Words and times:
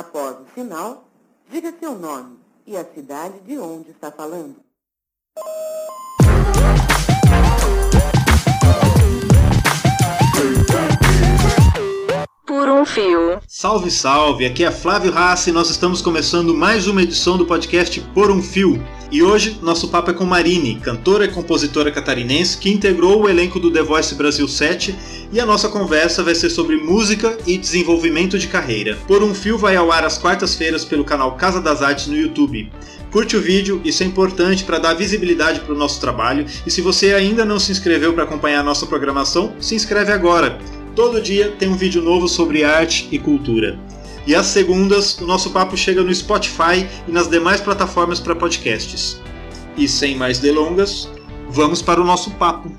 Após 0.00 0.34
o 0.34 0.46
sinal, 0.54 1.06
diga 1.50 1.74
seu 1.78 1.94
nome 1.94 2.38
e 2.66 2.74
a 2.74 2.82
cidade 2.82 3.38
de 3.40 3.58
onde 3.58 3.90
está 3.90 4.10
falando. 4.10 4.56
Por 12.46 12.66
um 12.70 12.86
fio. 12.86 13.42
Salve, 13.46 13.90
salve! 13.90 14.46
Aqui 14.46 14.64
é 14.64 14.70
Flávio 14.70 15.12
Rassi 15.12 15.50
e 15.50 15.52
nós 15.52 15.68
estamos 15.68 16.00
começando 16.00 16.54
mais 16.54 16.86
uma 16.86 17.02
edição 17.02 17.36
do 17.36 17.44
podcast 17.44 18.00
Por 18.14 18.30
um 18.30 18.42
Fio. 18.42 18.82
E 19.12 19.24
hoje 19.24 19.58
nosso 19.60 19.88
papo 19.88 20.12
é 20.12 20.14
com 20.14 20.24
Marine, 20.24 20.76
cantora 20.76 21.24
e 21.24 21.28
compositora 21.28 21.90
catarinense 21.90 22.56
que 22.56 22.70
integrou 22.70 23.22
o 23.22 23.28
elenco 23.28 23.58
do 23.58 23.68
The 23.68 23.82
Voice 23.82 24.14
Brasil 24.14 24.46
7 24.46 24.94
e 25.32 25.40
a 25.40 25.46
nossa 25.46 25.68
conversa 25.68 26.22
vai 26.22 26.32
ser 26.32 26.48
sobre 26.48 26.76
música 26.76 27.36
e 27.44 27.58
desenvolvimento 27.58 28.38
de 28.38 28.46
carreira. 28.46 28.96
Por 29.08 29.20
um 29.20 29.34
Fio 29.34 29.58
vai 29.58 29.74
ao 29.74 29.90
ar 29.90 30.04
às 30.04 30.16
quartas-feiras 30.16 30.84
pelo 30.84 31.04
canal 31.04 31.34
Casa 31.34 31.60
das 31.60 31.82
Artes 31.82 32.06
no 32.06 32.16
YouTube. 32.16 32.70
Curte 33.10 33.36
o 33.36 33.40
vídeo, 33.40 33.80
isso 33.84 34.04
é 34.04 34.06
importante 34.06 34.62
para 34.62 34.78
dar 34.78 34.94
visibilidade 34.94 35.58
para 35.58 35.74
o 35.74 35.78
nosso 35.78 36.00
trabalho. 36.00 36.46
E 36.64 36.70
se 36.70 36.80
você 36.80 37.12
ainda 37.12 37.44
não 37.44 37.58
se 37.58 37.72
inscreveu 37.72 38.12
para 38.12 38.22
acompanhar 38.22 38.60
a 38.60 38.64
nossa 38.64 38.86
programação, 38.86 39.54
se 39.58 39.74
inscreve 39.74 40.12
agora. 40.12 40.56
Todo 40.94 41.20
dia 41.20 41.52
tem 41.58 41.68
um 41.68 41.76
vídeo 41.76 42.00
novo 42.00 42.28
sobre 42.28 42.62
arte 42.62 43.08
e 43.10 43.18
cultura. 43.18 43.76
E 44.26 44.34
às 44.34 44.46
segundas, 44.46 45.18
o 45.18 45.26
nosso 45.26 45.50
papo 45.50 45.76
chega 45.76 46.02
no 46.02 46.14
Spotify 46.14 46.86
e 47.08 47.10
nas 47.10 47.28
demais 47.28 47.60
plataformas 47.60 48.20
para 48.20 48.34
podcasts. 48.34 49.20
E 49.76 49.88
sem 49.88 50.16
mais 50.16 50.38
delongas, 50.38 51.08
vamos 51.48 51.80
para 51.80 52.00
o 52.00 52.04
nosso 52.04 52.30
papo. 52.32 52.70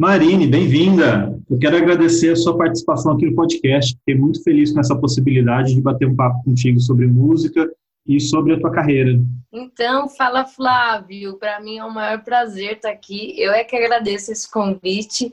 Marine, 0.00 0.46
bem-vinda. 0.46 1.38
Eu 1.50 1.58
quero 1.58 1.76
agradecer 1.76 2.30
a 2.30 2.36
sua 2.36 2.56
participação 2.56 3.12
aqui 3.12 3.26
no 3.26 3.34
podcast. 3.34 3.94
Fiquei 3.98 4.14
muito 4.14 4.42
feliz 4.42 4.72
com 4.72 4.80
essa 4.80 4.96
possibilidade 4.96 5.74
de 5.74 5.82
bater 5.82 6.08
um 6.08 6.16
papo 6.16 6.42
contigo 6.42 6.80
sobre 6.80 7.06
música 7.06 7.70
e 8.06 8.18
sobre 8.18 8.54
a 8.54 8.58
tua 8.58 8.70
carreira. 8.70 9.20
Então, 9.52 10.08
fala 10.08 10.46
Flávio, 10.46 11.36
para 11.36 11.60
mim 11.60 11.76
é 11.76 11.84
um 11.84 11.90
maior 11.90 12.24
prazer 12.24 12.76
estar 12.76 12.88
aqui. 12.88 13.34
Eu 13.38 13.52
é 13.52 13.62
que 13.62 13.76
agradeço 13.76 14.32
esse 14.32 14.50
convite. 14.50 15.30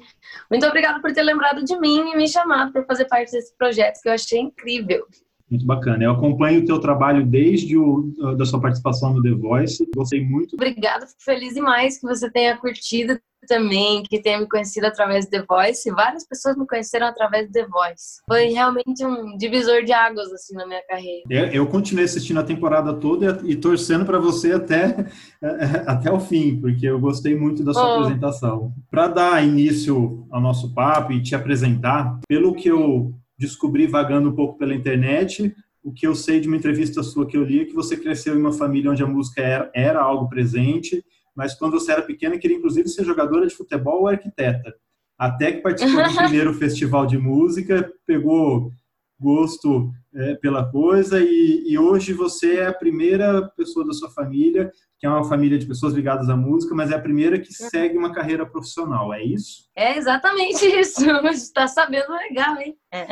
Muito 0.52 0.66
obrigada 0.66 1.00
por 1.00 1.14
ter 1.14 1.24
lembrado 1.24 1.64
de 1.64 1.80
mim 1.80 2.12
e 2.12 2.18
me 2.18 2.28
chamado 2.28 2.74
para 2.74 2.84
fazer 2.84 3.06
parte 3.06 3.32
desse 3.32 3.56
projeto 3.58 4.02
que 4.02 4.10
eu 4.10 4.14
achei 4.14 4.38
incrível. 4.38 5.06
Muito 5.50 5.66
bacana. 5.66 6.04
Eu 6.04 6.12
acompanho 6.12 6.62
o 6.62 6.66
teu 6.66 6.80
trabalho 6.80 7.26
desde 7.26 7.78
o, 7.78 8.12
da 8.38 8.46
sua 8.46 8.60
participação 8.60 9.14
no 9.14 9.24
The 9.24 9.32
Voice. 9.32 9.88
Gostei 9.96 10.26
muito. 10.26 10.56
Obrigada, 10.56 11.08
fico 11.08 11.24
feliz 11.24 11.54
demais 11.54 12.00
que 12.00 12.06
você 12.06 12.30
tenha 12.30 12.58
curtido 12.58 13.18
também, 13.48 14.04
que 14.04 14.22
tenha 14.22 14.40
me 14.40 14.48
conhecido 14.48 14.86
através 14.88 15.26
do 15.26 15.32
The 15.32 15.46
Voice. 15.48 15.90
Várias 15.92 16.28
pessoas 16.28 16.58
me 16.58 16.68
conheceram 16.68 17.08
através 17.08 17.48
do 17.48 17.54
The 17.54 17.66
Voice. 17.66 18.22
Foi 18.28 18.48
realmente 18.48 19.06
um 19.06 19.38
divisor 19.38 19.84
de 19.84 19.94
águas 19.94 20.32
assim 20.34 20.54
na 20.54 20.68
minha 20.68 20.82
carreira. 20.86 21.24
Eu, 21.30 21.46
eu 21.46 21.68
continuei 21.68 22.06
assistindo 22.06 22.40
a 22.40 22.44
temporada 22.44 22.94
toda 22.94 23.40
e, 23.44 23.52
e 23.52 23.56
torcendo 23.56 24.06
para 24.06 24.20
você 24.20 24.52
até 24.52 25.08
até 25.88 26.12
o 26.12 26.20
fim, 26.20 26.60
porque 26.60 26.86
eu 26.86 27.00
gostei 27.00 27.36
muito 27.36 27.64
da 27.64 27.74
sua 27.74 27.88
oh. 27.88 28.00
apresentação. 28.02 28.74
Para 28.92 29.08
dar 29.08 29.46
início 29.46 30.28
ao 30.30 30.42
nosso 30.42 30.74
papo 30.74 31.14
e 31.14 31.22
te 31.22 31.36
apresentar, 31.36 32.20
pelo 32.28 32.54
que 32.54 32.68
eu 32.68 33.14
descobri 33.38 33.88
vagando 33.88 34.30
um 34.30 34.36
pouco 34.36 34.58
pela 34.58 34.74
internet. 34.74 35.56
O 35.84 35.94
que 35.94 36.08
eu 36.08 36.16
sei 36.16 36.40
de 36.40 36.48
uma 36.48 36.58
entrevista 36.58 37.04
sua 37.04 37.26
que 37.26 37.38
eu 37.38 37.44
li 37.44 37.62
é 37.62 37.66
que 37.66 37.74
você 37.74 37.96
cresceu 37.96 38.36
em 38.36 38.40
uma 38.40 38.52
família 38.52 38.92
onde 38.92 39.04
a 39.04 39.08
música 39.08 39.42
era, 39.42 39.72
era 39.74 40.02
algo 40.02 40.28
presente, 40.28 41.04
mas 41.36 41.54
quando 41.54 41.74
você 41.74 41.92
era 41.92 42.02
pequena 42.02 42.38
queria 42.38 42.58
inclusive 42.58 42.90
ser 42.90 43.06
jogadora 43.06 43.48
de 43.48 43.56
futebol 43.56 44.02
ou 44.02 44.08
arquiteta. 44.08 44.74
Até 45.18 45.52
que 45.52 45.62
participou 45.62 46.04
do 46.04 46.16
primeiro 46.18 46.54
festival 46.54 47.06
de 47.06 47.18
música, 47.18 47.92
pegou 48.06 48.72
gosto 49.20 49.92
é, 50.16 50.36
pela 50.36 50.70
coisa 50.72 51.20
e, 51.20 51.64
e, 51.68 51.78
hoje 51.78 52.14
você 52.14 52.58
é 52.58 52.68
a 52.68 52.74
primeira 52.74 53.48
pessoa 53.56 53.86
da 53.86 53.94
sua 53.94 54.10
família 54.12 54.72
que 55.00 55.06
é 55.06 55.10
uma 55.10 55.24
família 55.24 55.60
de 55.60 55.66
pessoas 55.66 55.94
ligadas 55.94 56.28
à 56.30 56.36
música, 56.36 56.74
mas 56.74 56.92
é 56.92 56.96
a 56.96 57.02
primeira 57.02 57.40
que 57.40 57.50
uhum. 57.50 57.70
segue 57.70 57.98
uma 57.98 58.12
carreira 58.12 58.46
profissional, 58.46 59.14
é 59.14 59.24
isso? 59.24 59.70
É 59.76 59.96
exatamente 59.96 60.66
isso. 60.66 61.06
Está 61.28 61.68
sabendo 61.68 62.12
legal, 62.14 62.58
hein? 62.58 62.76
É. 62.92 63.06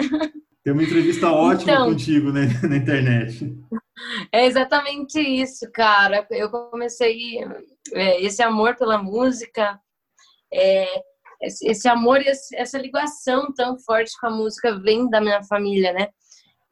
Tem 0.64 0.74
uma 0.74 0.84
entrevista 0.84 1.32
ótima 1.32 1.74
então, 1.74 1.90
contigo 1.90 2.32
né, 2.32 2.48
na 2.68 2.78
internet. 2.78 3.56
É 4.32 4.48
exatamente 4.48 5.20
isso, 5.20 5.72
cara. 5.72 6.26
Eu 6.32 6.50
comecei 6.50 7.38
é, 7.94 8.22
esse 8.24 8.42
amor 8.42 8.76
pela 8.76 8.98
música, 8.98 9.80
é, 10.52 10.88
esse 11.42 11.88
amor 11.88 12.22
e 12.22 12.28
essa 12.54 12.78
ligação 12.78 13.54
tão 13.54 13.78
forte 13.80 14.12
com 14.20 14.28
a 14.28 14.32
música 14.32 14.78
vem 14.80 15.10
da 15.10 15.22
minha 15.22 15.44
família, 15.44 15.94
né? 15.94 16.10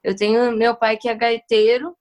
Eu 0.02 0.14
tenho 0.14 0.52
meu 0.52 0.76
pai 0.76 0.96
que 0.96 1.08
é 1.08 1.14
gaiteiro, 1.14 1.96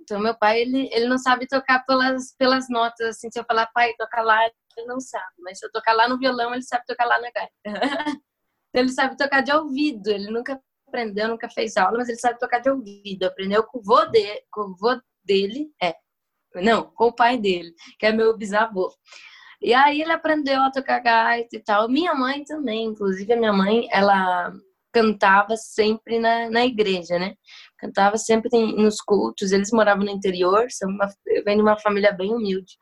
então 0.00 0.20
meu 0.20 0.36
pai 0.36 0.60
ele, 0.60 0.88
ele 0.92 1.06
não 1.06 1.18
sabe 1.18 1.46
tocar 1.46 1.84
pelas 1.84 2.34
pelas 2.38 2.68
notas 2.68 3.08
assim, 3.08 3.30
se 3.30 3.38
eu 3.38 3.44
falar 3.44 3.66
pai 3.74 3.94
toca 3.98 4.22
lá, 4.22 4.44
ele 4.76 4.86
não 4.86 5.00
sabe, 5.00 5.32
mas 5.38 5.58
se 5.58 5.66
eu 5.66 5.72
tocar 5.72 5.92
lá 5.92 6.08
no 6.08 6.18
violão, 6.18 6.54
ele 6.54 6.62
sabe 6.62 6.84
tocar 6.86 7.06
lá 7.06 7.18
na 7.20 7.30
gaita. 7.30 7.52
então 8.70 8.82
ele 8.82 8.92
sabe 8.92 9.16
tocar 9.16 9.40
de 9.40 9.52
ouvido, 9.52 10.08
ele 10.10 10.30
nunca 10.30 10.60
aprendeu, 10.86 11.28
nunca 11.28 11.48
fez 11.50 11.76
aula, 11.76 11.98
mas 11.98 12.08
ele 12.08 12.18
sabe 12.18 12.38
tocar 12.38 12.60
de 12.60 12.70
ouvido. 12.70 13.24
Aprendeu 13.24 13.62
com 13.64 13.78
o 13.78 13.82
vô, 13.82 14.04
de, 14.06 14.42
com 14.50 14.62
o 14.62 14.76
vô 14.76 15.00
dele, 15.24 15.70
é. 15.82 15.94
Não, 16.54 16.90
com 16.92 17.06
o 17.06 17.12
pai 17.12 17.36
dele, 17.36 17.74
que 17.98 18.06
é 18.06 18.12
meu 18.12 18.36
bisavô. 18.36 18.90
E 19.60 19.72
aí 19.72 20.02
ele 20.02 20.12
aprendeu 20.12 20.60
a 20.62 20.70
tocar 20.70 21.00
gaita 21.00 21.56
e 21.56 21.60
tal. 21.60 21.88
Minha 21.88 22.14
mãe 22.14 22.44
também, 22.44 22.86
inclusive 22.86 23.32
a 23.32 23.36
minha 23.36 23.52
mãe, 23.52 23.88
ela 23.90 24.52
cantava 24.92 25.56
sempre 25.56 26.18
na, 26.18 26.50
na 26.50 26.64
igreja, 26.64 27.18
né? 27.18 27.34
Cantava 27.78 28.16
sempre 28.16 28.50
nos 28.50 29.00
cultos. 29.00 29.52
Eles 29.52 29.70
moravam 29.72 30.04
no 30.04 30.10
interior, 30.10 30.70
são 30.70 30.88
uma, 30.90 31.08
eu 31.26 31.44
venho 31.44 31.58
de 31.58 31.62
uma 31.62 31.78
família 31.78 32.12
bem 32.12 32.32
humilde. 32.32 32.74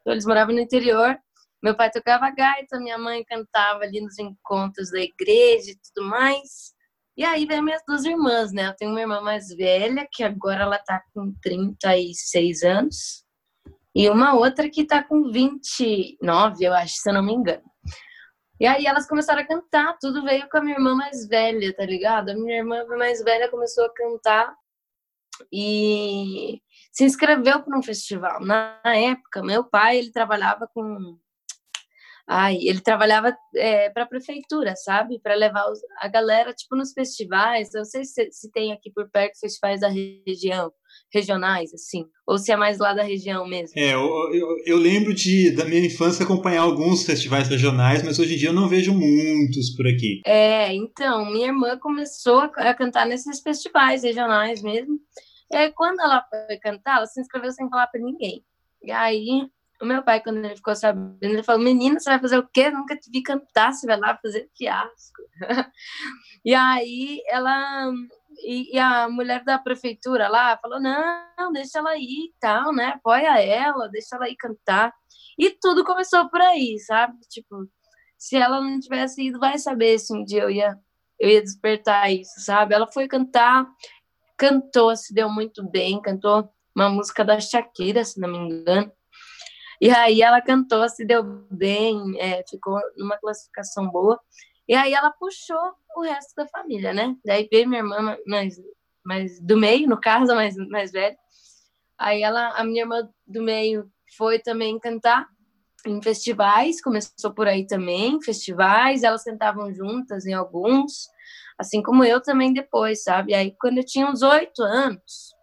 Então 0.00 0.12
eles 0.12 0.26
moravam 0.26 0.54
no 0.54 0.60
interior. 0.60 1.16
Meu 1.62 1.76
pai 1.76 1.90
tocava 1.90 2.30
gaita, 2.30 2.78
minha 2.80 2.98
mãe 2.98 3.22
cantava 3.24 3.84
ali 3.84 4.00
nos 4.00 4.18
encontros 4.18 4.90
da 4.90 5.00
igreja 5.00 5.70
e 5.70 5.76
tudo 5.76 6.08
mais. 6.08 6.74
E 7.16 7.24
aí 7.24 7.44
vem 7.44 7.62
minhas 7.62 7.82
duas 7.86 8.04
irmãs, 8.04 8.50
né? 8.52 8.68
Eu 8.68 8.76
tenho 8.76 8.90
uma 8.90 9.00
irmã 9.00 9.20
mais 9.20 9.48
velha, 9.48 10.08
que 10.10 10.22
agora 10.22 10.62
ela 10.62 10.78
tá 10.78 11.02
com 11.12 11.34
36 11.42 12.62
anos 12.62 13.29
e 13.94 14.08
uma 14.08 14.34
outra 14.34 14.68
que 14.70 14.84
tá 14.84 15.02
com 15.02 15.30
29, 15.30 16.64
eu 16.64 16.72
acho, 16.74 16.94
se 16.94 17.10
eu 17.10 17.14
não 17.14 17.22
me 17.22 17.32
engano. 17.32 17.62
E 18.60 18.66
aí 18.66 18.86
elas 18.86 19.08
começaram 19.08 19.40
a 19.40 19.46
cantar, 19.46 19.96
tudo 19.98 20.22
veio 20.22 20.48
com 20.48 20.58
a 20.58 20.60
minha 20.60 20.76
irmã 20.76 20.94
mais 20.94 21.26
velha, 21.26 21.74
tá 21.74 21.84
ligado? 21.84 22.30
A 22.30 22.34
minha 22.34 22.58
irmã 22.58 22.84
mais 22.98 23.22
velha 23.24 23.48
começou 23.48 23.84
a 23.86 23.94
cantar 23.94 24.54
e 25.52 26.60
se 26.92 27.04
inscreveu 27.04 27.62
para 27.62 27.78
um 27.78 27.82
festival. 27.82 28.40
Na 28.44 28.78
época, 28.84 29.42
meu 29.42 29.64
pai, 29.64 29.98
ele 29.98 30.12
trabalhava 30.12 30.68
com 30.72 31.18
Ai, 32.32 32.58
ele 32.62 32.80
trabalhava 32.80 33.36
é, 33.56 33.90
para 33.90 34.04
a 34.04 34.06
prefeitura, 34.06 34.76
sabe? 34.76 35.18
Para 35.20 35.34
levar 35.34 35.68
os, 35.68 35.80
a 36.00 36.06
galera, 36.06 36.54
tipo, 36.54 36.76
nos 36.76 36.92
festivais. 36.92 37.74
Eu 37.74 37.78
não 37.78 37.84
sei 37.84 38.04
se, 38.04 38.30
se 38.30 38.48
tem 38.52 38.72
aqui 38.72 38.88
por 38.88 39.10
perto 39.10 39.40
festivais 39.40 39.80
da 39.80 39.88
região, 39.88 40.70
regionais, 41.12 41.74
assim. 41.74 42.04
Ou 42.28 42.38
se 42.38 42.52
é 42.52 42.56
mais 42.56 42.78
lá 42.78 42.94
da 42.94 43.02
região 43.02 43.44
mesmo. 43.48 43.76
É, 43.76 43.94
eu, 43.94 44.08
eu, 44.32 44.46
eu, 44.64 44.76
lembro 44.76 45.12
de, 45.12 45.50
da 45.50 45.64
minha 45.64 45.84
infância, 45.84 46.24
acompanhar 46.24 46.62
alguns 46.62 47.04
festivais 47.04 47.48
regionais, 47.48 48.04
mas 48.04 48.20
hoje 48.20 48.34
em 48.34 48.38
dia 48.38 48.50
eu 48.50 48.54
não 48.54 48.68
vejo 48.68 48.94
muitos 48.94 49.74
por 49.74 49.88
aqui. 49.88 50.20
É, 50.24 50.72
então, 50.72 51.28
minha 51.32 51.48
irmã 51.48 51.76
começou 51.80 52.38
a, 52.38 52.44
a 52.44 52.74
cantar 52.74 53.06
nesses 53.06 53.40
festivais 53.40 54.04
regionais 54.04 54.62
mesmo. 54.62 55.00
E 55.50 55.56
aí, 55.56 55.72
quando 55.72 55.98
ela 55.98 56.24
foi 56.30 56.56
cantar, 56.58 56.98
ela 56.98 57.06
se 57.06 57.20
inscreveu 57.20 57.50
sem 57.50 57.68
falar 57.68 57.88
para 57.88 58.00
ninguém. 58.00 58.44
E 58.84 58.92
aí, 58.92 59.50
o 59.80 59.86
meu 59.86 60.02
pai, 60.02 60.22
quando 60.22 60.44
ele 60.44 60.56
ficou 60.56 60.74
sabendo, 60.76 61.18
ele 61.22 61.42
falou: 61.42 61.62
Menina, 61.62 61.98
você 61.98 62.10
vai 62.10 62.18
fazer 62.20 62.38
o 62.38 62.46
quê? 62.46 62.70
nunca 62.70 62.96
te 62.96 63.10
vi 63.10 63.22
cantar, 63.22 63.72
você 63.72 63.86
vai 63.86 63.98
lá 63.98 64.16
fazer 64.22 64.50
fiasco. 64.56 65.22
e 66.44 66.54
aí 66.54 67.22
ela. 67.28 67.90
E, 68.44 68.76
e, 68.76 68.78
a 68.78 69.08
mulher 69.08 69.44
da 69.44 69.58
prefeitura 69.58 70.28
lá 70.28 70.56
falou: 70.58 70.80
Não, 70.80 71.52
deixa 71.52 71.78
ela 71.78 71.96
ir 71.96 72.26
e 72.28 72.34
tal, 72.38 72.72
né? 72.72 72.88
Apoia 72.88 73.40
ela, 73.40 73.88
deixa 73.88 74.16
ela 74.16 74.28
ir 74.28 74.36
cantar. 74.36 74.92
E 75.38 75.50
tudo 75.50 75.84
começou 75.84 76.28
por 76.28 76.40
aí, 76.40 76.78
sabe? 76.80 77.18
Tipo, 77.30 77.66
se 78.18 78.36
ela 78.36 78.60
não 78.60 78.78
tivesse 78.78 79.22
ido, 79.26 79.38
vai 79.38 79.58
saber 79.58 79.98
se 79.98 80.14
um 80.14 80.24
dia 80.24 80.42
eu 80.42 80.50
ia, 80.50 80.78
eu 81.18 81.30
ia 81.30 81.42
despertar 81.42 82.12
isso, 82.12 82.38
sabe? 82.40 82.74
Ela 82.74 82.86
foi 82.86 83.08
cantar, 83.08 83.66
cantou, 84.36 84.94
se 84.94 85.14
deu 85.14 85.30
muito 85.30 85.66
bem, 85.68 86.00
cantou 86.02 86.52
uma 86.76 86.90
música 86.90 87.24
da 87.24 87.40
Shakira, 87.40 88.04
se 88.04 88.20
não 88.20 88.28
me 88.28 88.38
engano. 88.38 88.92
E 89.80 89.88
aí 89.90 90.20
ela 90.20 90.40
cantou, 90.42 90.86
se 90.88 91.04
deu 91.04 91.22
bem, 91.50 92.20
é, 92.20 92.44
ficou 92.48 92.78
numa 92.96 93.16
classificação 93.16 93.88
boa. 93.88 94.20
E 94.68 94.74
aí 94.74 94.92
ela 94.92 95.10
puxou 95.10 95.72
o 95.96 96.02
resto 96.02 96.34
da 96.36 96.46
família, 96.46 96.92
né? 96.92 97.16
Daí 97.24 97.48
veio 97.50 97.68
minha 97.68 97.80
irmã 97.80 98.16
mais, 98.26 98.60
mais 99.04 99.40
do 99.40 99.56
meio, 99.56 99.88
no 99.88 99.98
caso, 99.98 100.34
mais, 100.34 100.54
mais 100.68 100.92
velha. 100.92 101.16
Aí 101.98 102.22
ela, 102.22 102.50
a 102.50 102.64
minha 102.64 102.82
irmã 102.82 103.08
do 103.26 103.42
meio 103.42 103.90
foi 104.16 104.38
também 104.38 104.78
cantar 104.78 105.26
em 105.86 106.00
festivais, 106.02 106.82
começou 106.82 107.32
por 107.32 107.48
aí 107.48 107.66
também, 107.66 108.20
festivais, 108.22 109.02
elas 109.02 109.24
cantavam 109.24 109.72
juntas 109.72 110.26
em 110.26 110.34
alguns, 110.34 111.08
assim 111.58 111.82
como 111.82 112.04
eu 112.04 112.20
também 112.20 112.52
depois, 112.52 113.02
sabe? 113.02 113.34
Aí 113.34 113.54
quando 113.58 113.78
eu 113.78 113.84
tinha 113.84 114.06
uns 114.06 114.22
oito 114.22 114.62
anos, 114.62 115.34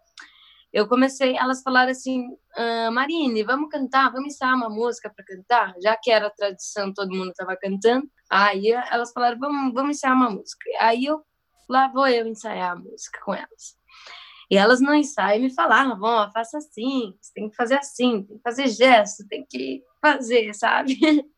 eu 0.72 0.86
comecei, 0.86 1.36
elas 1.36 1.62
falaram 1.62 1.90
assim, 1.90 2.28
ah, 2.58 2.90
Marine, 2.90 3.44
vamos 3.44 3.70
cantar, 3.70 4.10
vamos 4.10 4.34
ensaiar 4.34 4.56
uma 4.56 4.68
música 4.68 5.08
para 5.08 5.24
cantar, 5.24 5.74
já 5.80 5.96
que 5.96 6.10
era 6.10 6.28
tradição, 6.28 6.92
todo 6.92 7.14
mundo 7.14 7.30
estava 7.30 7.56
cantando. 7.56 8.10
Aí 8.28 8.70
elas 8.70 9.12
falaram, 9.12 9.38
vamos, 9.38 9.72
vamos 9.72 9.96
ensaiar 9.96 10.16
uma 10.16 10.28
música. 10.30 10.68
Aí 10.80 11.04
eu 11.04 11.22
lá 11.68 11.86
vou 11.88 12.08
eu 12.08 12.26
ensaiar 12.26 12.72
a 12.72 12.76
música 12.76 13.20
com 13.24 13.32
elas. 13.32 13.76
E 14.50 14.56
elas 14.56 14.80
no 14.80 14.94
ensaio 14.94 15.40
me 15.40 15.54
falavam, 15.54 16.00
ó, 16.02 16.30
faça 16.32 16.58
assim, 16.58 17.14
você 17.20 17.32
tem 17.34 17.48
que 17.48 17.54
fazer 17.54 17.76
assim, 17.76 18.24
tem 18.24 18.36
que 18.38 18.42
fazer 18.42 18.68
gesto, 18.68 19.28
tem 19.28 19.46
que 19.48 19.84
fazer, 20.02 20.52
sabe? 20.54 20.98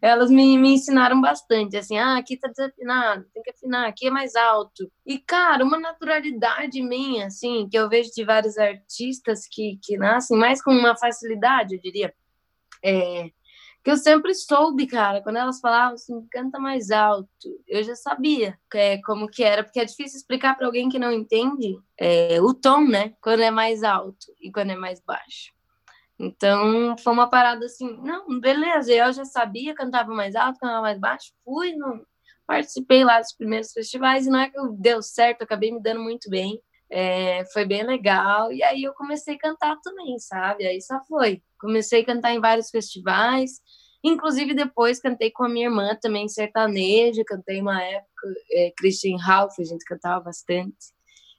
Elas 0.00 0.30
me, 0.30 0.56
me 0.58 0.74
ensinaram 0.74 1.20
bastante, 1.20 1.76
assim, 1.76 1.98
ah, 1.98 2.16
aqui 2.16 2.36
tá 2.36 2.48
desafinado, 2.48 3.24
tem 3.34 3.42
que 3.42 3.50
afinar, 3.50 3.88
aqui 3.88 4.06
é 4.06 4.10
mais 4.10 4.34
alto. 4.36 4.90
E, 5.04 5.18
cara, 5.18 5.64
uma 5.64 5.78
naturalidade 5.78 6.80
minha, 6.82 7.26
assim, 7.26 7.68
que 7.68 7.76
eu 7.76 7.88
vejo 7.88 8.10
de 8.14 8.24
vários 8.24 8.56
artistas 8.58 9.46
que, 9.50 9.78
que 9.82 9.96
nascem 9.96 10.38
mais 10.38 10.62
com 10.62 10.72
uma 10.72 10.96
facilidade, 10.96 11.74
eu 11.74 11.80
diria, 11.80 12.14
é, 12.84 13.30
que 13.82 13.90
eu 13.90 13.96
sempre 13.96 14.34
soube, 14.34 14.86
cara, 14.86 15.20
quando 15.22 15.36
elas 15.36 15.58
falavam 15.58 15.94
assim, 15.94 16.24
canta 16.30 16.58
mais 16.58 16.90
alto, 16.90 17.28
eu 17.66 17.82
já 17.82 17.96
sabia 17.96 18.56
é, 18.74 19.00
como 19.02 19.28
que 19.28 19.42
era, 19.42 19.64
porque 19.64 19.80
é 19.80 19.84
difícil 19.84 20.18
explicar 20.18 20.56
para 20.56 20.66
alguém 20.66 20.88
que 20.88 20.98
não 20.98 21.10
entende 21.10 21.76
é, 21.98 22.40
o 22.40 22.54
tom, 22.54 22.86
né, 22.86 23.14
quando 23.20 23.40
é 23.40 23.50
mais 23.50 23.82
alto 23.82 24.26
e 24.40 24.52
quando 24.52 24.70
é 24.70 24.76
mais 24.76 25.00
baixo. 25.00 25.52
Então, 26.22 26.96
foi 26.98 27.12
uma 27.12 27.28
parada 27.28 27.66
assim, 27.66 27.96
não, 28.00 28.38
beleza, 28.38 28.92
eu 28.92 29.12
já 29.12 29.24
sabia, 29.24 29.74
cantava 29.74 30.14
mais 30.14 30.36
alto, 30.36 30.60
cantava 30.60 30.82
mais 30.82 30.96
baixo, 30.96 31.32
fui, 31.44 31.74
no, 31.74 32.06
participei 32.46 33.02
lá 33.02 33.18
dos 33.18 33.32
primeiros 33.32 33.72
festivais, 33.72 34.24
e 34.24 34.30
não 34.30 34.38
é 34.38 34.48
que 34.48 34.56
deu 34.78 35.02
certo, 35.02 35.42
acabei 35.42 35.72
me 35.72 35.82
dando 35.82 36.00
muito 36.00 36.30
bem, 36.30 36.62
é, 36.88 37.44
foi 37.46 37.64
bem 37.64 37.82
legal, 37.82 38.52
e 38.52 38.62
aí 38.62 38.84
eu 38.84 38.94
comecei 38.94 39.34
a 39.34 39.38
cantar 39.38 39.76
também, 39.82 40.16
sabe? 40.20 40.64
Aí 40.64 40.80
só 40.80 41.00
foi. 41.08 41.42
Comecei 41.58 42.02
a 42.02 42.06
cantar 42.06 42.32
em 42.32 42.40
vários 42.40 42.70
festivais, 42.70 43.60
inclusive 44.04 44.54
depois 44.54 45.00
cantei 45.00 45.28
com 45.32 45.42
a 45.42 45.48
minha 45.48 45.66
irmã 45.66 45.98
também 46.00 46.28
sertaneja, 46.28 47.24
cantei 47.26 47.60
uma 47.60 47.82
época, 47.82 48.28
é, 48.52 48.72
Christian 48.76 49.16
Ralph, 49.16 49.58
a 49.58 49.64
gente 49.64 49.84
cantava 49.84 50.22
bastante. 50.22 50.92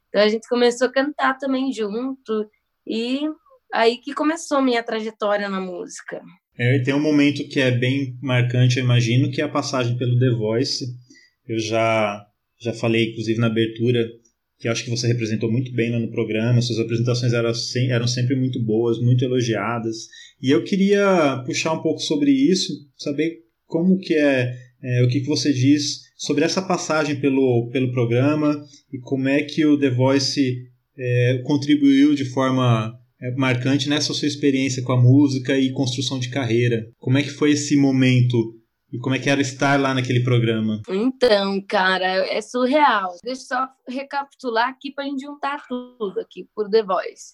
Então 0.09 0.21
a 0.21 0.27
gente 0.27 0.45
começou 0.49 0.87
a 0.87 0.91
cantar 0.91 1.37
também 1.37 1.71
junto, 1.71 2.49
e 2.85 3.29
aí 3.73 3.97
que 3.97 4.13
começou 4.13 4.61
minha 4.61 4.83
trajetória 4.83 5.49
na 5.49 5.59
música. 5.59 6.21
É, 6.57 6.79
tem 6.79 6.93
um 6.93 7.01
momento 7.01 7.47
que 7.49 7.59
é 7.59 7.71
bem 7.71 8.15
marcante, 8.21 8.77
eu 8.77 8.83
imagino, 8.83 9.31
que 9.31 9.41
é 9.41 9.43
a 9.43 9.49
passagem 9.49 9.97
pelo 9.97 10.19
The 10.19 10.29
Voice. 10.29 10.85
Eu 11.47 11.57
já, 11.57 12.23
já 12.61 12.71
falei, 12.73 13.09
inclusive, 13.09 13.39
na 13.39 13.47
abertura 13.47 14.07
que 14.59 14.67
acho 14.69 14.85
que 14.85 14.89
você 14.89 15.07
representou 15.07 15.51
muito 15.51 15.73
bem 15.73 15.91
lá 15.91 15.99
no 15.99 16.09
programa, 16.09 16.61
suas 16.61 16.79
apresentações 16.79 17.33
eram, 17.33 17.53
sem, 17.53 17.91
eram 17.91 18.07
sempre 18.07 18.33
muito 18.33 18.63
boas, 18.63 18.97
muito 18.97 19.25
elogiadas. 19.25 20.07
E 20.41 20.51
eu 20.51 20.63
queria 20.63 21.43
puxar 21.45 21.73
um 21.73 21.81
pouco 21.81 21.99
sobre 21.99 22.31
isso, 22.31 22.71
saber 22.95 23.39
como 23.65 23.99
que 23.99 24.13
é, 24.13 24.55
é 24.81 25.03
o 25.03 25.09
que, 25.09 25.19
que 25.19 25.27
você 25.27 25.51
diz 25.51 26.03
sobre 26.15 26.45
essa 26.45 26.61
passagem 26.61 27.19
pelo, 27.19 27.69
pelo 27.73 27.91
programa 27.91 28.63
e 28.93 28.99
como 28.99 29.27
é 29.27 29.43
que 29.43 29.65
o 29.65 29.77
The 29.77 29.89
Voice 29.89 30.55
é, 30.97 31.41
contribuiu 31.43 32.15
de 32.15 32.23
forma 32.23 32.97
marcante 33.35 33.89
nessa 33.89 34.13
sua 34.13 34.27
experiência 34.27 34.83
com 34.83 34.91
a 34.91 35.01
música 35.01 35.57
e 35.57 35.71
construção 35.71 36.19
de 36.19 36.29
carreira. 36.29 36.85
Como 36.99 37.17
é 37.17 37.23
que 37.23 37.29
foi 37.29 37.51
esse 37.51 37.75
momento 37.75 38.55
e 38.93 38.99
como 38.99 39.15
é 39.15 39.19
que 39.19 39.27
era 39.27 39.41
estar 39.41 39.79
lá 39.79 39.91
naquele 39.91 40.23
programa? 40.23 40.79
Então, 40.87 41.59
cara, 41.67 42.05
é 42.27 42.39
surreal. 42.41 43.17
Deixa 43.23 43.41
eu 43.41 43.45
só 43.47 43.67
recapitular 43.87 44.69
aqui 44.69 44.91
para 44.91 45.03
a 45.03 45.07
gente 45.07 45.21
juntar 45.21 45.63
tudo 45.67 46.19
aqui 46.19 46.47
por 46.53 46.69
The 46.69 46.83
Voice. 46.83 47.33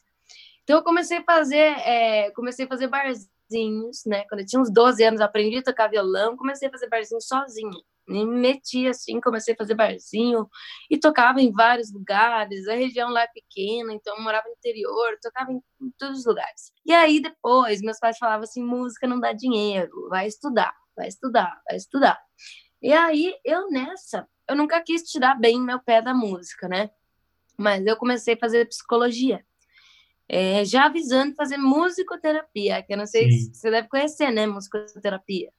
Então, 0.63 0.77
eu 0.77 0.83
comecei 0.83 1.17
a 1.17 1.23
fazer, 1.23 1.57
é, 1.57 2.31
comecei 2.31 2.63
a 2.65 2.67
fazer 2.67 2.87
barzinhos, 2.87 4.03
né? 4.05 4.23
Quando 4.29 4.39
eu 4.39 4.45
tinha 4.45 4.61
uns 4.61 4.71
12 4.71 5.03
anos, 5.03 5.19
aprendi 5.19 5.57
a 5.57 5.63
tocar 5.63 5.89
violão, 5.89 6.37
comecei 6.37 6.69
a 6.69 6.71
fazer 6.71 6.87
barzinho 6.87 7.19
sozinha. 7.19 7.77
Me 8.09 8.25
meti 8.25 8.87
assim, 8.87 9.21
comecei 9.21 9.53
a 9.53 9.57
fazer 9.57 9.75
barzinho 9.75 10.49
e 10.89 10.97
tocava 10.97 11.41
em 11.41 11.51
vários 11.51 11.93
lugares. 11.93 12.67
A 12.67 12.73
região 12.73 13.09
lá 13.09 13.21
é 13.21 13.27
pequena, 13.27 13.93
então 13.93 14.17
eu 14.17 14.23
morava 14.23 14.47
no 14.47 14.53
interior, 14.53 15.17
tocava 15.21 15.51
em, 15.51 15.61
em 15.81 15.91
todos 15.97 16.19
os 16.19 16.25
lugares. 16.25 16.71
E 16.85 16.91
aí 16.91 17.21
depois, 17.21 17.81
meus 17.81 17.99
pais 17.99 18.17
falavam 18.17 18.43
assim: 18.43 18.63
música 18.63 19.07
não 19.07 19.19
dá 19.19 19.31
dinheiro, 19.31 20.09
vai 20.09 20.27
estudar 20.27 20.73
vai 20.99 21.07
estudar, 21.07 21.61
vai 21.65 21.77
estudar. 21.77 22.19
E 22.81 22.91
aí, 22.91 23.33
eu 23.45 23.69
nessa, 23.69 24.27
eu 24.47 24.55
nunca 24.55 24.81
quis 24.81 25.03
tirar 25.03 25.35
bem 25.35 25.59
meu 25.59 25.79
pé 25.79 26.01
da 26.01 26.13
música, 26.13 26.67
né? 26.67 26.89
Mas 27.57 27.85
eu 27.85 27.95
comecei 27.95 28.33
a 28.33 28.37
fazer 28.39 28.67
psicologia. 28.67 29.43
É, 30.27 30.63
já 30.63 30.85
avisando 30.85 31.35
fazer 31.35 31.57
musicoterapia, 31.57 32.83
que 32.83 32.93
eu 32.93 32.97
não 32.97 33.05
sei 33.05 33.31
Sim. 33.31 33.53
se 33.53 33.59
você 33.59 33.71
deve 33.71 33.87
conhecer, 33.87 34.31
né? 34.31 34.45
Musicoterapia. 34.45 35.51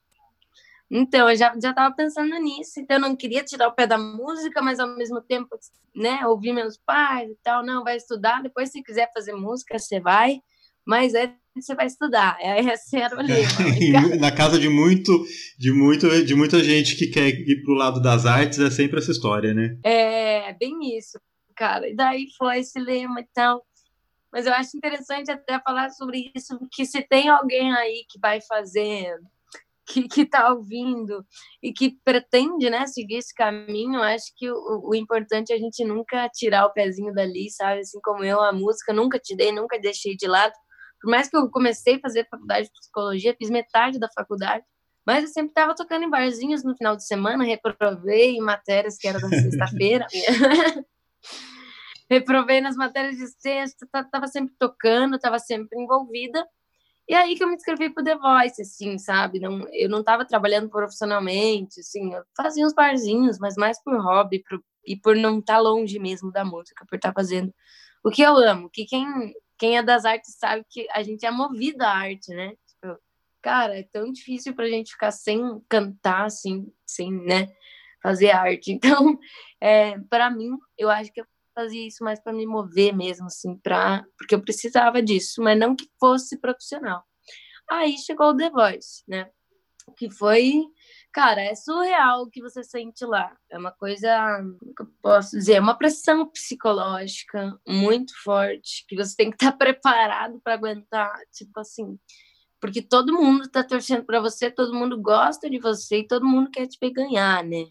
Então, 0.91 1.31
eu 1.31 1.37
já, 1.37 1.55
já 1.63 1.73
tava 1.73 1.95
pensando 1.95 2.37
nisso, 2.39 2.81
então 2.81 2.97
eu 2.97 3.01
não 3.01 3.15
queria 3.15 3.45
tirar 3.45 3.69
o 3.69 3.73
pé 3.73 3.87
da 3.87 3.97
música, 3.97 4.61
mas 4.61 4.81
ao 4.81 4.89
mesmo 4.97 5.21
tempo, 5.21 5.57
né, 5.95 6.27
ouvir 6.27 6.53
meus 6.53 6.77
pais 6.77 7.31
e 7.31 7.37
tal, 7.45 7.65
não, 7.65 7.85
vai 7.85 7.97
estudar, 7.97 8.43
depois 8.43 8.71
se 8.71 8.83
quiser 8.83 9.09
fazer 9.15 9.33
música, 9.33 9.79
você 9.79 10.01
vai, 10.01 10.41
mas 10.85 11.15
é 11.15 11.33
você 11.57 11.75
vai 11.75 11.87
estudar. 11.87 12.37
É, 12.41 12.61
esse 12.61 12.97
era 12.97 13.17
o 13.17 13.23
lema. 13.23 14.17
Na 14.19 14.33
casa 14.33 14.59
de 14.59 14.69
muito, 14.69 15.25
de 15.59 15.73
muito, 15.73 16.25
de 16.25 16.35
muita 16.35 16.63
gente 16.63 16.97
que 16.97 17.09
quer 17.09 17.29
ir 17.29 17.63
pro 17.63 17.75
lado 17.75 18.01
das 18.01 18.25
artes, 18.25 18.59
é 18.59 18.71
sempre 18.71 18.99
essa 18.99 19.11
história, 19.11 19.53
né? 19.53 19.77
É, 19.85 20.53
bem 20.55 20.97
isso, 20.97 21.21
cara. 21.57 21.89
E 21.89 21.95
daí 21.95 22.27
foi 22.39 22.61
esse 22.61 22.79
lema 22.79 23.21
e 23.21 23.27
tal. 23.35 23.65
Mas 24.33 24.47
eu 24.47 24.53
acho 24.53 24.77
interessante 24.77 25.31
até 25.31 25.61
falar 25.61 25.91
sobre 25.91 26.31
isso, 26.35 26.57
porque 26.59 26.87
se 26.87 27.03
tem 27.03 27.29
alguém 27.29 27.73
aí 27.75 28.05
que 28.09 28.19
vai 28.19 28.41
fazer, 28.41 29.17
que, 29.91 30.09
que 30.09 30.25
tá 30.25 30.53
ouvindo 30.53 31.25
e 31.63 31.73
que 31.73 31.99
pretende, 32.05 32.71
né, 32.71 32.87
seguir 32.87 33.17
esse 33.17 33.35
caminho, 33.35 34.03
acho 34.03 34.33
que 34.37 34.51
o, 34.51 34.91
o 34.91 34.95
importante 34.95 35.53
é 35.53 35.57
a 35.57 35.59
gente 35.59 35.85
nunca 35.85 36.29
tirar 36.29 36.67
o 36.67 36.73
pezinho 36.73 37.13
dali, 37.13 37.51
sabe? 37.51 37.81
Assim 37.81 38.01
como 38.03 38.23
eu, 38.23 38.41
a 38.41 38.53
música, 38.53 38.93
nunca 38.93 39.19
tirei, 39.19 39.53
nunca 39.53 39.79
deixei 39.79 40.17
de 40.17 40.27
lado 40.27 40.55
por 41.01 41.11
mais 41.11 41.29
que 41.29 41.37
eu 41.37 41.51
comecei 41.51 41.97
a 41.97 42.01
fazer 42.01 42.29
faculdade 42.29 42.67
de 42.67 42.73
psicologia, 42.73 43.35
fiz 43.37 43.49
metade 43.49 43.99
da 43.99 44.09
faculdade, 44.15 44.65
mas 45.07 45.25
eu 45.25 45.29
sempre 45.31 45.51
estava 45.51 45.75
tocando 45.75 46.05
em 46.05 46.11
barzinhos 46.11 46.63
no 46.63 46.77
final 46.77 46.95
de 46.95 47.07
semana, 47.07 47.43
reprovei 47.43 48.37
em 48.37 48.41
matérias 48.41 48.99
que 48.99 49.09
era 49.09 49.19
da 49.19 49.29
sexta-feira. 49.29 50.07
reprovei 52.11 52.61
nas 52.61 52.77
matérias 52.77 53.17
de 53.17 53.27
sexta, 53.41 53.87
estava 53.95 54.27
sempre 54.27 54.55
tocando, 54.59 55.17
estava 55.17 55.39
sempre 55.39 55.81
envolvida. 55.81 56.47
E 57.11 57.15
aí 57.15 57.35
que 57.35 57.43
eu 57.43 57.49
me 57.49 57.57
inscrevi 57.57 57.91
pro 57.91 58.05
The 58.05 58.17
Voice, 58.17 58.63
assim, 58.63 58.97
sabe? 58.97 59.41
Não, 59.41 59.67
eu 59.73 59.89
não 59.89 59.99
estava 59.99 60.25
trabalhando 60.25 60.71
profissionalmente, 60.71 61.81
assim, 61.81 62.15
eu 62.15 62.23
fazia 62.37 62.65
uns 62.65 62.73
barzinhos, 62.73 63.37
mas 63.41 63.57
mais 63.57 63.83
por 63.83 64.01
hobby 64.01 64.45
e 64.87 64.97
por 64.97 65.17
não 65.17 65.41
estar 65.41 65.55
tá 65.55 65.59
longe 65.59 65.99
mesmo 65.99 66.31
da 66.31 66.45
música, 66.45 66.87
por 66.89 66.95
estar 66.95 67.09
tá 67.09 67.15
fazendo 67.21 67.53
o 68.05 68.13
que 68.13 68.23
eu 68.23 68.37
amo, 68.37 68.71
que 68.71 68.85
quem 68.85 69.35
quem 69.59 69.77
é 69.77 69.83
das 69.83 70.05
artes 70.05 70.37
sabe 70.39 70.65
que 70.71 70.87
a 70.93 71.03
gente 71.03 71.27
é 71.27 71.33
movido 71.33 71.83
à 71.83 71.89
arte, 71.91 72.33
né? 72.33 72.53
Tipo, 72.65 72.97
cara, 73.43 73.77
é 73.77 73.83
tão 73.83 74.13
difícil 74.13 74.55
pra 74.55 74.69
gente 74.69 74.93
ficar 74.93 75.11
sem 75.11 75.43
cantar, 75.69 76.27
assim, 76.27 76.73
sem, 76.87 77.11
né, 77.11 77.49
fazer 78.01 78.31
arte. 78.31 78.71
Então, 78.81 79.19
é, 79.61 79.99
para 80.09 80.31
mim, 80.31 80.57
eu 80.79 80.89
acho 80.89 81.13
que 81.13 81.25
fazia 81.55 81.87
isso 81.87 82.03
mais 82.05 82.21
para 82.21 82.33
me 82.33 82.47
mover 82.47 82.95
mesmo, 82.95 83.27
assim, 83.27 83.57
pra, 83.59 84.05
porque 84.17 84.35
eu 84.35 84.43
precisava 84.43 85.03
disso, 85.03 85.43
mas 85.43 85.59
não 85.59 85.77
que 85.77 85.89
fosse 85.99 86.39
profissional. 86.39 87.05
Aí 87.71 87.97
chegou 87.99 88.31
o 88.31 88.37
The 88.37 88.51
Voice, 88.51 89.03
né? 89.09 89.31
Que 89.97 90.11
foi 90.11 90.65
Cara, 91.13 91.43
é 91.43 91.55
surreal 91.57 92.23
o 92.23 92.31
que 92.31 92.41
você 92.41 92.63
sente 92.63 93.05
lá. 93.05 93.37
É 93.51 93.59
uma 93.59 93.73
coisa, 93.73 94.09
que 94.77 94.83
eu 94.83 94.87
posso 95.03 95.37
dizer, 95.37 95.55
é 95.55 95.61
uma 95.61 95.77
pressão 95.77 96.27
psicológica 96.31 97.59
muito 97.67 98.13
forte, 98.23 98.85
que 98.89 98.95
você 98.95 99.17
tem 99.17 99.31
que 99.31 99.37
estar 99.37 99.53
preparado 99.59 100.41
para 100.41 100.55
aguentar, 100.55 101.13
tipo 101.33 101.59
assim, 101.59 101.99
porque 102.61 102.81
todo 102.81 103.15
mundo 103.15 103.43
está 103.45 103.65
torcendo 103.65 104.05
para 104.05 104.21
você, 104.21 104.51
todo 104.51 104.75
mundo 104.75 105.01
gosta 105.01 105.51
de 105.51 105.59
você 105.59 105.99
e 105.99 106.07
todo 106.07 106.27
mundo 106.27 106.51
quer 106.51 106.69
te 106.69 106.79
ver 106.81 106.91
ganhar, 106.91 107.43
né? 107.43 107.67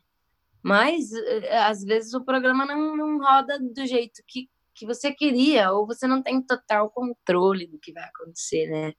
Mas 0.64 1.12
eh, 1.12 1.58
às 1.58 1.84
vezes 1.84 2.14
o 2.14 2.24
programa 2.24 2.66
não, 2.66 2.96
não 2.96 3.20
roda 3.20 3.58
do 3.60 3.86
jeito 3.86 4.22
que, 4.28 4.50
que 4.76 4.86
você 4.86 5.12
queria, 5.12 5.72
ou 5.72 5.88
você 5.88 6.08
não 6.08 6.22
tem 6.22 6.42
total 6.42 6.90
controle 6.90 7.68
do 7.68 7.80
que 7.80 7.94
vai 7.94 8.04
acontecer, 8.04 8.68
né? 8.68 8.94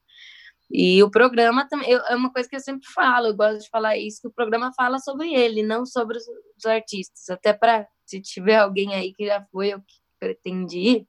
E 0.72 1.02
o 1.02 1.10
programa 1.10 1.66
também 1.68 1.92
é 1.92 2.14
uma 2.14 2.32
coisa 2.32 2.48
que 2.48 2.54
eu 2.54 2.60
sempre 2.60 2.86
falo, 2.94 3.26
eu 3.26 3.36
gosto 3.36 3.64
de 3.64 3.68
falar 3.68 3.98
isso, 3.98 4.20
que 4.22 4.28
o 4.28 4.32
programa 4.32 4.72
fala 4.74 5.00
sobre 5.00 5.34
ele, 5.34 5.64
não 5.64 5.84
sobre 5.84 6.16
os, 6.16 6.24
os 6.56 6.64
artistas. 6.64 7.28
Até 7.28 7.52
para 7.52 7.88
se 8.06 8.20
tiver 8.20 8.56
alguém 8.56 8.94
aí 8.94 9.12
que 9.12 9.26
já 9.26 9.44
foi 9.50 9.74
ou 9.74 9.80
que 9.80 9.94
pretende 10.18 10.78
ir, 10.78 11.06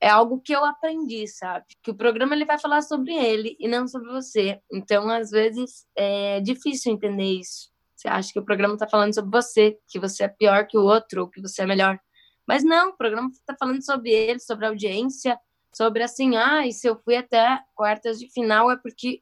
é 0.00 0.08
algo 0.08 0.40
que 0.40 0.52
eu 0.54 0.64
aprendi, 0.64 1.26
sabe? 1.26 1.66
Que 1.82 1.90
o 1.90 1.94
programa 1.94 2.34
ele 2.34 2.44
vai 2.44 2.58
falar 2.58 2.82
sobre 2.82 3.12
ele 3.14 3.56
e 3.58 3.66
não 3.66 3.88
sobre 3.88 4.12
você. 4.12 4.60
Então, 4.72 5.08
às 5.10 5.30
vezes, 5.30 5.86
é 5.96 6.40
difícil 6.40 6.92
entender 6.92 7.40
isso. 7.40 7.72
Você 7.98 8.06
acha 8.06 8.32
que 8.32 8.38
o 8.38 8.44
programa 8.44 8.74
está 8.74 8.86
falando 8.86 9.12
sobre 9.12 9.32
você, 9.32 9.76
que 9.88 9.98
você 9.98 10.22
é 10.22 10.28
pior 10.28 10.68
que 10.68 10.78
o 10.78 10.84
outro, 10.84 11.22
ou 11.22 11.28
que 11.28 11.42
você 11.42 11.62
é 11.62 11.66
melhor. 11.66 11.98
Mas 12.46 12.62
não, 12.62 12.90
o 12.90 12.96
programa 12.96 13.28
está 13.28 13.56
falando 13.58 13.84
sobre 13.84 14.10
ele, 14.10 14.38
sobre 14.38 14.66
a 14.66 14.68
audiência, 14.68 15.36
sobre 15.74 16.04
assim, 16.04 16.36
ah, 16.36 16.64
e 16.64 16.72
se 16.72 16.86
eu 16.86 16.96
fui 16.96 17.16
até 17.16 17.60
quartas 17.74 18.20
de 18.20 18.30
final 18.32 18.70
é 18.70 18.76
porque 18.76 19.20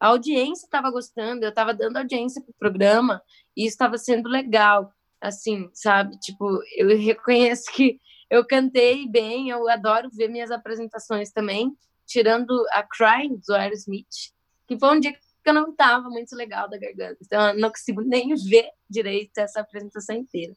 a 0.00 0.08
audiência 0.08 0.66
estava 0.66 0.90
gostando, 0.90 1.44
eu 1.44 1.50
estava 1.50 1.72
dando 1.72 1.98
audiência 1.98 2.42
para 2.42 2.50
o 2.50 2.58
programa 2.58 3.22
e 3.56 3.64
estava 3.64 3.96
sendo 3.96 4.28
legal, 4.28 4.92
assim, 5.20 5.70
sabe? 5.72 6.18
Tipo, 6.18 6.60
eu 6.76 6.98
reconheço 6.98 7.70
que 7.72 8.00
eu 8.28 8.44
cantei 8.44 9.08
bem, 9.08 9.50
eu 9.50 9.68
adoro 9.68 10.10
ver 10.12 10.28
minhas 10.28 10.50
apresentações 10.50 11.30
também, 11.30 11.72
tirando 12.04 12.52
a 12.72 12.82
Crying 12.82 13.40
do 13.46 13.54
Aerosmith, 13.54 14.32
que 14.66 14.76
foi 14.76 14.96
um 14.96 15.00
dia 15.00 15.12
que 15.12 15.25
eu 15.50 15.54
não 15.54 15.70
estava 15.70 16.08
muito 16.08 16.34
legal 16.34 16.68
da 16.68 16.78
garganta, 16.78 17.18
então 17.22 17.48
eu 17.48 17.58
não 17.58 17.70
consigo 17.70 18.02
nem 18.02 18.34
ver 18.34 18.68
direito 18.88 19.38
essa 19.38 19.60
apresentação 19.60 20.16
inteira. 20.16 20.54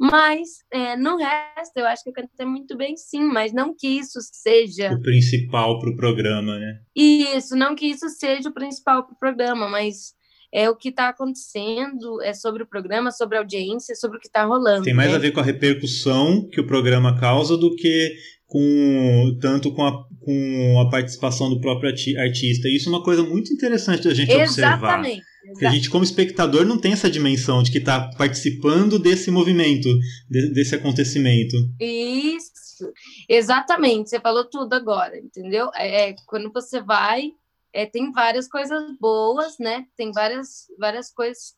Mas 0.00 0.48
é, 0.72 0.96
no 0.96 1.16
resto, 1.16 1.76
eu 1.76 1.86
acho 1.86 2.04
que 2.04 2.10
eu 2.10 2.14
cantei 2.14 2.46
muito 2.46 2.76
bem, 2.76 2.96
sim, 2.96 3.24
mas 3.24 3.52
não 3.52 3.74
que 3.76 3.88
isso 3.88 4.20
seja. 4.32 4.92
O 4.92 5.02
principal 5.02 5.80
para 5.80 5.90
o 5.90 5.96
programa, 5.96 6.56
né? 6.56 6.80
Isso, 6.94 7.56
não 7.56 7.74
que 7.74 7.86
isso 7.86 8.08
seja 8.08 8.48
o 8.48 8.54
principal 8.54 9.04
para 9.04 9.14
o 9.14 9.18
programa, 9.18 9.68
mas 9.68 10.14
é 10.52 10.70
o 10.70 10.76
que 10.76 10.88
está 10.90 11.08
acontecendo, 11.08 12.22
é 12.22 12.32
sobre 12.32 12.62
o 12.62 12.66
programa, 12.66 13.10
sobre 13.10 13.36
a 13.36 13.40
audiência, 13.40 13.94
sobre 13.96 14.18
o 14.18 14.20
que 14.20 14.28
está 14.28 14.44
rolando. 14.44 14.84
Tem 14.84 14.94
mais 14.94 15.10
né? 15.10 15.16
a 15.16 15.20
ver 15.20 15.32
com 15.32 15.40
a 15.40 15.44
repercussão 15.44 16.48
que 16.48 16.60
o 16.60 16.66
programa 16.66 17.18
causa 17.18 17.56
do 17.56 17.74
que 17.74 18.14
com 18.48 19.38
tanto 19.40 19.70
com 19.72 19.84
a, 19.84 19.92
com 20.20 20.80
a 20.80 20.90
participação 20.90 21.50
do 21.50 21.60
próprio 21.60 21.90
artista. 21.90 22.66
Isso 22.68 22.88
é 22.88 22.92
uma 22.92 23.04
coisa 23.04 23.22
muito 23.22 23.52
interessante 23.52 24.04
da 24.04 24.14
gente 24.14 24.32
Exatamente. 24.32 25.20
observar. 25.20 25.28
Porque 25.52 25.66
a 25.66 25.70
gente, 25.70 25.90
como 25.90 26.04
espectador, 26.04 26.64
não 26.64 26.78
tem 26.78 26.92
essa 26.92 27.10
dimensão 27.10 27.62
de 27.62 27.70
que 27.70 27.78
está 27.78 28.10
participando 28.16 28.98
desse 28.98 29.30
movimento, 29.30 29.88
de, 30.28 30.52
desse 30.52 30.74
acontecimento. 30.74 31.56
Isso, 31.78 32.90
exatamente. 33.28 34.10
Você 34.10 34.20
falou 34.20 34.44
tudo 34.44 34.72
agora, 34.72 35.18
entendeu? 35.18 35.70
É, 35.74 36.10
é, 36.10 36.16
quando 36.26 36.50
você 36.52 36.82
vai, 36.82 37.32
é, 37.72 37.84
tem 37.86 38.10
várias 38.12 38.48
coisas 38.48 38.82
boas, 38.98 39.58
né? 39.58 39.84
Tem 39.96 40.10
várias, 40.10 40.66
várias 40.78 41.12
coisas, 41.12 41.54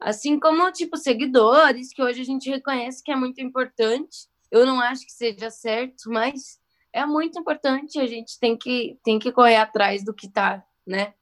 assim 0.00 0.38
como, 0.38 0.70
tipo, 0.72 0.96
seguidores, 0.96 1.92
que 1.92 2.02
hoje 2.02 2.20
a 2.20 2.24
gente 2.24 2.50
reconhece 2.50 3.02
que 3.02 3.12
é 3.12 3.16
muito 3.16 3.40
importante. 3.40 4.28
Eu 4.54 4.66
não 4.66 4.80
acho 4.80 5.04
que 5.04 5.12
seja 5.12 5.50
certo, 5.50 6.08
mas 6.08 6.58
é 6.92 7.04
muito 7.04 7.38
importante. 7.38 7.98
A 7.98 8.06
gente 8.06 8.38
tem 8.38 8.56
que, 8.56 8.98
tem 9.02 9.18
que 9.18 9.32
correr 9.32 9.56
atrás 9.56 10.04
do 10.04 10.14
que 10.14 10.26
está, 10.26 10.64
né? 10.86 11.14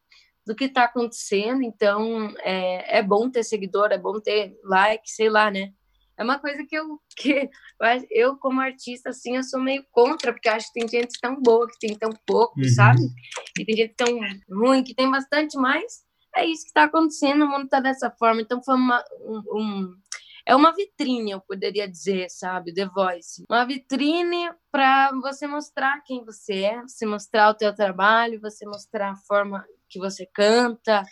do 0.47 0.55
que 0.55 0.65
está 0.65 0.85
acontecendo. 0.85 1.63
Então, 1.63 2.35
é, 2.41 2.99
é 2.99 3.03
bom 3.03 3.31
ter 3.31 3.43
seguidor, 3.45 3.93
é 3.93 3.99
bom 3.99 4.21
ter 4.21 4.59
like, 4.65 5.11
sei 5.11 5.29
lá, 5.31 5.51
né? 5.51 5.73
É 6.17 6.23
uma 6.23 6.39
coisa 6.39 6.65
que 6.67 6.77
eu, 6.77 7.01
que 7.17 7.51
eu 8.11 8.37
como 8.37 8.61
artista, 8.61 9.11
assim, 9.11 9.37
eu 9.37 9.43
sou 9.43 9.61
meio 9.61 9.85
contra, 9.91 10.33
porque 10.33 10.49
acho 10.49 10.73
que 10.73 10.81
tem 10.81 10.89
gente 10.89 11.19
tão 11.21 11.41
boa, 11.41 11.67
que 11.69 11.87
tem 11.87 11.97
tão 11.97 12.11
pouco, 12.27 12.61
uhum. 12.61 12.69
sabe? 12.69 13.01
E 13.59 13.65
tem 13.65 13.77
gente 13.77 13.95
tão 13.95 14.19
ruim, 14.51 14.83
que 14.83 14.95
tem 14.95 15.11
bastante 15.11 15.57
mais. 15.57 16.03
É 16.35 16.47
isso 16.47 16.63
que 16.63 16.69
está 16.69 16.85
acontecendo, 16.85 17.45
o 17.45 17.49
mundo 17.49 17.65
está 17.65 17.81
dessa 17.81 18.11
forma. 18.11 18.41
Então, 18.41 18.63
foi 18.63 18.75
uma, 18.75 19.05
um, 19.21 19.43
um 19.55 19.95
é 20.47 20.57
uma 20.57 20.75
vitrine, 20.75 21.31
eu 21.31 21.41
poderia 21.41 21.89
dizer, 21.89 22.29
sabe, 22.29 22.75
The 22.75 22.87
Voice. 22.87 23.45
Uma 23.49 23.65
vitrine 23.65 24.51
para 24.71 25.13
você 25.21 25.47
mostrar 25.47 26.03
quem 26.05 26.25
você 26.25 26.65
é, 26.65 26.83
você 26.83 27.07
mostrar 27.07 27.51
o 27.51 27.55
teu 27.55 27.75
trabalho, 27.75 28.41
você 28.41 28.67
mostrar 28.67 29.13
a 29.13 29.17
forma 29.17 29.65
que 29.89 29.99
você 29.99 30.27
canta. 30.27 31.03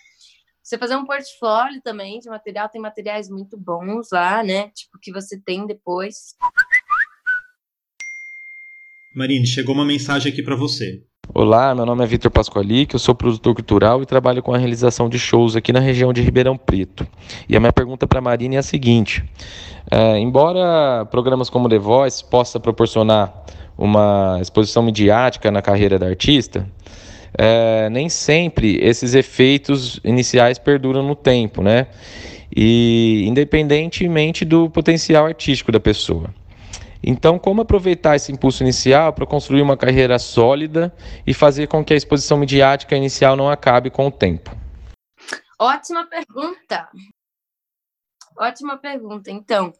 Você 0.62 0.78
fazer 0.78 0.96
um 0.96 1.04
portfólio 1.04 1.80
também 1.82 2.18
de 2.18 2.28
material, 2.28 2.68
tem 2.68 2.80
materiais 2.80 3.28
muito 3.28 3.56
bons 3.56 4.08
lá, 4.12 4.42
né? 4.42 4.70
Tipo, 4.70 4.99
que 5.00 5.12
você 5.12 5.40
tem 5.40 5.66
depois. 5.66 6.34
Marine, 9.14 9.46
chegou 9.46 9.75
uma 9.75 9.84
mensagem 9.84 10.32
aqui 10.32 10.42
para 10.42 10.54
você. 10.54 11.04
Olá, 11.32 11.72
meu 11.76 11.87
nome 11.87 12.02
é 12.02 12.06
Vitor 12.08 12.28
Pasqualic, 12.28 12.92
eu 12.92 12.99
sou 12.99 13.14
produtor 13.14 13.54
cultural 13.54 14.02
e 14.02 14.06
trabalho 14.06 14.42
com 14.42 14.52
a 14.52 14.58
realização 14.58 15.08
de 15.08 15.16
shows 15.16 15.54
aqui 15.54 15.72
na 15.72 15.78
região 15.78 16.12
de 16.12 16.20
Ribeirão 16.20 16.56
Preto. 16.56 17.06
E 17.49 17.56
a 17.56 17.60
minha 17.60 17.72
pergunta 17.72 18.04
para 18.04 18.18
a 18.18 18.22
Marina 18.22 18.56
é 18.56 18.58
a 18.58 18.62
seguinte: 18.64 19.22
é, 19.88 20.18
embora 20.18 21.06
programas 21.06 21.49
como 21.49 21.68
The 21.68 21.78
Voice 21.78 22.25
possa 22.25 22.58
proporcionar 22.58 23.32
uma 23.78 24.38
exposição 24.40 24.82
midiática 24.82 25.52
na 25.52 25.62
carreira 25.62 26.00
da 26.00 26.06
artista, 26.06 26.66
é, 27.38 27.88
nem 27.90 28.08
sempre 28.08 28.80
esses 28.82 29.14
efeitos 29.14 30.00
iniciais 30.02 30.58
perduram 30.58 31.04
no 31.04 31.14
tempo, 31.14 31.62
né? 31.62 31.87
E 32.54 33.25
independentemente 33.28 34.44
do 34.44 34.68
potencial 34.68 35.26
artístico 35.26 35.70
da 35.70 35.78
pessoa. 35.78 36.34
Então, 37.02 37.38
como 37.38 37.62
aproveitar 37.62 38.16
esse 38.16 38.30
impulso 38.30 38.62
inicial 38.62 39.12
para 39.12 39.26
construir 39.26 39.62
uma 39.62 39.76
carreira 39.76 40.19
sólida 40.19 40.95
e 41.26 41.33
fazer 41.33 41.66
com 41.66 41.85
que 41.85 41.95
a 41.95 41.97
exposição 41.97 42.37
midiática 42.37 42.97
inicial 42.97 43.37
não 43.37 43.49
acabe 43.49 43.90
com 43.90 44.07
o 44.07 44.12
tempo? 44.12 44.50
Ótima 45.59 46.07
pergunta. 46.07 46.88
Ótima 48.38 48.76
pergunta. 48.76 49.30
Então, 49.30 49.73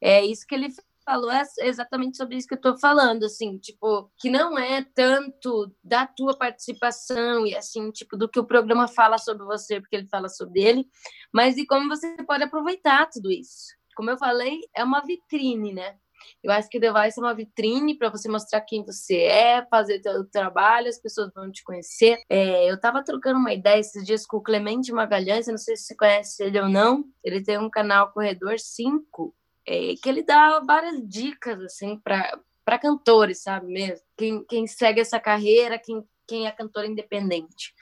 é 0.00 0.24
isso 0.24 0.46
que 0.46 0.54
ele 0.54 0.68
falou 1.04 1.30
é 1.30 1.42
exatamente 1.58 2.16
sobre 2.16 2.36
isso 2.36 2.48
que 2.48 2.54
eu 2.54 2.58
estou 2.58 2.78
falando, 2.78 3.24
assim, 3.24 3.58
tipo, 3.58 4.10
que 4.18 4.30
não 4.30 4.58
é 4.58 4.82
tanto 4.82 5.70
da 5.82 6.06
tua 6.06 6.36
participação 6.36 7.46
e 7.46 7.54
assim, 7.54 7.90
tipo, 7.90 8.16
do 8.16 8.28
que 8.28 8.40
o 8.40 8.46
programa 8.46 8.88
fala 8.88 9.18
sobre 9.18 9.44
você, 9.44 9.80
porque 9.80 9.96
ele 9.96 10.06
fala 10.06 10.28
sobre 10.28 10.62
ele, 10.62 10.86
mas 11.32 11.56
de 11.56 11.66
como 11.66 11.88
você 11.88 12.16
pode 12.24 12.44
aproveitar 12.44 13.08
tudo 13.10 13.30
isso. 13.30 13.74
Como 13.94 14.10
eu 14.10 14.16
falei, 14.16 14.60
é 14.74 14.82
uma 14.82 15.02
vitrine, 15.02 15.72
né? 15.72 15.96
Eu 16.42 16.52
acho 16.52 16.68
que 16.68 16.78
o 16.78 16.80
Device 16.80 17.18
é 17.18 17.22
uma 17.22 17.34
vitrine 17.34 17.96
para 17.96 18.10
você 18.10 18.28
mostrar 18.28 18.60
quem 18.60 18.84
você 18.84 19.22
é, 19.22 19.66
fazer 19.66 20.00
seu 20.02 20.24
trabalho, 20.28 20.88
as 20.88 20.98
pessoas 20.98 21.32
vão 21.34 21.50
te 21.50 21.62
conhecer. 21.64 22.20
É, 22.28 22.70
eu 22.70 22.74
estava 22.74 23.02
trocando 23.02 23.38
uma 23.38 23.52
ideia 23.52 23.80
esses 23.80 24.04
dias 24.04 24.26
com 24.26 24.36
o 24.36 24.42
Clemente 24.42 24.92
Magalhães, 24.92 25.46
eu 25.46 25.52
não 25.52 25.58
sei 25.58 25.76
se 25.76 25.84
você 25.84 25.96
conhece 25.96 26.42
ele 26.42 26.60
ou 26.60 26.68
não. 26.68 27.04
Ele 27.22 27.42
tem 27.42 27.58
um 27.58 27.70
canal 27.70 28.12
Corredor 28.12 28.58
5, 28.58 29.34
é, 29.66 29.94
que 30.02 30.08
ele 30.08 30.22
dá 30.22 30.60
várias 30.60 31.00
dicas 31.08 31.60
assim 31.62 31.98
para 31.98 32.78
cantores, 32.78 33.42
sabe 33.42 33.66
mesmo? 33.66 34.04
Quem, 34.16 34.44
quem 34.44 34.66
segue 34.66 35.00
essa 35.00 35.18
carreira, 35.18 35.78
quem, 35.78 36.04
quem 36.26 36.46
é 36.46 36.52
cantor 36.52 36.84
independente. 36.84 37.72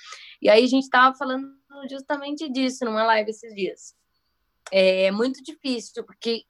E 0.41 0.49
aí 0.49 0.65
a 0.65 0.69
gente 0.69 0.85
estava 0.85 1.15
falando 1.17 1.49
justamente 1.91 2.49
disso 2.51 2.85
numa 2.85 3.05
live 3.05 3.31
esses 3.31 3.55
dias. 3.55 3.95
É 4.71 5.11
muito 5.11 5.43
difícil, 5.43 6.05
porque 6.05 6.45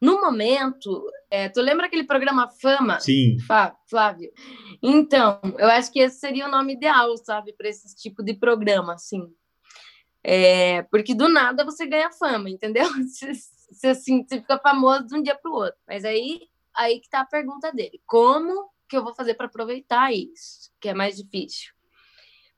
no 0.00 0.20
momento, 0.20 1.04
é, 1.30 1.48
tu 1.48 1.60
lembra 1.60 1.86
aquele 1.86 2.04
programa 2.04 2.48
Fama? 2.48 2.98
Sim. 3.00 3.36
Flávio. 3.88 4.32
Então, 4.82 5.40
eu 5.58 5.68
acho 5.68 5.92
que 5.92 6.00
esse 6.00 6.18
seria 6.18 6.46
o 6.46 6.50
nome 6.50 6.72
ideal, 6.72 7.14
sabe, 7.18 7.52
para 7.52 7.68
esse 7.68 7.94
tipo 7.96 8.22
de 8.22 8.32
programa, 8.32 8.94
assim. 8.94 9.30
É, 10.24 10.82
porque 10.84 11.14
do 11.14 11.28
nada 11.28 11.64
você 11.64 11.86
ganha 11.86 12.10
fama, 12.12 12.50
entendeu? 12.50 12.84
Você, 13.70 13.86
assim, 13.86 14.26
você 14.26 14.40
fica 14.40 14.58
famoso 14.58 15.06
de 15.06 15.14
um 15.14 15.22
dia 15.22 15.36
para 15.36 15.48
o 15.48 15.54
outro. 15.54 15.78
Mas 15.86 16.04
aí, 16.04 16.40
aí 16.76 16.98
que 16.98 17.08
tá 17.08 17.20
a 17.20 17.24
pergunta 17.24 17.72
dele: 17.72 18.02
como 18.04 18.68
que 18.88 18.96
eu 18.96 19.04
vou 19.04 19.14
fazer 19.14 19.34
para 19.34 19.46
aproveitar 19.46 20.12
isso? 20.12 20.72
Que 20.80 20.88
é 20.88 20.94
mais 20.94 21.16
difícil. 21.16 21.72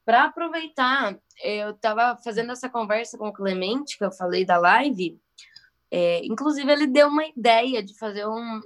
Para 0.06 0.24
aproveitar, 0.24 1.18
eu 1.44 1.72
estava 1.72 2.16
fazendo 2.24 2.50
essa 2.50 2.66
conversa 2.68 3.18
com 3.18 3.28
o 3.28 3.32
Clemente, 3.32 3.98
que 3.98 4.04
eu 4.04 4.10
falei 4.10 4.42
da 4.42 4.56
live, 4.56 5.20
é, 5.94 6.24
inclusive, 6.24 6.72
ele 6.72 6.86
deu 6.86 7.08
uma 7.08 7.26
ideia 7.26 7.82
de 7.82 7.94
fazer 7.98 8.26
um. 8.26 8.62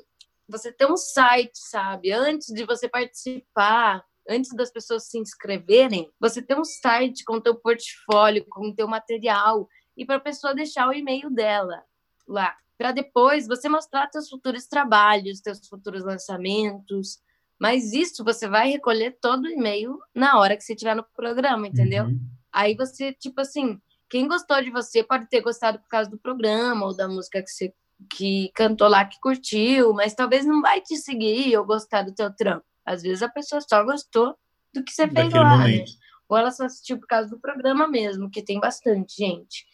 Você 0.48 0.70
ter 0.70 0.86
um 0.86 0.96
site, 0.96 1.58
sabe? 1.58 2.12
Antes 2.12 2.54
de 2.54 2.64
você 2.64 2.88
participar, 2.88 4.04
antes 4.28 4.54
das 4.54 4.70
pessoas 4.70 5.08
se 5.08 5.18
inscreverem, 5.18 6.08
você 6.20 6.40
ter 6.40 6.56
um 6.56 6.64
site 6.64 7.24
com 7.24 7.34
o 7.34 7.40
teu 7.40 7.56
portfólio, 7.56 8.46
com 8.48 8.68
o 8.68 8.74
teu 8.74 8.86
material, 8.86 9.68
e 9.96 10.06
para 10.06 10.16
a 10.16 10.20
pessoa 10.20 10.54
deixar 10.54 10.88
o 10.88 10.92
e-mail 10.92 11.28
dela 11.28 11.82
lá. 12.28 12.56
Para 12.78 12.92
depois 12.92 13.48
você 13.48 13.68
mostrar 13.68 14.06
teus 14.06 14.28
futuros 14.28 14.68
trabalhos, 14.68 15.40
teus 15.40 15.66
futuros 15.66 16.04
lançamentos. 16.04 17.18
Mas 17.58 17.92
isso 17.92 18.22
você 18.22 18.46
vai 18.46 18.70
recolher 18.70 19.18
todo 19.20 19.46
o 19.46 19.50
e-mail 19.50 19.98
na 20.14 20.38
hora 20.38 20.56
que 20.56 20.62
você 20.62 20.74
estiver 20.74 20.94
no 20.94 21.02
programa, 21.02 21.66
entendeu? 21.66 22.04
Uhum. 22.04 22.20
Aí 22.52 22.76
você, 22.76 23.12
tipo 23.12 23.40
assim, 23.40 23.80
quem 24.08 24.28
gostou 24.28 24.62
de 24.62 24.70
você 24.70 25.02
pode 25.02 25.26
ter 25.28 25.40
gostado 25.40 25.78
por 25.78 25.88
causa 25.88 26.10
do 26.10 26.18
programa 26.18 26.86
ou 26.86 26.96
da 26.96 27.08
música 27.08 27.42
que 27.42 27.50
você 27.50 27.72
que 28.10 28.50
cantou 28.54 28.88
lá 28.88 29.04
que 29.04 29.18
curtiu, 29.20 29.92
mas 29.94 30.14
talvez 30.14 30.44
não 30.44 30.60
vai 30.60 30.80
te 30.80 30.96
seguir 30.96 31.56
ou 31.56 31.64
gostar 31.64 32.02
do 32.02 32.14
teu 32.14 32.30
trampo. 32.34 32.64
Às 32.84 33.02
vezes 33.02 33.22
a 33.22 33.28
pessoa 33.28 33.60
só 33.60 33.82
gostou 33.84 34.36
do 34.72 34.84
que 34.84 34.92
você 34.92 35.08
fez 35.08 35.32
lá, 35.32 35.66
né? 35.66 35.84
Ou 36.28 36.36
ela 36.36 36.50
só 36.50 36.64
assistiu 36.64 36.98
por 36.98 37.06
causa 37.06 37.30
do 37.30 37.40
programa 37.40 37.88
mesmo, 37.88 38.30
que 38.30 38.42
tem 38.42 38.60
bastante 38.60 39.16
gente. 39.16 39.64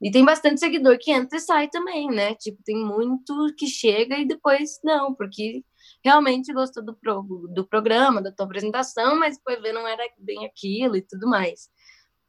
E 0.00 0.10
tem 0.10 0.24
bastante 0.24 0.60
seguidor 0.60 0.98
que 0.98 1.10
entra 1.10 1.36
e 1.36 1.40
sai 1.40 1.68
também, 1.68 2.08
né? 2.08 2.34
Tipo, 2.34 2.62
tem 2.62 2.76
muito 2.76 3.54
que 3.56 3.66
chega 3.66 4.16
e 4.16 4.26
depois 4.26 4.80
não, 4.82 5.14
porque 5.14 5.62
realmente 6.02 6.52
gostou 6.52 6.82
do, 6.82 6.94
pro, 6.94 7.22
do 7.52 7.66
programa, 7.66 8.22
da 8.22 8.32
tua 8.32 8.46
apresentação, 8.46 9.18
mas 9.18 9.36
depois 9.36 9.60
vê 9.60 9.72
não 9.72 9.86
era 9.86 10.02
bem 10.18 10.46
aquilo 10.46 10.96
e 10.96 11.02
tudo 11.02 11.28
mais. 11.28 11.68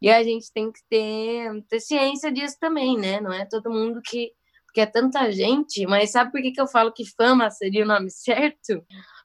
E 0.02 0.10
a 0.10 0.20
gente 0.24 0.52
tem 0.52 0.72
que 0.72 0.80
ter, 0.90 1.64
ter 1.68 1.78
ciência 1.78 2.32
disso 2.32 2.56
também, 2.58 2.98
né? 2.98 3.20
Não 3.20 3.32
é 3.32 3.46
todo 3.46 3.70
mundo 3.70 4.02
que. 4.02 4.32
Porque 4.66 4.80
é 4.80 4.86
tanta 4.86 5.30
gente, 5.30 5.86
mas 5.86 6.10
sabe 6.10 6.32
por 6.32 6.40
que, 6.40 6.50
que 6.50 6.60
eu 6.60 6.66
falo 6.66 6.92
que 6.92 7.04
fama 7.14 7.50
seria 7.50 7.84
o 7.84 7.86
nome 7.86 8.08
certo? 8.10 8.84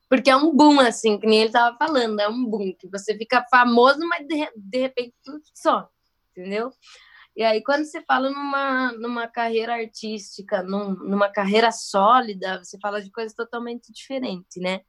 Porque 0.10 0.30
é 0.30 0.36
um 0.36 0.56
boom, 0.56 0.80
assim, 0.80 1.18
que 1.18 1.26
nem 1.26 1.42
ele 1.42 1.52
tava 1.52 1.76
falando, 1.78 2.20
é 2.20 2.28
um 2.28 2.46
boom, 2.46 2.74
que 2.78 2.88
você 2.90 3.18
fica 3.18 3.44
famoso, 3.50 4.00
mas 4.08 4.28
de, 4.28 4.50
de 4.56 4.78
repente 4.78 5.16
tudo 5.24 5.42
só, 5.54 5.90
entendeu? 6.32 6.72
E 7.36 7.44
aí, 7.44 7.64
quando 7.64 7.86
você 7.86 8.02
fala 8.02 8.30
numa, 8.30 8.92
numa 8.94 9.28
carreira 9.28 9.74
artística, 9.74 10.62
num, 10.64 10.96
numa 10.96 11.30
carreira 11.30 11.72
sólida, 11.72 12.64
você 12.64 12.78
fala 12.80 13.02
de 13.02 13.12
coisas 13.12 13.34
totalmente 13.34 13.92
diferentes, 13.92 14.62
né? 14.62 14.82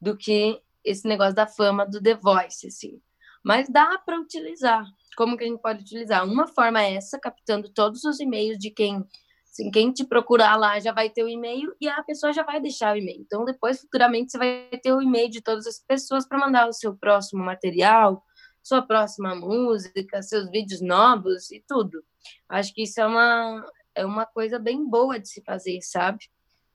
Do 0.00 0.16
que 0.16 0.60
esse 0.84 1.06
negócio 1.08 1.34
da 1.34 1.46
fama 1.46 1.86
do 1.86 2.02
The 2.02 2.14
Voice, 2.14 2.66
assim. 2.66 3.00
Mas 3.44 3.68
dá 3.68 3.98
para 3.98 4.20
utilizar. 4.20 4.84
Como 5.16 5.36
que 5.36 5.44
a 5.44 5.46
gente 5.46 5.60
pode 5.60 5.82
utilizar? 5.82 6.24
Uma 6.24 6.46
forma 6.46 6.82
é 6.82 6.94
essa, 6.94 7.18
captando 7.18 7.68
todos 7.68 8.04
os 8.04 8.20
e-mails 8.20 8.58
de 8.58 8.70
quem 8.70 9.06
Assim, 9.52 9.70
quem 9.70 9.92
te 9.92 10.02
procurar 10.02 10.56
lá 10.56 10.80
já 10.80 10.92
vai 10.92 11.10
ter 11.10 11.22
o 11.22 11.28
e-mail 11.28 11.74
e 11.78 11.86
a 11.86 12.02
pessoa 12.02 12.32
já 12.32 12.42
vai 12.42 12.58
deixar 12.58 12.94
o 12.94 12.98
e-mail. 12.98 13.20
Então, 13.20 13.44
depois, 13.44 13.80
futuramente, 13.80 14.32
você 14.32 14.38
vai 14.38 14.70
ter 14.82 14.94
o 14.94 15.02
e-mail 15.02 15.28
de 15.28 15.42
todas 15.42 15.66
as 15.66 15.78
pessoas 15.78 16.26
para 16.26 16.38
mandar 16.38 16.66
o 16.66 16.72
seu 16.72 16.96
próximo 16.96 17.44
material, 17.44 18.24
sua 18.62 18.80
próxima 18.80 19.34
música, 19.34 20.22
seus 20.22 20.50
vídeos 20.50 20.80
novos 20.80 21.50
e 21.50 21.62
tudo. 21.68 22.02
Acho 22.48 22.72
que 22.72 22.84
isso 22.84 22.98
é 22.98 23.06
uma, 23.06 23.70
é 23.94 24.06
uma 24.06 24.24
coisa 24.24 24.58
bem 24.58 24.88
boa 24.88 25.20
de 25.20 25.28
se 25.28 25.42
fazer, 25.44 25.82
sabe? 25.82 26.30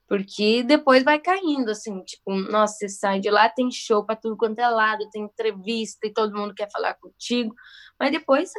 Porque 0.07 0.63
depois 0.63 1.03
vai 1.03 1.19
caindo, 1.19 1.69
assim, 1.71 2.01
tipo, 2.03 2.33
nossa, 2.33 2.75
você 2.75 2.89
sai 2.89 3.19
de 3.19 3.29
lá, 3.29 3.49
tem 3.49 3.69
show 3.71 4.05
para 4.05 4.15
tudo 4.15 4.37
quanto 4.37 4.59
é 4.59 4.69
lado, 4.69 5.09
tem 5.11 5.23
entrevista 5.23 6.07
e 6.07 6.13
todo 6.13 6.35
mundo 6.35 6.53
quer 6.53 6.69
falar 6.71 6.93
contigo, 6.95 7.53
mas 7.99 8.11
depois, 8.11 8.51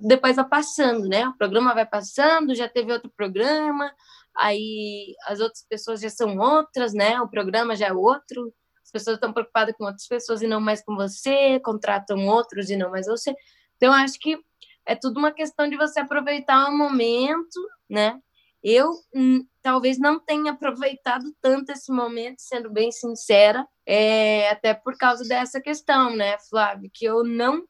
depois 0.00 0.36
vai 0.36 0.48
passando, 0.48 1.08
né? 1.08 1.28
O 1.28 1.36
programa 1.36 1.72
vai 1.72 1.86
passando, 1.86 2.54
já 2.54 2.68
teve 2.68 2.92
outro 2.92 3.12
programa, 3.16 3.92
aí 4.36 5.14
as 5.26 5.40
outras 5.40 5.64
pessoas 5.68 6.00
já 6.00 6.10
são 6.10 6.36
outras, 6.38 6.92
né? 6.92 7.20
O 7.20 7.28
programa 7.28 7.76
já 7.76 7.86
é 7.88 7.92
outro, 7.92 8.52
pessoas 8.92 9.16
estão 9.16 9.32
preocupadas 9.32 9.74
com 9.76 9.84
outras 9.84 10.06
pessoas 10.06 10.42
e 10.42 10.46
não 10.46 10.60
mais 10.60 10.84
com 10.84 10.94
você, 10.94 11.58
contratam 11.60 12.26
outros 12.28 12.68
e 12.70 12.76
não 12.76 12.90
mais 12.90 13.06
você. 13.06 13.34
Então, 13.76 13.92
acho 13.92 14.18
que 14.20 14.38
é 14.86 14.94
tudo 14.94 15.18
uma 15.18 15.32
questão 15.32 15.68
de 15.68 15.76
você 15.76 16.00
aproveitar 16.00 16.68
o 16.68 16.76
momento, 16.76 17.58
né? 17.88 18.20
Eu 18.62 18.92
hum, 19.14 19.44
talvez 19.62 19.98
não 19.98 20.20
tenha 20.20 20.52
aproveitado 20.52 21.24
tanto 21.40 21.72
esse 21.72 21.90
momento, 21.92 22.40
sendo 22.40 22.70
bem 22.70 22.92
sincera, 22.92 23.66
é, 23.84 24.50
até 24.50 24.72
por 24.74 24.96
causa 24.96 25.24
dessa 25.24 25.60
questão, 25.60 26.14
né, 26.14 26.38
Flávio, 26.48 26.90
que 26.92 27.04
eu 27.04 27.24
não 27.24 27.64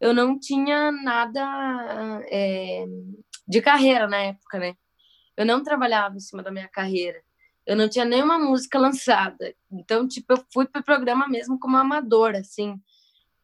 eu 0.00 0.14
não 0.14 0.38
tinha 0.38 0.92
nada 0.92 2.22
é, 2.30 2.86
de 3.48 3.60
carreira 3.60 4.06
na 4.06 4.18
época, 4.18 4.58
né? 4.58 4.74
Eu 5.36 5.44
não 5.44 5.62
trabalhava 5.62 6.16
em 6.16 6.20
cima 6.20 6.40
da 6.40 6.52
minha 6.52 6.68
carreira 6.68 7.20
eu 7.68 7.76
não 7.76 7.86
tinha 7.86 8.06
nenhuma 8.06 8.38
música 8.38 8.78
lançada. 8.78 9.54
Então, 9.70 10.08
tipo, 10.08 10.32
eu 10.32 10.42
fui 10.50 10.66
para 10.66 10.80
o 10.80 10.84
programa 10.84 11.28
mesmo 11.28 11.60
como 11.60 11.76
amadora, 11.76 12.38
assim. 12.38 12.80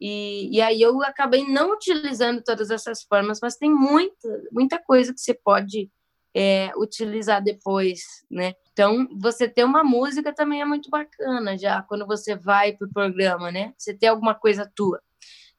E, 0.01 0.49
e 0.51 0.63
aí 0.63 0.81
eu 0.81 1.03
acabei 1.03 1.47
não 1.47 1.75
utilizando 1.75 2.43
todas 2.43 2.71
essas 2.71 3.03
formas, 3.03 3.39
mas 3.43 3.57
tem 3.57 3.71
muita, 3.71 4.43
muita 4.51 4.79
coisa 4.79 5.13
que 5.13 5.21
você 5.21 5.35
pode 5.35 5.91
é, 6.35 6.73
utilizar 6.77 7.43
depois, 7.43 8.01
né? 8.31 8.55
Então, 8.73 9.09
você 9.21 9.49
ter 9.49 9.65
uma 9.65 9.85
música 9.85 10.35
também 10.35 10.61
é 10.61 10.65
muito 10.65 10.91
bacana 10.91 11.57
já, 11.57 11.83
quando 11.83 12.07
você 12.07 12.35
vai 12.37 12.73
para 12.73 12.87
o 12.87 12.93
programa, 12.93 13.53
né? 13.53 13.73
Você 13.79 13.95
ter 13.95 14.09
alguma 14.09 14.35
coisa 14.35 14.71
tua. 14.75 15.01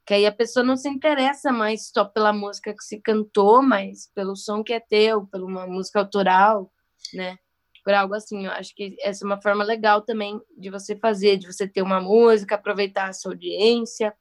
Que 0.05 0.13
aí 0.15 0.25
a 0.25 0.31
pessoa 0.31 0.63
não 0.63 0.77
se 0.77 0.89
interessa 0.89 1.51
mais 1.51 1.89
só 1.93 2.05
pela 2.05 2.33
música 2.33 2.73
que 2.73 2.83
se 2.83 3.01
cantou, 3.01 3.61
mas 3.63 4.11
pelo 4.13 4.35
som 4.35 4.63
que 4.63 4.73
é 4.73 4.79
teu, 4.79 5.25
pela 5.27 5.45
uma 5.45 5.65
música 5.65 5.99
autoral, 5.99 6.71
né? 7.13 7.37
por 7.85 7.93
algo 7.93 8.15
assim. 8.15 8.47
Eu 8.47 8.51
acho 8.51 8.73
que 8.75 8.97
essa 8.99 9.23
é 9.23 9.27
uma 9.27 9.39
forma 9.39 9.63
legal 9.63 10.01
também 10.01 10.41
de 10.57 10.71
você 10.71 10.95
fazer, 10.95 11.37
de 11.37 11.45
você 11.45 11.67
ter 11.67 11.83
uma 11.83 12.01
música, 12.01 12.55
aproveitar 12.55 13.07
a 13.09 13.13
sua 13.13 13.33
audiência. 13.33 14.13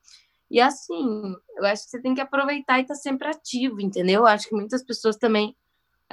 E 0.50 0.60
assim, 0.60 1.34
eu 1.56 1.64
acho 1.64 1.84
que 1.84 1.90
você 1.90 2.02
tem 2.02 2.14
que 2.14 2.20
aproveitar 2.20 2.78
e 2.78 2.82
estar 2.82 2.94
tá 2.94 3.00
sempre 3.00 3.26
ativo, 3.26 3.80
entendeu? 3.80 4.20
Eu 4.20 4.26
acho 4.26 4.48
que 4.48 4.54
muitas 4.54 4.84
pessoas 4.84 5.16
também 5.16 5.56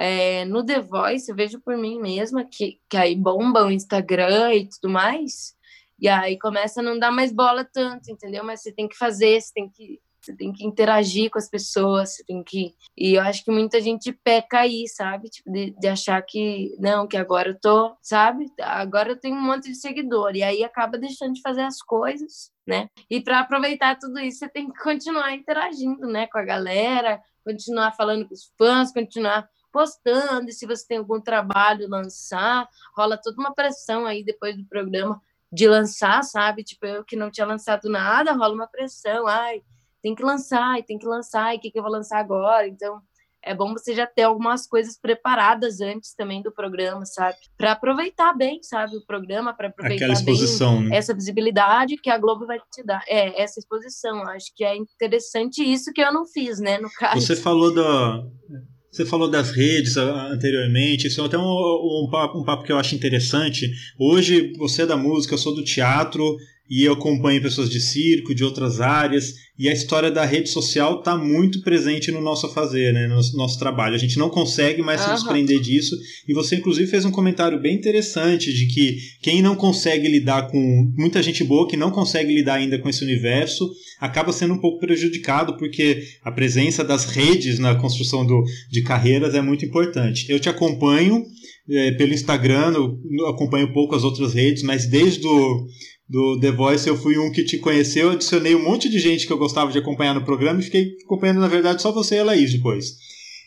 é, 0.02 0.44
no 0.46 0.66
The 0.66 0.80
Voice, 0.80 1.30
eu 1.30 1.36
vejo 1.36 1.60
por 1.60 1.76
mim 1.76 2.00
mesma 2.00 2.44
que, 2.44 2.80
que 2.90 2.96
aí 2.96 3.14
bomba 3.14 3.64
o 3.64 3.70
Instagram 3.70 4.52
e 4.52 4.68
tudo 4.68 4.92
mais, 4.92 5.54
e 5.96 6.08
aí 6.08 6.36
começa 6.36 6.80
a 6.80 6.82
não 6.82 6.98
dar 6.98 7.12
mais 7.12 7.32
bola 7.32 7.64
tanto, 7.64 8.10
entendeu? 8.10 8.42
Mas 8.42 8.62
você 8.62 8.72
tem 8.72 8.88
que 8.88 8.96
fazer, 8.96 9.40
você 9.40 9.52
tem 9.54 9.70
que 9.70 10.00
você 10.20 10.36
tem 10.36 10.52
que 10.52 10.64
interagir 10.64 11.30
com 11.30 11.38
as 11.38 11.48
pessoas, 11.48 12.14
você 12.14 12.24
tem 12.24 12.44
que. 12.44 12.74
E 12.96 13.14
eu 13.14 13.22
acho 13.22 13.44
que 13.44 13.50
muita 13.50 13.80
gente 13.80 14.12
peca 14.12 14.60
aí, 14.60 14.86
sabe? 14.86 15.28
Tipo, 15.28 15.50
de, 15.50 15.72
de 15.72 15.88
achar 15.88 16.22
que, 16.22 16.76
não, 16.78 17.08
que 17.08 17.16
agora 17.16 17.50
eu 17.50 17.58
tô, 17.60 17.96
sabe? 18.00 18.46
Agora 18.60 19.10
eu 19.10 19.18
tenho 19.18 19.34
um 19.34 19.42
monte 19.42 19.68
de 19.68 19.74
seguidor. 19.74 20.36
E 20.36 20.44
aí 20.44 20.62
acaba 20.62 20.96
deixando 20.96 21.32
de 21.32 21.40
fazer 21.40 21.62
as 21.62 21.82
coisas, 21.82 22.52
né? 22.64 22.88
E 23.10 23.20
para 23.20 23.40
aproveitar 23.40 23.98
tudo 23.98 24.20
isso, 24.20 24.38
você 24.38 24.48
tem 24.48 24.70
que 24.70 24.80
continuar 24.80 25.34
interagindo, 25.34 26.06
né, 26.06 26.28
com 26.28 26.38
a 26.38 26.44
galera, 26.44 27.20
continuar 27.44 27.90
falando 27.90 28.26
com 28.28 28.34
os 28.34 28.52
fãs, 28.56 28.92
continuar 28.92 29.48
postando, 29.72 30.50
e 30.50 30.52
se 30.52 30.66
você 30.66 30.86
tem 30.86 30.98
algum 30.98 31.20
trabalho 31.20 31.88
lançar, 31.88 32.68
rola 32.96 33.16
toda 33.16 33.40
uma 33.40 33.54
pressão 33.54 34.04
aí 34.06 34.22
depois 34.22 34.56
do 34.56 34.64
programa 34.66 35.20
de 35.50 35.66
lançar, 35.66 36.22
sabe? 36.22 36.62
Tipo, 36.62 36.86
eu 36.86 37.04
que 37.04 37.16
não 37.16 37.30
tinha 37.30 37.46
lançado 37.46 37.88
nada, 37.88 38.32
rola 38.32 38.54
uma 38.54 38.66
pressão, 38.66 39.26
ai, 39.26 39.62
tem 40.02 40.14
que 40.14 40.22
lançar, 40.22 40.82
tem 40.82 40.98
que 40.98 41.06
lançar, 41.06 41.54
e 41.54 41.58
o 41.58 41.60
que, 41.60 41.70
que 41.70 41.78
eu 41.78 41.82
vou 41.82 41.92
lançar 41.92 42.18
agora? 42.18 42.66
Então, 42.66 43.00
é 43.44 43.54
bom 43.54 43.72
você 43.72 43.94
já 43.94 44.06
ter 44.06 44.22
algumas 44.22 44.66
coisas 44.66 44.96
preparadas 44.96 45.80
antes 45.80 46.14
também 46.14 46.40
do 46.42 46.52
programa, 46.52 47.04
sabe? 47.04 47.36
Para 47.58 47.72
aproveitar 47.72 48.32
bem, 48.34 48.62
sabe, 48.62 48.96
o 48.96 49.04
programa, 49.04 49.52
para 49.52 49.68
aproveitar 49.68 50.04
Aquela 50.04 50.12
exposição, 50.12 50.78
bem 50.78 50.90
né? 50.90 50.96
essa 50.96 51.12
visibilidade 51.12 51.96
que 51.96 52.08
a 52.08 52.18
Globo 52.18 52.46
vai 52.46 52.60
te 52.72 52.84
dar. 52.84 53.02
É, 53.08 53.42
essa 53.42 53.58
exposição. 53.58 54.22
Acho 54.28 54.52
que 54.54 54.64
é 54.64 54.76
interessante 54.76 55.60
isso 55.62 55.92
que 55.92 56.00
eu 56.00 56.12
não 56.12 56.24
fiz, 56.24 56.60
né, 56.60 56.78
no 56.78 56.90
caso. 56.92 57.20
Você 57.20 57.34
falou 57.34 57.74
da 57.74 58.24
você 58.92 59.06
falou 59.06 59.30
das 59.30 59.50
redes 59.50 59.96
anteriormente, 59.96 61.06
isso 61.06 61.22
é 61.22 61.24
até 61.24 61.38
um, 61.38 61.42
um, 61.42 62.08
papo, 62.10 62.38
um 62.38 62.44
papo 62.44 62.62
que 62.62 62.70
eu 62.70 62.76
acho 62.76 62.94
interessante. 62.94 63.72
Hoje 63.98 64.52
você 64.58 64.82
é 64.82 64.86
da 64.86 64.98
música, 64.98 65.32
eu 65.32 65.38
sou 65.38 65.54
do 65.54 65.64
teatro, 65.64 66.36
e 66.70 66.84
eu 66.84 66.94
acompanho 66.94 67.42
pessoas 67.42 67.68
de 67.68 67.80
circo, 67.80 68.34
de 68.34 68.44
outras 68.44 68.80
áreas, 68.80 69.34
e 69.58 69.68
a 69.68 69.72
história 69.72 70.10
da 70.10 70.24
rede 70.24 70.48
social 70.48 70.98
está 70.98 71.16
muito 71.16 71.60
presente 71.60 72.10
no 72.10 72.20
nosso 72.20 72.48
fazer, 72.48 72.92
né, 72.92 73.06
no 73.06 73.20
nosso 73.36 73.58
trabalho. 73.58 73.94
A 73.94 73.98
gente 73.98 74.18
não 74.18 74.30
consegue 74.30 74.82
mais 74.82 75.00
uhum. 75.00 75.08
se 75.08 75.12
desprender 75.14 75.60
disso, 75.60 75.94
e 76.26 76.32
você 76.32 76.56
inclusive 76.56 76.90
fez 76.90 77.04
um 77.04 77.10
comentário 77.10 77.60
bem 77.60 77.76
interessante 77.76 78.52
de 78.52 78.66
que 78.66 78.96
quem 79.20 79.42
não 79.42 79.54
consegue 79.54 80.08
lidar 80.08 80.48
com 80.50 80.92
muita 80.96 81.22
gente 81.22 81.44
boa 81.44 81.68
que 81.68 81.76
não 81.76 81.90
consegue 81.90 82.34
lidar 82.34 82.54
ainda 82.54 82.78
com 82.78 82.88
esse 82.88 83.04
universo, 83.04 83.70
acaba 84.00 84.32
sendo 84.32 84.54
um 84.54 84.60
pouco 84.60 84.80
prejudicado 84.80 85.56
porque 85.56 86.02
a 86.24 86.32
presença 86.32 86.82
das 86.82 87.04
redes 87.04 87.58
na 87.58 87.74
construção 87.74 88.26
do, 88.26 88.42
de 88.70 88.82
carreiras 88.82 89.34
é 89.34 89.42
muito 89.42 89.64
importante. 89.64 90.26
Eu 90.28 90.40
te 90.40 90.48
acompanho 90.48 91.22
é, 91.70 91.92
pelo 91.92 92.12
Instagram, 92.12 92.72
eu 92.74 93.26
acompanho 93.28 93.72
pouco 93.72 93.94
as 93.94 94.02
outras 94.02 94.34
redes, 94.34 94.62
mas 94.62 94.86
desde 94.86 95.26
o 95.26 95.66
do 96.12 96.38
The 96.38 96.52
Voice, 96.52 96.86
eu 96.86 96.94
fui 96.94 97.16
um 97.16 97.32
que 97.32 97.42
te 97.42 97.56
conheceu, 97.56 98.10
adicionei 98.10 98.54
um 98.54 98.62
monte 98.62 98.90
de 98.90 98.98
gente 98.98 99.26
que 99.26 99.32
eu 99.32 99.38
gostava 99.38 99.72
de 99.72 99.78
acompanhar 99.78 100.14
no 100.14 100.22
programa 100.22 100.60
e 100.60 100.64
fiquei 100.64 100.92
acompanhando, 101.06 101.40
na 101.40 101.48
verdade, 101.48 101.80
só 101.80 101.90
você 101.90 102.16
e 102.16 102.18
a 102.18 102.24
Laís 102.24 102.52
depois. 102.52 102.84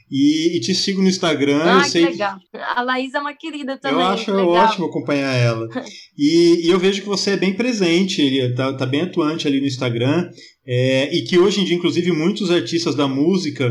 E, 0.09 0.57
e 0.57 0.59
te 0.59 0.73
sigo 0.73 0.99
no 0.99 1.07
Instagram. 1.07 1.61
Ah, 1.63 1.77
eu 1.77 1.81
que 1.83 1.89
sei 1.89 2.05
legal. 2.05 2.37
A 2.75 2.81
Laís 2.81 3.13
é 3.13 3.19
uma 3.19 3.35
querida 3.35 3.77
também. 3.77 3.99
Eu 3.99 4.07
acho 4.07 4.31
legal. 4.31 4.49
ótimo 4.49 4.85
acompanhar 4.87 5.33
ela. 5.35 5.67
E, 6.17 6.65
e, 6.65 6.69
eu 6.69 6.79
vejo 6.79 7.01
que 7.01 7.07
você 7.07 7.31
é 7.31 7.37
bem 7.37 7.53
presente, 7.53 8.53
tá, 8.55 8.71
tá 8.71 8.85
bem 8.85 9.01
atuante 9.01 9.45
ali 9.45 9.59
no 9.59 9.67
Instagram. 9.67 10.29
É, 10.65 11.13
e 11.13 11.23
que 11.23 11.37
hoje 11.37 11.59
em 11.59 11.65
dia, 11.65 11.75
inclusive, 11.75 12.09
muitos 12.13 12.49
artistas 12.49 12.95
da 12.95 13.05
música 13.05 13.69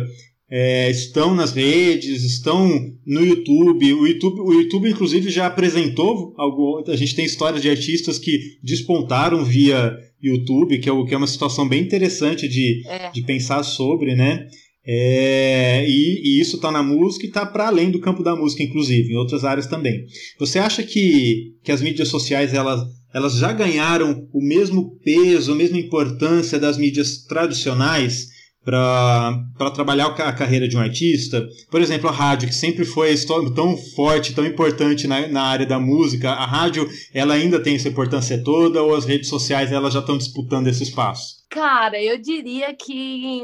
é, 0.56 0.88
estão 0.88 1.34
nas 1.34 1.50
redes, 1.50 2.22
estão 2.22 2.68
no 3.04 3.26
YouTube. 3.26 3.92
O 3.92 4.06
YouTube, 4.06 4.40
o 4.40 4.52
YouTube 4.52 4.88
inclusive 4.88 5.28
já 5.28 5.46
apresentou 5.46 6.32
algo. 6.38 6.84
A 6.86 6.94
gente 6.94 7.16
tem 7.16 7.24
histórias 7.24 7.60
de 7.60 7.68
artistas 7.68 8.20
que 8.20 8.38
despontaram 8.62 9.44
via 9.44 9.98
YouTube, 10.22 10.78
que 10.78 10.88
é, 10.88 10.92
o, 10.92 11.04
que 11.04 11.12
é 11.12 11.16
uma 11.16 11.26
situação 11.26 11.68
bem 11.68 11.82
interessante 11.82 12.46
de, 12.46 12.86
é. 12.86 13.10
de 13.10 13.22
pensar 13.22 13.64
sobre, 13.64 14.14
né? 14.14 14.46
É, 14.86 15.84
e, 15.88 16.20
e, 16.22 16.40
isso 16.40 16.54
está 16.54 16.70
na 16.70 16.84
música 16.84 17.24
e 17.24 17.28
está 17.28 17.44
para 17.44 17.66
além 17.66 17.90
do 17.90 17.98
campo 17.98 18.22
da 18.22 18.36
música, 18.36 18.62
inclusive, 18.62 19.12
em 19.12 19.16
outras 19.16 19.44
áreas 19.44 19.66
também. 19.66 20.04
Você 20.38 20.60
acha 20.60 20.84
que, 20.84 21.54
que 21.64 21.72
as 21.72 21.82
mídias 21.82 22.06
sociais 22.06 22.54
elas, 22.54 22.80
elas 23.12 23.34
já 23.34 23.52
ganharam 23.52 24.28
o 24.32 24.40
mesmo 24.40 25.00
peso, 25.00 25.50
a 25.50 25.56
mesma 25.56 25.78
importância 25.80 26.60
das 26.60 26.78
mídias 26.78 27.24
tradicionais? 27.24 28.33
Para 28.64 29.70
trabalhar 29.74 30.06
a 30.06 30.32
carreira 30.32 30.66
de 30.66 30.76
um 30.76 30.80
artista? 30.80 31.46
Por 31.70 31.80
exemplo, 31.80 32.08
a 32.08 32.12
rádio, 32.12 32.48
que 32.48 32.54
sempre 32.54 32.84
foi 32.84 33.14
tão 33.54 33.76
forte, 33.76 34.34
tão 34.34 34.44
importante 34.44 35.06
na, 35.06 35.28
na 35.28 35.42
área 35.42 35.66
da 35.66 35.78
música, 35.78 36.30
a 36.30 36.46
rádio 36.46 36.88
ela 37.12 37.34
ainda 37.34 37.62
tem 37.62 37.76
essa 37.76 37.88
importância 37.88 38.42
toda 38.42 38.82
ou 38.82 38.94
as 38.94 39.04
redes 39.04 39.28
sociais 39.28 39.70
elas 39.70 39.92
já 39.92 40.00
estão 40.00 40.16
disputando 40.16 40.68
esse 40.68 40.82
espaço? 40.82 41.44
Cara, 41.50 42.02
eu 42.02 42.18
diria 42.18 42.74
que 42.74 43.42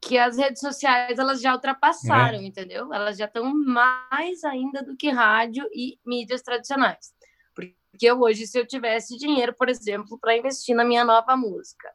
que 0.00 0.16
as 0.16 0.36
redes 0.36 0.60
sociais 0.60 1.18
elas 1.18 1.40
já 1.40 1.52
ultrapassaram, 1.52 2.38
é. 2.38 2.44
entendeu? 2.44 2.92
Elas 2.92 3.16
já 3.18 3.24
estão 3.24 3.52
mais 3.52 4.44
ainda 4.44 4.82
do 4.82 4.96
que 4.96 5.10
rádio 5.10 5.68
e 5.74 5.98
mídias 6.06 6.40
tradicionais. 6.40 7.12
Porque 7.54 7.74
eu 8.02 8.20
hoje, 8.20 8.46
se 8.46 8.58
eu 8.58 8.66
tivesse 8.66 9.16
dinheiro, 9.18 9.52
por 9.58 9.68
exemplo, 9.68 10.18
para 10.20 10.36
investir 10.36 10.74
na 10.74 10.84
minha 10.84 11.04
nova 11.04 11.36
música, 11.36 11.88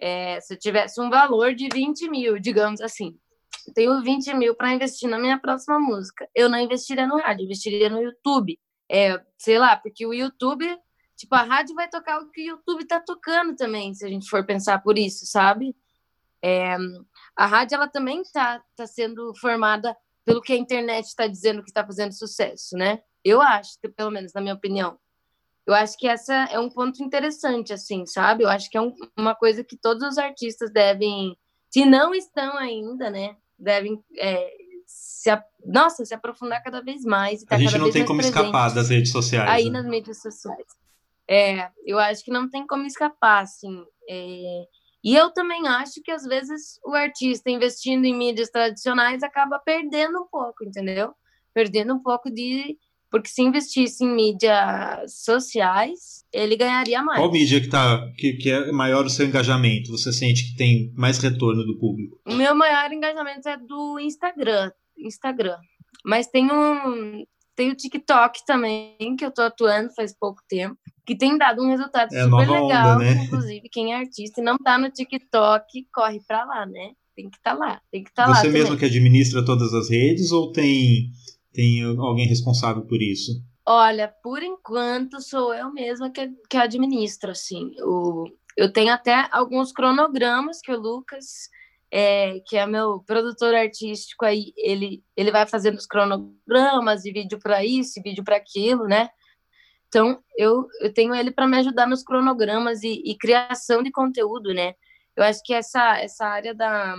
é, 0.00 0.40
se 0.40 0.54
eu 0.54 0.58
tivesse 0.58 1.00
um 1.00 1.10
valor 1.10 1.54
de 1.54 1.68
20 1.72 2.08
mil, 2.08 2.38
digamos 2.38 2.80
assim, 2.80 3.18
tenho 3.74 4.02
20 4.02 4.34
mil 4.34 4.54
para 4.54 4.72
investir 4.72 5.08
na 5.08 5.18
minha 5.18 5.38
próxima 5.38 5.78
música, 5.78 6.28
eu 6.34 6.48
não 6.48 6.58
investiria 6.58 7.06
no 7.06 7.18
rádio, 7.18 7.44
investiria 7.44 7.90
no 7.90 8.02
YouTube. 8.02 8.58
É, 8.90 9.22
sei 9.38 9.58
lá, 9.58 9.76
porque 9.76 10.04
o 10.04 10.12
YouTube, 10.12 10.66
tipo, 11.16 11.34
a 11.34 11.42
rádio 11.42 11.76
vai 11.76 11.88
tocar 11.88 12.20
o 12.20 12.30
que 12.30 12.40
o 12.42 12.56
YouTube 12.56 12.82
está 12.82 12.98
tocando 12.98 13.54
também, 13.54 13.94
se 13.94 14.04
a 14.04 14.08
gente 14.08 14.28
for 14.28 14.44
pensar 14.44 14.82
por 14.82 14.98
isso, 14.98 15.26
sabe? 15.26 15.76
É, 16.42 16.76
a 17.36 17.46
rádio, 17.46 17.76
ela 17.76 17.86
também 17.86 18.22
está 18.22 18.60
tá 18.74 18.86
sendo 18.86 19.32
formada 19.36 19.96
pelo 20.24 20.40
que 20.40 20.52
a 20.52 20.56
internet 20.56 21.06
está 21.06 21.26
dizendo 21.26 21.62
que 21.62 21.70
está 21.70 21.84
fazendo 21.84 22.12
sucesso, 22.12 22.76
né? 22.76 23.00
Eu 23.24 23.40
acho, 23.40 23.78
pelo 23.96 24.10
menos 24.10 24.32
na 24.32 24.40
minha 24.40 24.54
opinião. 24.54 24.98
Eu 25.66 25.74
acho 25.74 25.96
que 25.96 26.06
essa 26.06 26.34
é 26.50 26.58
um 26.58 26.70
ponto 26.70 27.02
interessante, 27.02 27.72
assim, 27.72 28.06
sabe? 28.06 28.44
Eu 28.44 28.48
acho 28.48 28.70
que 28.70 28.76
é 28.76 28.80
um, 28.80 28.94
uma 29.16 29.34
coisa 29.34 29.62
que 29.62 29.76
todos 29.76 30.02
os 30.06 30.18
artistas 30.18 30.72
devem, 30.72 31.36
se 31.70 31.84
não 31.84 32.14
estão 32.14 32.56
ainda, 32.56 33.10
né? 33.10 33.36
Devem 33.58 34.02
é, 34.18 34.50
se, 34.86 35.30
nossa, 35.64 36.04
se 36.04 36.14
aprofundar 36.14 36.62
cada 36.62 36.82
vez 36.82 37.04
mais. 37.04 37.44
Tá 37.44 37.56
a 37.56 37.58
gente 37.58 37.78
não 37.78 37.90
tem 37.90 38.04
como 38.04 38.20
escapar 38.20 38.74
das 38.74 38.88
redes 38.88 39.12
sociais. 39.12 39.48
Aí 39.48 39.70
né? 39.70 39.80
nas 39.80 39.86
mídias 39.86 40.20
sociais. 40.20 40.66
É, 41.28 41.70
eu 41.86 41.98
acho 41.98 42.24
que 42.24 42.30
não 42.30 42.50
tem 42.50 42.66
como 42.66 42.84
escapar, 42.86 43.42
assim. 43.42 43.84
É, 44.08 44.64
e 45.02 45.14
eu 45.14 45.30
também 45.30 45.66
acho 45.68 46.02
que 46.02 46.10
às 46.10 46.24
vezes 46.24 46.80
o 46.84 46.92
artista 46.92 47.48
investindo 47.50 48.04
em 48.04 48.16
mídias 48.16 48.50
tradicionais 48.50 49.22
acaba 49.22 49.58
perdendo 49.58 50.20
um 50.20 50.26
pouco, 50.26 50.64
entendeu? 50.64 51.14
Perdendo 51.54 51.94
um 51.94 52.02
pouco 52.02 52.30
de 52.30 52.76
porque 53.10 53.28
se 53.28 53.42
investisse 53.42 54.04
em 54.04 54.14
mídias 54.14 55.24
sociais, 55.24 56.24
ele 56.32 56.56
ganharia 56.56 57.02
mais. 57.02 57.18
Qual 57.18 57.32
mídia 57.32 57.60
que, 57.60 57.68
tá, 57.68 58.08
que, 58.16 58.34
que 58.34 58.50
é 58.50 58.70
maior 58.70 59.04
o 59.04 59.10
seu 59.10 59.26
engajamento? 59.26 59.90
Você 59.90 60.12
sente 60.12 60.50
que 60.50 60.56
tem 60.56 60.92
mais 60.96 61.18
retorno 61.18 61.64
do 61.66 61.76
público? 61.76 62.20
O 62.24 62.34
meu 62.34 62.54
maior 62.54 62.92
engajamento 62.92 63.48
é 63.48 63.56
do 63.56 63.98
Instagram. 63.98 64.70
Instagram. 64.96 65.56
Mas 66.04 66.28
tem 66.28 66.50
um. 66.52 67.24
Tem 67.56 67.70
o 67.70 67.74
TikTok 67.74 68.46
também, 68.46 69.16
que 69.18 69.24
eu 69.24 69.30
tô 69.30 69.42
atuando 69.42 69.92
faz 69.92 70.16
pouco 70.18 70.40
tempo, 70.48 70.78
que 71.04 71.14
tem 71.14 71.36
dado 71.36 71.62
um 71.62 71.68
resultado 71.68 72.14
é 72.14 72.22
super 72.22 72.48
legal. 72.48 72.94
Onda, 72.94 72.98
né? 72.98 73.24
Inclusive, 73.24 73.68
quem 73.70 73.92
é 73.92 73.96
artista 73.96 74.40
e 74.40 74.44
não 74.44 74.56
tá 74.56 74.78
no 74.78 74.88
TikTok, 74.88 75.86
corre 75.92 76.20
pra 76.26 76.44
lá, 76.44 76.64
né? 76.64 76.92
Tem 77.14 77.28
que 77.28 77.36
estar 77.36 77.54
tá 77.54 77.58
lá, 77.58 77.80
tem 77.90 78.02
que 78.02 78.08
estar 78.08 78.24
tá 78.24 78.30
lá. 78.30 78.36
Você 78.36 78.48
mesmo 78.48 78.66
também. 78.66 78.78
que 78.78 78.84
administra 78.86 79.44
todas 79.44 79.74
as 79.74 79.90
redes 79.90 80.32
ou 80.32 80.52
tem 80.52 81.10
tem 81.52 81.82
alguém 81.82 82.26
responsável 82.26 82.82
por 82.86 83.00
isso? 83.00 83.42
Olha, 83.66 84.12
por 84.22 84.42
enquanto 84.42 85.20
sou 85.20 85.54
eu 85.54 85.72
mesma 85.72 86.10
que, 86.10 86.28
que 86.48 86.56
administro, 86.56 87.30
assim. 87.30 87.72
O, 87.82 88.24
eu 88.56 88.72
tenho 88.72 88.92
até 88.92 89.28
alguns 89.30 89.72
cronogramas 89.72 90.60
que 90.60 90.72
o 90.72 90.80
Lucas, 90.80 91.48
é, 91.90 92.40
que 92.46 92.56
é 92.56 92.66
meu 92.66 93.00
produtor 93.00 93.54
artístico, 93.54 94.24
aí 94.24 94.52
ele, 94.56 95.04
ele 95.16 95.30
vai 95.30 95.46
fazendo 95.46 95.76
os 95.76 95.86
cronogramas 95.86 97.04
e 97.04 97.12
vídeo 97.12 97.38
para 97.38 97.64
isso, 97.64 98.02
vídeo 98.02 98.24
para 98.24 98.36
aquilo, 98.36 98.86
né? 98.86 99.08
Então, 99.88 100.22
eu, 100.36 100.68
eu 100.80 100.92
tenho 100.92 101.14
ele 101.14 101.32
para 101.32 101.48
me 101.48 101.56
ajudar 101.58 101.86
nos 101.86 102.02
cronogramas 102.02 102.82
e, 102.82 103.02
e, 103.04 103.16
criação 103.18 103.82
de 103.82 103.90
conteúdo, 103.90 104.54
né? 104.54 104.74
Eu 105.16 105.24
acho 105.24 105.42
que 105.44 105.52
essa, 105.52 105.98
essa 105.98 106.26
área 106.26 106.54
da, 106.54 106.94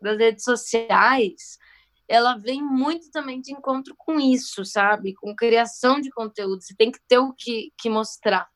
das 0.00 0.18
redes 0.18 0.44
sociais 0.44 1.58
ela 2.08 2.36
vem 2.36 2.62
muito 2.62 3.10
também 3.10 3.40
de 3.40 3.52
encontro 3.52 3.94
com 3.96 4.18
isso, 4.18 4.64
sabe? 4.64 5.14
Com 5.14 5.36
criação 5.36 6.00
de 6.00 6.10
conteúdo. 6.10 6.62
Você 6.62 6.74
tem 6.74 6.90
que 6.90 6.98
ter 7.06 7.18
o 7.18 7.34
que, 7.34 7.70
que 7.78 7.90
mostrar. 7.90 8.48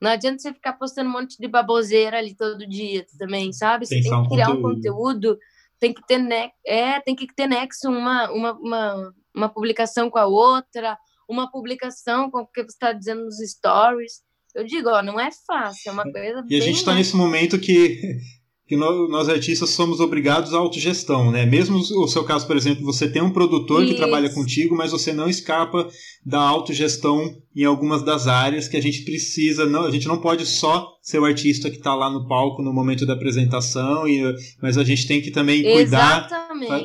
Não 0.00 0.10
adianta 0.10 0.38
você 0.38 0.52
ficar 0.52 0.72
postando 0.72 1.10
um 1.10 1.12
monte 1.12 1.36
de 1.38 1.46
baboseira 1.46 2.18
ali 2.18 2.34
todo 2.34 2.66
dia 2.66 3.06
também, 3.18 3.52
sabe? 3.52 3.86
Você 3.86 3.96
Pensar 3.96 4.10
tem 4.10 4.22
que 4.22 4.28
criar 4.30 4.50
um 4.50 4.62
conteúdo. 4.62 4.70
um 4.70 4.74
conteúdo, 4.74 5.38
tem 5.78 5.92
que 5.92 6.06
ter, 6.06 6.18
ne 6.18 6.50
é, 6.66 7.00
tem 7.00 7.14
que 7.14 7.26
ter 7.34 7.46
nexo 7.46 7.88
uma, 7.88 8.30
uma, 8.30 8.52
uma, 8.52 9.14
uma 9.34 9.48
publicação 9.48 10.08
com 10.08 10.18
a 10.18 10.26
outra, 10.26 10.96
uma 11.28 11.50
publicação 11.50 12.30
com 12.30 12.40
o 12.40 12.46
que 12.46 12.62
você 12.62 12.68
está 12.68 12.92
dizendo 12.92 13.24
nos 13.24 13.36
stories. 13.38 14.22
Eu 14.54 14.64
digo, 14.64 14.88
ó, 14.88 15.02
não 15.02 15.18
é 15.18 15.30
fácil, 15.46 15.90
é 15.90 15.92
uma 15.92 16.04
coisa. 16.04 16.44
E 16.48 16.56
a 16.56 16.60
gente 16.60 16.76
está 16.76 16.94
nesse 16.94 17.16
momento 17.16 17.58
que 17.58 18.18
que 18.66 18.76
nós, 18.76 19.10
nós, 19.10 19.28
artistas 19.28 19.70
somos 19.70 20.00
obrigados 20.00 20.54
à 20.54 20.58
autogestão, 20.58 21.30
né? 21.30 21.44
Mesmo 21.44 21.76
o 21.76 22.08
seu 22.08 22.24
caso, 22.24 22.46
por 22.46 22.56
exemplo, 22.56 22.82
você 22.82 23.10
tem 23.10 23.20
um 23.20 23.32
produtor 23.32 23.82
Isso. 23.82 23.92
que 23.92 23.98
trabalha 23.98 24.32
contigo, 24.32 24.74
mas 24.74 24.90
você 24.90 25.12
não 25.12 25.28
escapa 25.28 25.86
da 26.24 26.40
autogestão 26.40 27.36
em 27.54 27.64
algumas 27.64 28.02
das 28.02 28.26
áreas 28.26 28.66
que 28.66 28.76
a 28.76 28.80
gente 28.80 29.04
precisa. 29.04 29.66
Não, 29.66 29.84
a 29.84 29.90
gente 29.90 30.08
não 30.08 30.18
pode 30.18 30.46
só 30.46 30.88
ser 31.02 31.18
o 31.18 31.26
artista 31.26 31.70
que 31.70 31.76
está 31.76 31.94
lá 31.94 32.08
no 32.08 32.26
palco 32.26 32.62
no 32.62 32.72
momento 32.72 33.04
da 33.04 33.12
apresentação, 33.12 34.08
e, 34.08 34.34
mas 34.62 34.78
a 34.78 34.84
gente 34.84 35.06
tem 35.06 35.20
que 35.20 35.30
também 35.30 35.62
cuidar, 35.62 36.28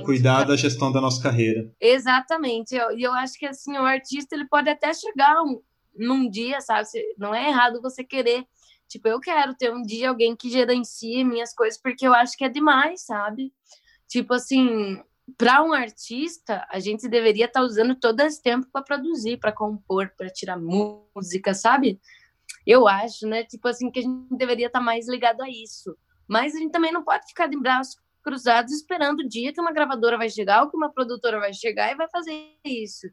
cuidar 0.04 0.44
da 0.44 0.58
gestão 0.58 0.92
da 0.92 1.00
nossa 1.00 1.24
carreira. 1.24 1.72
Exatamente. 1.80 2.76
E 2.76 2.78
eu, 2.78 3.00
eu 3.00 3.13
acho 3.13 3.39
que 3.39 3.46
assim 3.46 3.72
o 3.78 3.86
artista 3.86 4.36
ele 4.36 4.48
pode 4.50 4.70
até 4.70 4.94
chegar 4.94 5.42
um, 5.44 5.62
num 5.98 6.30
dia, 6.30 6.60
sabe? 6.60 6.88
Não 7.18 7.34
é 7.34 7.48
errado 7.48 7.82
você 7.82 8.04
querer 8.04 8.44
Tipo, 8.89 9.08
eu 9.08 9.19
quero 9.19 9.54
ter 9.54 9.71
um 9.71 9.84
dia 9.84 10.10
alguém 10.10 10.36
que 10.36 10.49
gerencie 10.49 11.23
minhas 11.23 11.54
coisas, 11.54 11.80
porque 11.80 12.06
eu 12.06 12.13
acho 12.13 12.36
que 12.36 12.43
é 12.43 12.49
demais, 12.49 13.06
sabe? 13.06 13.54
Tipo 14.08 14.34
assim, 14.34 14.99
para 15.38 15.63
um 15.63 15.71
artista, 15.71 16.65
a 16.69 16.80
gente 16.80 17.08
deveria 17.08 17.45
estar 17.45 17.60
tá 17.60 17.65
usando 17.65 17.95
todo 17.95 18.19
esse 18.21 18.41
tempo 18.41 18.67
para 18.73 18.82
produzir, 18.82 19.38
para 19.38 19.52
compor, 19.52 20.12
para 20.17 20.30
tirar 20.30 20.58
música, 20.58 21.54
sabe? 21.54 22.02
Eu 22.65 22.88
acho, 22.88 23.28
né? 23.28 23.43
Tipo 23.43 23.67
assim, 23.67 23.91
que 23.91 23.99
a 23.99 24.02
gente 24.02 24.36
deveria 24.36 24.67
estar 24.67 24.80
tá 24.80 24.86
mais 24.86 25.08
ligado 25.08 25.41
a 25.41 25.49
isso. 25.49 25.95
Mas 26.28 26.56
a 26.56 26.58
gente 26.58 26.71
também 26.71 26.91
não 26.91 27.04
pode 27.04 27.28
ficar 27.28 27.47
de 27.47 27.58
braços 27.58 27.95
cruzados 28.23 28.73
esperando 28.73 29.19
o 29.19 29.28
dia 29.30 29.54
que 29.54 29.62
uma 29.62 29.71
gravadora 29.71 30.17
vai 30.17 30.30
chegar 30.30 30.63
ou 30.63 30.69
que 30.69 30.75
uma 30.78 30.91
produtora 30.91 31.39
vai 31.39 31.54
chegar 31.54 31.91
e 31.91 31.95
vai 31.95 32.10
fazer 32.10 32.56
isso. 32.65 33.08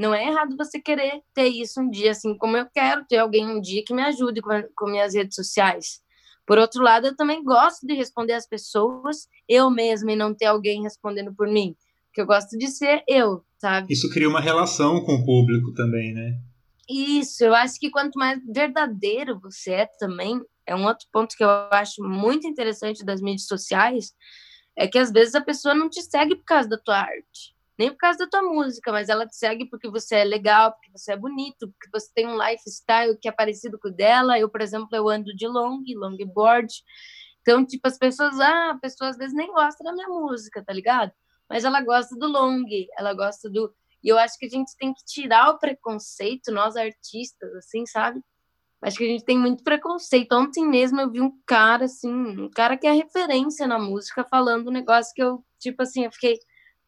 Não 0.00 0.14
é 0.14 0.26
errado 0.26 0.56
você 0.56 0.80
querer 0.80 1.20
ter 1.34 1.48
isso 1.48 1.78
um 1.78 1.90
dia, 1.90 2.12
assim 2.12 2.34
como 2.34 2.56
eu 2.56 2.64
quero 2.72 3.04
ter 3.04 3.18
alguém 3.18 3.46
um 3.46 3.60
dia 3.60 3.84
que 3.84 3.92
me 3.92 4.00
ajude 4.00 4.40
com, 4.40 4.50
com 4.74 4.90
minhas 4.90 5.12
redes 5.12 5.34
sociais. 5.34 6.00
Por 6.46 6.56
outro 6.56 6.82
lado, 6.82 7.08
eu 7.08 7.14
também 7.14 7.44
gosto 7.44 7.86
de 7.86 7.92
responder 7.92 8.32
as 8.32 8.48
pessoas 8.48 9.28
eu 9.46 9.68
mesma 9.68 10.12
e 10.12 10.16
não 10.16 10.32
ter 10.32 10.46
alguém 10.46 10.82
respondendo 10.82 11.34
por 11.34 11.46
mim. 11.46 11.76
Porque 12.06 12.22
eu 12.22 12.26
gosto 12.26 12.56
de 12.56 12.68
ser 12.68 13.04
eu, 13.06 13.44
sabe? 13.58 13.92
Isso 13.92 14.08
cria 14.08 14.26
uma 14.26 14.40
relação 14.40 15.04
com 15.04 15.16
o 15.16 15.24
público 15.26 15.74
também, 15.74 16.14
né? 16.14 16.40
Isso, 16.88 17.44
eu 17.44 17.54
acho 17.54 17.78
que 17.78 17.90
quanto 17.90 18.18
mais 18.18 18.40
verdadeiro 18.46 19.38
você 19.38 19.72
é 19.72 19.86
também, 19.98 20.40
é 20.66 20.74
um 20.74 20.86
outro 20.86 21.06
ponto 21.12 21.36
que 21.36 21.44
eu 21.44 21.50
acho 21.70 22.02
muito 22.02 22.46
interessante 22.46 23.04
das 23.04 23.20
mídias 23.20 23.46
sociais, 23.46 24.14
é 24.74 24.88
que 24.88 24.96
às 24.96 25.12
vezes 25.12 25.34
a 25.34 25.42
pessoa 25.42 25.74
não 25.74 25.90
te 25.90 26.00
segue 26.00 26.36
por 26.36 26.44
causa 26.46 26.70
da 26.70 26.78
tua 26.78 27.00
arte 27.00 27.54
nem 27.80 27.90
por 27.90 27.96
causa 27.96 28.18
da 28.18 28.26
tua 28.26 28.42
música, 28.42 28.92
mas 28.92 29.08
ela 29.08 29.26
te 29.26 29.34
segue 29.34 29.64
porque 29.64 29.88
você 29.88 30.16
é 30.16 30.24
legal, 30.24 30.70
porque 30.72 30.90
você 30.94 31.12
é 31.12 31.16
bonito, 31.16 31.66
porque 31.70 31.88
você 31.90 32.12
tem 32.14 32.26
um 32.26 32.36
lifestyle 32.36 33.16
que 33.18 33.26
é 33.26 33.32
parecido 33.32 33.78
com 33.78 33.88
o 33.88 33.90
dela. 33.90 34.38
Eu, 34.38 34.50
por 34.50 34.60
exemplo, 34.60 34.88
eu 34.92 35.08
ando 35.08 35.34
de 35.34 35.48
long, 35.48 35.82
longboard. 35.96 36.70
Então, 37.40 37.64
tipo, 37.64 37.88
as 37.88 37.96
pessoas, 37.96 38.38
ah, 38.38 38.72
a 38.72 38.78
pessoa 38.78 39.08
às 39.08 39.16
vezes 39.16 39.34
nem 39.34 39.50
gosta 39.50 39.82
da 39.82 39.94
minha 39.94 40.08
música, 40.08 40.62
tá 40.62 40.74
ligado? 40.74 41.10
Mas 41.48 41.64
ela 41.64 41.80
gosta 41.80 42.14
do 42.16 42.28
long, 42.28 42.62
ela 42.98 43.14
gosta 43.14 43.48
do. 43.48 43.74
E 44.04 44.10
eu 44.10 44.18
acho 44.18 44.36
que 44.38 44.44
a 44.44 44.50
gente 44.50 44.76
tem 44.76 44.92
que 44.92 45.02
tirar 45.06 45.48
o 45.48 45.58
preconceito, 45.58 46.52
nós 46.52 46.76
artistas, 46.76 47.50
assim, 47.54 47.86
sabe? 47.86 48.20
Acho 48.82 48.98
que 48.98 49.04
a 49.04 49.08
gente 49.08 49.24
tem 49.24 49.38
muito 49.38 49.64
preconceito. 49.64 50.34
Ontem 50.34 50.66
mesmo 50.68 51.00
eu 51.00 51.10
vi 51.10 51.22
um 51.22 51.32
cara, 51.46 51.86
assim, 51.86 52.12
um 52.12 52.50
cara 52.50 52.76
que 52.76 52.86
é 52.86 52.92
referência 52.92 53.66
na 53.66 53.78
música, 53.78 54.22
falando 54.22 54.68
um 54.68 54.72
negócio 54.72 55.14
que 55.14 55.22
eu, 55.22 55.42
tipo 55.58 55.82
assim, 55.82 56.04
eu 56.04 56.12
fiquei 56.12 56.38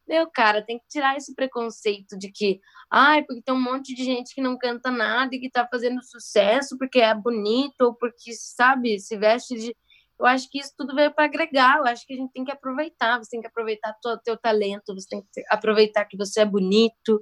meu, 0.07 0.29
cara, 0.31 0.65
tem 0.65 0.79
que 0.79 0.87
tirar 0.89 1.17
esse 1.17 1.35
preconceito 1.35 2.19
de 2.19 2.31
que, 2.31 2.61
ai, 2.91 3.23
porque 3.25 3.43
tem 3.43 3.55
um 3.55 3.61
monte 3.61 3.95
de 3.95 4.05
gente 4.05 4.35
que 4.35 4.43
não 4.43 4.59
canta 4.59 4.91
nada 4.91 5.35
e 5.35 5.41
que 5.41 5.51
tá 5.51 5.67
fazendo 5.71 6.03
sucesso 6.03 6.77
porque 6.79 7.01
é 7.01 7.15
bonito 7.15 7.81
ou 7.83 7.95
porque, 7.95 8.33
sabe, 8.35 8.99
se 8.99 9.17
veste 9.17 9.55
de. 9.55 9.77
Eu 10.19 10.27
acho 10.27 10.49
que 10.51 10.59
isso 10.59 10.73
tudo 10.77 10.95
veio 10.95 11.13
para 11.13 11.25
agregar. 11.25 11.79
Eu 11.79 11.87
acho 11.87 12.07
que 12.07 12.15
a 12.15 12.17
gente 12.17 12.33
tem 12.33 12.45
que 12.45 12.53
aproveitar. 12.53 13.19
Você 13.19 13.31
tem 13.31 13.41
que 13.41 13.47
aproveitar 13.47 13.95
o 14.05 14.19
teu 14.19 14.37
talento, 14.37 14.95
você 14.95 15.09
tem 15.09 15.21
que 15.21 15.43
aproveitar 15.51 16.05
que 16.05 16.17
você 16.17 16.41
é 16.43 16.45
bonito, 16.45 17.21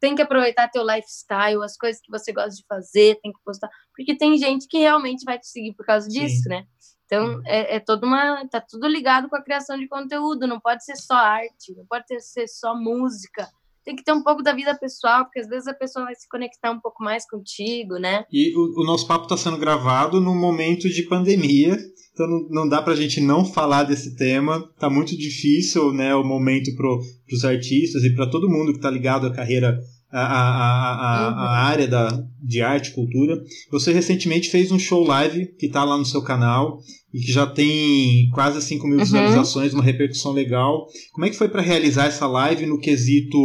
tem 0.00 0.14
que 0.16 0.22
aproveitar 0.22 0.68
teu 0.68 0.84
lifestyle, 0.84 1.62
as 1.62 1.76
coisas 1.76 2.02
que 2.02 2.10
você 2.10 2.32
gosta 2.32 2.50
de 2.50 2.64
fazer, 2.68 3.20
tem 3.22 3.32
que 3.32 3.38
postar. 3.44 3.70
Porque 3.96 4.16
tem 4.16 4.36
gente 4.36 4.66
que 4.66 4.78
realmente 4.78 5.24
vai 5.24 5.38
te 5.38 5.46
seguir 5.46 5.74
por 5.74 5.86
causa 5.86 6.08
disso, 6.08 6.42
Sim. 6.42 6.48
né? 6.48 6.66
Então, 7.12 7.34
uhum. 7.34 7.42
é, 7.44 7.76
é 7.76 7.80
toda 7.80 8.06
uma. 8.06 8.48
Tá 8.48 8.58
tudo 8.58 8.88
ligado 8.88 9.28
com 9.28 9.36
a 9.36 9.42
criação 9.42 9.78
de 9.78 9.86
conteúdo, 9.86 10.46
não 10.46 10.58
pode 10.58 10.82
ser 10.82 10.96
só 10.96 11.12
arte, 11.12 11.74
não 11.76 11.84
pode 11.84 12.06
ser 12.22 12.48
só 12.48 12.74
música. 12.74 13.46
Tem 13.84 13.94
que 13.94 14.02
ter 14.02 14.12
um 14.12 14.22
pouco 14.22 14.42
da 14.42 14.54
vida 14.54 14.74
pessoal, 14.78 15.24
porque 15.24 15.40
às 15.40 15.48
vezes 15.48 15.66
a 15.66 15.74
pessoa 15.74 16.06
vai 16.06 16.14
se 16.14 16.26
conectar 16.26 16.70
um 16.70 16.80
pouco 16.80 17.04
mais 17.04 17.28
contigo, 17.28 17.96
né? 17.98 18.24
E 18.32 18.56
o, 18.56 18.80
o 18.80 18.86
nosso 18.86 19.06
papo 19.06 19.24
está 19.24 19.36
sendo 19.36 19.58
gravado 19.58 20.22
num 20.22 20.38
momento 20.38 20.88
de 20.88 21.02
pandemia, 21.02 21.76
então 22.12 22.26
não, 22.26 22.48
não 22.48 22.68
dá 22.68 22.80
pra 22.80 22.94
gente 22.94 23.20
não 23.20 23.44
falar 23.44 23.82
desse 23.82 24.16
tema. 24.16 24.66
Tá 24.78 24.88
muito 24.88 25.14
difícil, 25.14 25.92
né, 25.92 26.14
o 26.14 26.24
momento 26.24 26.74
pro, 26.76 26.98
pros 27.26 27.44
artistas 27.44 28.04
e 28.04 28.14
para 28.14 28.30
todo 28.30 28.48
mundo 28.48 28.72
que 28.72 28.80
tá 28.80 28.90
ligado 28.90 29.26
à 29.26 29.34
carreira 29.34 29.78
a, 30.12 30.20
a, 30.20 31.26
a, 31.26 31.28
uhum. 31.28 31.38
a, 31.38 31.58
área 31.64 31.88
da, 31.88 32.24
de 32.40 32.60
arte 32.60 32.90
e 32.90 32.94
cultura. 32.94 33.42
Você 33.70 33.92
recentemente 33.92 34.50
fez 34.50 34.70
um 34.70 34.78
show 34.78 35.02
live 35.02 35.46
que 35.58 35.66
está 35.66 35.84
lá 35.84 35.96
no 35.96 36.04
seu 36.04 36.22
canal 36.22 36.78
e 37.12 37.20
que 37.20 37.32
já 37.32 37.46
tem 37.46 38.28
quase 38.30 38.60
5 38.62 38.86
mil 38.86 38.98
uhum. 38.98 39.04
visualizações, 39.04 39.74
uma 39.74 39.82
repercussão 39.82 40.32
legal. 40.32 40.86
Como 41.12 41.26
é 41.26 41.30
que 41.30 41.36
foi 41.36 41.48
para 41.48 41.60
realizar 41.60 42.06
essa 42.06 42.26
live 42.26 42.66
no 42.66 42.78
quesito 42.78 43.38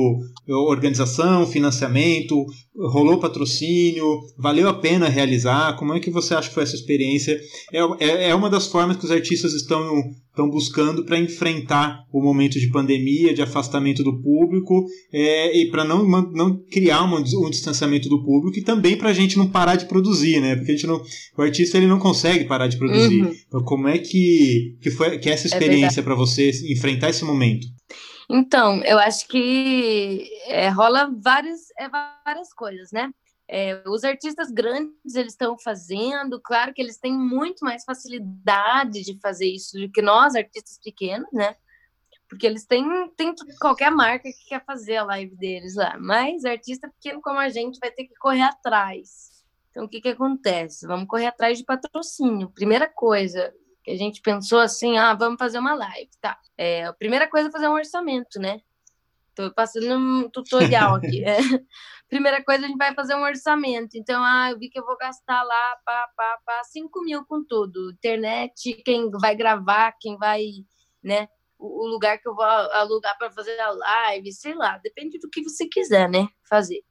organização, 0.48 1.46
financiamento? 1.46 2.46
Rolou 2.76 3.20
patrocínio? 3.20 4.20
Valeu 4.38 4.70
a 4.70 4.74
pena 4.74 5.10
realizar? 5.10 5.76
Como 5.78 5.94
é 5.94 6.00
que 6.00 6.12
você 6.12 6.34
acha 6.34 6.48
que 6.48 6.54
foi 6.54 6.64
essa 6.64 6.76
experiência? 6.76 7.40
É, 7.74 7.80
é, 8.00 8.30
é 8.30 8.36
uma 8.36 8.50
das 8.50 8.68
formas 8.68 8.98
que 8.98 9.06
os 9.06 9.12
artistas 9.12 9.54
estão, 9.54 10.00
estão 10.30 10.50
buscando 10.50 11.04
para 11.04 11.20
enfrentar 11.20 12.06
o 12.14 12.22
momento 12.22 12.60
de 12.60 12.70
pandemia, 12.70 13.34
de 13.34 13.42
afastamento 13.42 14.04
do 14.04 14.22
público 14.22 14.86
é, 15.12 15.58
e 15.60 15.70
para 15.72 15.84
não, 15.84 16.08
não 16.08 16.58
criar 16.72 17.04
um, 17.04 17.18
um 17.18 17.50
distanciamento 17.50 18.08
do 18.08 18.24
público 18.24 18.60
e 18.60 18.64
também 18.64 18.96
para 18.96 19.10
a 19.10 19.14
gente 19.14 19.38
não 19.38 19.50
parar 19.50 19.76
de 19.76 19.86
produzir, 19.86 20.40
né? 20.40 20.56
Porque 20.56 20.72
a 20.72 20.76
gente 20.76 20.88
não, 20.88 21.02
o 21.38 21.42
artista 21.42 21.78
ele 21.78 21.88
não 21.88 22.00
consegue 22.00 22.46
parar 22.46 22.68
de 22.68 22.78
produzir. 22.78 23.24
Uhum. 23.24 23.34
Como 23.64 23.88
é 23.88 23.98
que, 23.98 24.78
que 24.82 24.92
foi 24.92 25.18
que 25.20 25.30
é 25.30 25.34
essa 25.34 25.48
é 25.48 25.50
experiência 25.50 26.02
é 26.02 26.04
para 26.04 26.16
você 26.16 26.52
enfrentar 26.72 27.10
esse 27.10 27.24
momento? 27.24 27.68
Então, 28.30 28.84
eu 28.84 29.00
acho 29.00 29.28
que 29.28 30.30
é, 30.48 30.68
rola 30.70 31.10
várias, 31.22 31.62
é, 31.80 31.88
várias 31.88 32.54
coisas, 32.54 32.92
né? 32.92 33.10
É, 33.50 33.82
os 33.88 34.04
artistas 34.04 34.52
grandes 34.52 35.16
eles 35.16 35.32
estão 35.32 35.58
fazendo, 35.58 36.42
claro 36.42 36.74
que 36.74 36.82
eles 36.82 36.98
têm 36.98 37.18
muito 37.18 37.64
mais 37.64 37.86
facilidade 37.86 39.04
de 39.04 39.18
fazer 39.22 39.48
isso 39.48 39.78
do 39.80 39.90
que 39.90 40.02
nós, 40.02 40.36
artistas 40.36 40.78
pequenos, 40.84 41.32
né? 41.32 41.56
Porque 42.30 42.46
eles 42.46 42.66
têm, 42.66 42.86
têm 43.16 43.34
qualquer 43.62 43.90
marca 43.90 44.24
que 44.24 44.50
quer 44.50 44.66
fazer 44.66 44.98
a 44.98 45.06
live 45.06 45.34
deles 45.38 45.76
lá. 45.76 45.98
Mas 45.98 46.44
artista 46.44 46.90
pequeno 46.90 47.22
como 47.22 47.40
a 47.40 47.48
gente 47.48 47.80
vai 47.80 47.90
ter 47.90 48.04
que 48.04 48.16
correr 48.16 48.42
atrás. 48.42 49.37
Então, 49.78 49.86
o 49.86 49.90
que, 49.90 50.02
que 50.02 50.10
acontece? 50.10 50.88
Vamos 50.88 51.08
correr 51.08 51.28
atrás 51.28 51.56
de 51.56 51.64
patrocínio. 51.64 52.50
Primeira 52.50 52.90
coisa 52.90 53.54
que 53.84 53.92
a 53.92 53.96
gente 53.96 54.22
pensou 54.22 54.58
assim, 54.58 54.98
ah, 54.98 55.14
vamos 55.14 55.38
fazer 55.38 55.60
uma 55.60 55.76
live, 55.76 56.10
tá? 56.20 56.36
É, 56.58 56.86
a 56.86 56.94
primeira 56.94 57.30
coisa 57.30 57.48
é 57.48 57.52
fazer 57.52 57.68
um 57.68 57.74
orçamento, 57.74 58.40
né? 58.40 58.60
Tô 59.36 59.54
passando 59.54 59.94
um 59.96 60.30
tutorial 60.32 60.96
aqui. 60.96 61.24
É. 61.30 61.38
Primeira 62.10 62.44
coisa, 62.44 62.66
a 62.66 62.68
gente 62.68 62.78
vai 62.78 62.96
fazer 62.96 63.14
um 63.14 63.22
orçamento. 63.22 63.96
Então, 63.96 64.24
ah, 64.24 64.50
eu 64.50 64.58
vi 64.58 64.68
que 64.68 64.80
eu 64.80 64.86
vou 64.86 64.98
gastar 64.98 65.44
lá 65.44 65.78
para 65.86 66.08
pá, 66.18 66.40
pá, 66.44 66.64
5 66.64 67.04
mil 67.04 67.24
com 67.26 67.46
tudo. 67.46 67.92
Internet, 67.92 68.82
quem 68.84 69.12
vai 69.12 69.36
gravar, 69.36 69.92
quem 70.00 70.18
vai, 70.18 70.42
né? 71.04 71.28
O, 71.60 71.84
o 71.84 71.88
lugar 71.88 72.18
que 72.18 72.28
eu 72.28 72.34
vou 72.34 72.46
alugar 72.46 73.16
para 73.20 73.30
fazer 73.30 73.60
a 73.60 73.70
live, 73.70 74.32
sei 74.32 74.56
lá, 74.56 74.80
depende 74.80 75.20
do 75.20 75.30
que 75.30 75.44
você 75.44 75.68
quiser, 75.68 76.10
né? 76.10 76.28
Fazer. 76.50 76.84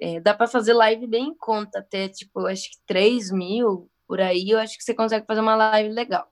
É, 0.00 0.20
dá 0.20 0.34
para 0.34 0.48
fazer 0.48 0.72
live 0.72 1.06
bem 1.06 1.28
em 1.28 1.34
conta, 1.34 1.78
até 1.78 2.08
tipo, 2.08 2.46
acho 2.46 2.70
que 2.70 2.78
3 2.86 3.30
mil 3.30 3.90
por 4.06 4.20
aí, 4.20 4.50
eu 4.50 4.58
acho 4.58 4.76
que 4.76 4.84
você 4.84 4.94
consegue 4.94 5.26
fazer 5.26 5.40
uma 5.40 5.54
live 5.56 5.90
legal. 5.90 6.28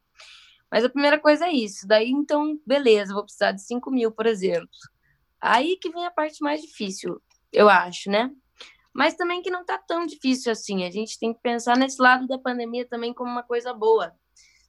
Mas 0.71 0.85
a 0.85 0.89
primeira 0.89 1.19
coisa 1.19 1.47
é 1.47 1.53
isso. 1.53 1.87
Daí, 1.87 2.11
então, 2.11 2.59
beleza, 2.67 3.13
vou 3.13 3.25
precisar 3.25 3.53
de 3.53 3.63
5 3.63 3.91
mil, 3.91 4.11
por 4.11 4.27
exemplo. 4.27 4.69
Aí 5.41 5.77
que 5.77 5.91
vem 5.91 6.07
a 6.07 6.11
parte 6.11 6.43
mais 6.43 6.63
difícil, 6.63 7.21
eu 7.53 7.69
acho, 7.69 8.11
né? 8.11 8.31
Mas 8.95 9.15
também 9.15 9.43
que 9.43 9.51
não 9.51 9.65
tá 9.65 9.79
tão 9.79 10.07
difícil 10.07 10.53
assim. 10.53 10.85
A 10.85 10.91
gente 10.91 11.19
tem 11.19 11.33
que 11.35 11.41
pensar 11.41 11.77
nesse 11.77 12.01
lado 12.01 12.27
da 12.27 12.39
pandemia 12.39 12.87
também 12.87 13.13
como 13.13 13.31
uma 13.31 13.43
coisa 13.43 13.73
boa, 13.75 14.13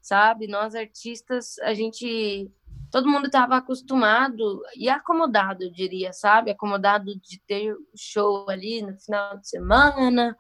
sabe? 0.02 0.48
Nós 0.48 0.76
artistas, 0.76 1.58
a 1.60 1.74
gente 1.74 2.50
todo 2.94 3.10
mundo 3.10 3.26
estava 3.26 3.58
acostumado 3.58 4.62
e 4.78 4.88
acomodado, 4.88 5.64
eu 5.64 5.72
diria, 5.72 6.14
sabe? 6.14 6.52
Acomodado 6.52 7.06
de 7.20 7.42
ter 7.48 7.76
show 7.98 8.48
ali 8.48 8.84
no 8.84 8.96
final 9.00 9.36
de 9.40 9.50
semana, 9.50 10.38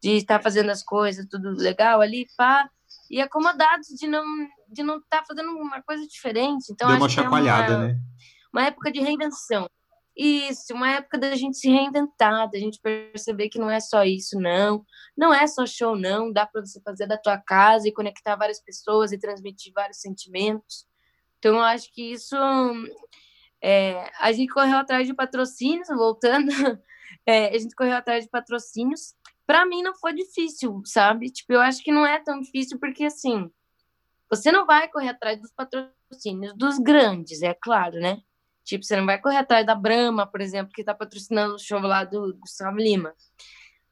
de 0.00 0.12
estar 0.12 0.40
fazendo 0.40 0.70
as 0.70 0.84
coisas 0.84 1.26
tudo 1.28 1.50
legal 1.50 2.00
ali, 2.00 2.28
pá, 2.36 2.70
e 3.10 3.20
acomodados 3.20 3.88
de 3.88 4.06
não 4.06 4.24
de 4.68 4.84
não 4.84 4.98
estar 4.98 5.18
tá 5.18 5.24
fazendo 5.26 5.50
uma 5.50 5.82
coisa 5.82 6.06
diferente. 6.06 6.70
Então 6.70 6.86
Deu 6.86 6.96
uma 6.96 7.08
chacoalhada, 7.08 7.72
é 7.72 7.76
uma, 7.76 7.86
né? 7.88 7.98
Uma 8.52 8.66
época 8.66 8.92
de 8.92 9.00
reinvenção. 9.00 9.68
Isso, 10.16 10.74
uma 10.74 10.88
época 10.92 11.18
da 11.18 11.34
gente 11.34 11.58
se 11.58 11.68
reinventar, 11.68 12.48
da 12.48 12.58
gente 12.58 12.80
perceber 12.80 13.48
que 13.48 13.58
não 13.58 13.68
é 13.68 13.80
só 13.80 14.04
isso, 14.04 14.38
não. 14.38 14.84
Não 15.16 15.34
é 15.34 15.44
só 15.48 15.66
show, 15.66 15.96
não. 15.96 16.32
Dá 16.32 16.46
para 16.46 16.64
você 16.64 16.80
fazer 16.82 17.08
da 17.08 17.18
tua 17.18 17.36
casa 17.36 17.88
e 17.88 17.92
conectar 17.92 18.36
várias 18.36 18.62
pessoas 18.62 19.10
e 19.10 19.18
transmitir 19.18 19.72
vários 19.74 19.98
sentimentos. 19.98 20.86
Então, 21.38 21.56
eu 21.56 21.62
acho 21.62 21.92
que 21.92 22.12
isso. 22.12 22.36
É, 23.62 24.10
a 24.20 24.32
gente 24.32 24.52
correu 24.52 24.76
atrás 24.76 25.06
de 25.06 25.14
patrocínios, 25.14 25.88
voltando, 25.88 26.50
é, 27.26 27.48
a 27.48 27.58
gente 27.58 27.74
correu 27.74 27.96
atrás 27.96 28.24
de 28.24 28.30
patrocínios. 28.30 29.14
Para 29.46 29.64
mim 29.64 29.82
não 29.82 29.94
foi 29.94 30.12
difícil, 30.12 30.82
sabe? 30.84 31.30
Tipo, 31.30 31.54
eu 31.54 31.60
acho 31.60 31.82
que 31.82 31.92
não 31.92 32.04
é 32.04 32.20
tão 32.22 32.40
difícil 32.40 32.78
porque 32.78 33.04
assim, 33.04 33.50
você 34.28 34.50
não 34.50 34.66
vai 34.66 34.88
correr 34.88 35.10
atrás 35.10 35.40
dos 35.40 35.52
patrocínios 35.52 36.52
dos 36.56 36.78
grandes, 36.78 37.42
é 37.42 37.54
claro, 37.54 37.98
né? 37.98 38.20
Tipo, 38.64 38.84
você 38.84 38.96
não 38.96 39.06
vai 39.06 39.20
correr 39.20 39.36
atrás 39.36 39.64
da 39.64 39.74
Brahma, 39.74 40.26
por 40.26 40.40
exemplo, 40.40 40.72
que 40.72 40.82
está 40.82 40.92
patrocinando 40.92 41.54
o 41.54 41.58
show 41.58 41.80
lá 41.80 42.02
do 42.02 42.36
Gustavo 42.36 42.76
Lima. 42.76 43.14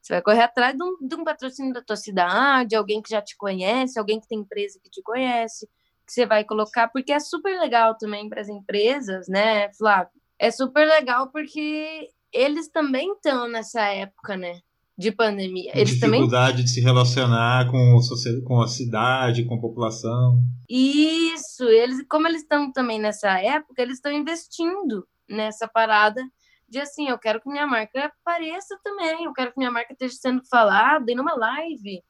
Você 0.03 0.15
vai 0.15 0.23
correr 0.23 0.43
atrás 0.43 0.77
de 0.77 0.83
um, 0.83 0.99
de 1.01 1.15
um 1.15 1.25
patrocínio 1.25 1.73
da 1.73 1.81
tua 1.81 1.97
cidade, 1.97 2.75
alguém 2.75 3.01
que 3.01 3.09
já 3.11 3.23
te 3.23 3.37
conhece, 3.37 3.99
alguém 3.99 4.21
que 4.21 4.27
tem 4.27 4.41
empresa 4.41 4.81
que 4.83 4.91
te 4.91 5.01
conhece 5.03 5.69
que 6.07 6.13
você 6.13 6.27
vai 6.27 6.45
colocar, 6.45 6.89
porque 6.89 7.13
é 7.13 7.21
super 7.21 7.59
legal 7.59 7.97
também 7.97 8.29
para 8.29 8.41
as 8.41 8.49
empresas, 8.49 9.27
né, 9.29 9.73
Flávio? 9.75 10.13
É 10.39 10.51
super 10.51 10.87
legal 10.87 11.31
porque 11.31 12.09
eles 12.33 12.69
também 12.69 13.13
estão 13.13 13.49
nessa 13.49 13.83
época, 13.83 14.37
né? 14.37 14.61
De 14.97 15.11
pandemia. 15.11 15.73
Eles 15.75 15.95
dificuldade 15.95 16.53
também... 16.53 16.65
de 16.65 16.71
se 16.71 16.81
relacionar 16.81 17.71
com, 17.71 17.99
com 18.47 18.63
a 18.63 18.69
cidade, 18.69 19.45
com 19.45 19.55
a 19.55 19.61
população. 19.61 20.39
Isso, 20.69 21.65
eles, 21.65 22.05
como 22.09 22.29
eles 22.29 22.43
estão 22.43 22.73
também 22.73 23.01
nessa 23.01 23.41
época, 23.41 23.83
eles 23.83 23.97
estão 23.97 24.13
investindo 24.13 25.07
nessa 25.29 25.67
parada 25.67 26.23
de 26.69 26.79
assim, 26.79 27.09
eu 27.09 27.19
quero 27.19 27.41
que 27.41 27.49
minha 27.49 27.67
marca 27.67 28.07
apareça 28.07 28.79
também, 28.83 29.25
eu 29.25 29.33
quero 29.33 29.53
que 29.53 29.59
minha 29.59 29.71
marca 29.71 29.93
esteja 29.93 30.15
sendo 30.15 30.43
falada 30.49 31.11
em 31.11 31.19
uma 31.19 31.35
live, 31.35 32.03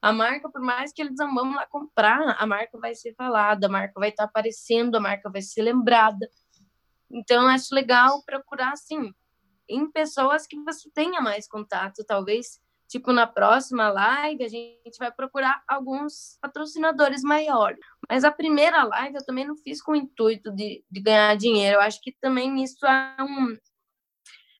a 0.00 0.12
marca, 0.12 0.48
por 0.48 0.60
mais 0.60 0.92
que 0.92 1.02
eles 1.02 1.16
não 1.16 1.34
vão 1.34 1.54
lá 1.54 1.66
comprar, 1.66 2.36
a 2.38 2.46
marca 2.46 2.78
vai 2.78 2.94
ser 2.94 3.14
falada, 3.14 3.66
a 3.66 3.70
marca 3.70 3.98
vai 3.98 4.10
estar 4.10 4.24
tá 4.24 4.28
aparecendo, 4.28 4.96
a 4.96 5.00
marca 5.00 5.28
vai 5.28 5.42
ser 5.42 5.62
lembrada. 5.62 6.28
Então, 7.10 7.42
eu 7.42 7.48
acho 7.48 7.74
legal 7.74 8.22
procurar, 8.24 8.72
assim, 8.72 9.12
em 9.68 9.90
pessoas 9.90 10.46
que 10.46 10.58
você 10.62 10.88
tenha 10.94 11.20
mais 11.20 11.48
contato, 11.48 12.04
talvez, 12.06 12.60
tipo, 12.88 13.12
na 13.12 13.26
próxima 13.26 13.88
live, 13.88 14.44
a 14.44 14.48
gente 14.48 14.98
vai 14.98 15.10
procurar 15.10 15.62
alguns 15.66 16.38
patrocinadores 16.40 17.22
maiores. 17.22 17.80
Mas 18.08 18.24
a 18.24 18.30
primeira 18.30 18.84
live 18.84 19.16
eu 19.16 19.26
também 19.26 19.46
não 19.46 19.56
fiz 19.56 19.82
com 19.82 19.92
o 19.92 19.96
intuito 19.96 20.52
de, 20.52 20.84
de 20.88 21.00
ganhar 21.00 21.36
dinheiro. 21.36 21.76
Eu 21.76 21.80
acho 21.80 22.00
que 22.00 22.14
também 22.20 22.62
isso 22.62 22.86
é 22.86 23.16
um, 23.20 23.56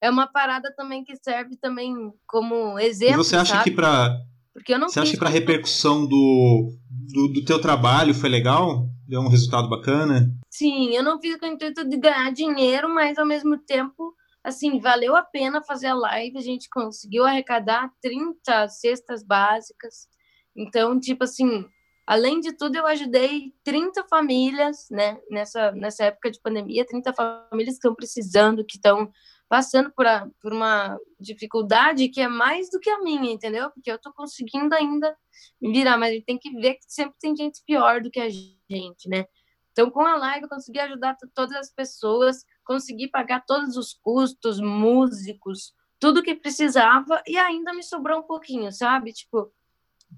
é 0.03 0.11
uma 0.11 0.27
parada 0.27 0.75
também 0.77 1.05
que 1.05 1.17
serve 1.17 1.57
também 1.57 1.95
como 2.27 2.79
exemplo. 2.79 3.15
E 3.15 3.25
você 3.25 3.37
acha 3.37 3.55
sabe? 3.55 3.71
que 3.71 3.77
para 3.77 4.19
porque 4.59 4.75
eu 4.75 4.79
não 4.79 4.89
Você 4.89 5.01
acha 5.01 5.13
que 5.13 5.19
para 5.19 5.29
a 5.29 5.33
repercussão 5.33 6.07
do, 6.07 6.73
do, 6.91 7.29
do 7.29 7.45
teu 7.45 7.61
trabalho 7.61 8.13
foi 8.13 8.29
legal? 8.29 8.89
Deu 9.07 9.21
um 9.21 9.29
resultado 9.29 9.69
bacana? 9.69 10.29
Sim, 10.51 10.95
eu 10.95 11.03
não 11.03 11.21
fiz 11.21 11.37
com 11.37 11.47
o 11.47 11.49
intuito 11.49 11.89
de 11.89 11.97
ganhar 11.97 12.31
dinheiro, 12.33 12.93
mas 12.93 13.17
ao 13.19 13.27
mesmo 13.27 13.57
tempo, 13.57 14.15
assim, 14.43 14.81
valeu 14.81 15.15
a 15.17 15.23
pena 15.23 15.63
fazer 15.63 15.87
a 15.87 15.95
live. 15.95 16.37
A 16.37 16.43
gente 16.43 16.69
conseguiu 16.69 17.25
arrecadar 17.25 17.91
30 18.03 18.69
cestas 18.69 19.25
básicas. 19.25 20.09
Então, 20.57 20.99
tipo 20.99 21.25
assim, 21.25 21.65
além 22.07 22.41
de 22.41 22.53
tudo, 22.53 22.77
eu 22.77 22.87
ajudei 22.87 23.53
30 23.63 24.05
famílias, 24.11 24.89
né, 24.91 25.19
nessa, 25.31 25.73
nessa 25.73 26.05
época 26.05 26.31
de 26.31 26.41
pandemia, 26.41 26.85
30 26.85 27.13
famílias 27.15 27.75
que 27.75 27.79
estão 27.79 27.95
precisando, 27.95 28.65
que 28.65 28.77
estão 28.77 29.11
passando 29.49 29.91
por, 29.93 30.07
a, 30.07 30.29
por 30.41 30.53
uma 30.53 30.99
dificuldade 31.19 32.09
que 32.09 32.21
é 32.21 32.29
mais 32.29 32.71
do 32.71 32.79
que 32.79 32.91
a 32.91 33.01
minha, 33.01 33.33
entendeu? 33.33 33.71
Porque 33.71 33.91
eu 33.91 33.97
estou 33.97 34.13
conseguindo 34.13 34.75
ainda 34.75 35.17
me 35.61 35.73
virar, 35.73 35.97
mas 35.97 36.11
a 36.11 36.13
gente 36.15 36.27
tem 36.27 36.39
que 36.39 36.51
ver 36.61 36.75
que 36.75 36.85
sempre 36.87 37.15
tem 37.19 37.35
gente 37.35 37.63
pior 37.67 38.03
do 38.03 38.11
que 38.11 38.21
a 38.21 38.29
gente, 38.29 39.09
né? 39.09 39.25
Então, 39.73 39.91
com 39.91 40.01
a 40.01 40.17
live, 40.17 40.43
eu 40.43 40.49
consegui 40.49 40.81
ajudar 40.81 41.17
todas 41.35 41.57
as 41.57 41.73
pessoas, 41.73 42.45
consegui 42.65 43.09
pagar 43.09 43.45
todos 43.47 43.77
os 43.77 43.95
custos, 43.95 44.61
músicos, 44.61 45.73
tudo 46.01 46.23
que 46.23 46.35
precisava, 46.35 47.23
e 47.27 47.39
ainda 47.39 47.73
me 47.73 47.83
sobrou 47.83 48.19
um 48.19 48.25
pouquinho, 48.25 48.73
sabe? 48.73 49.13
Tipo, 49.13 49.53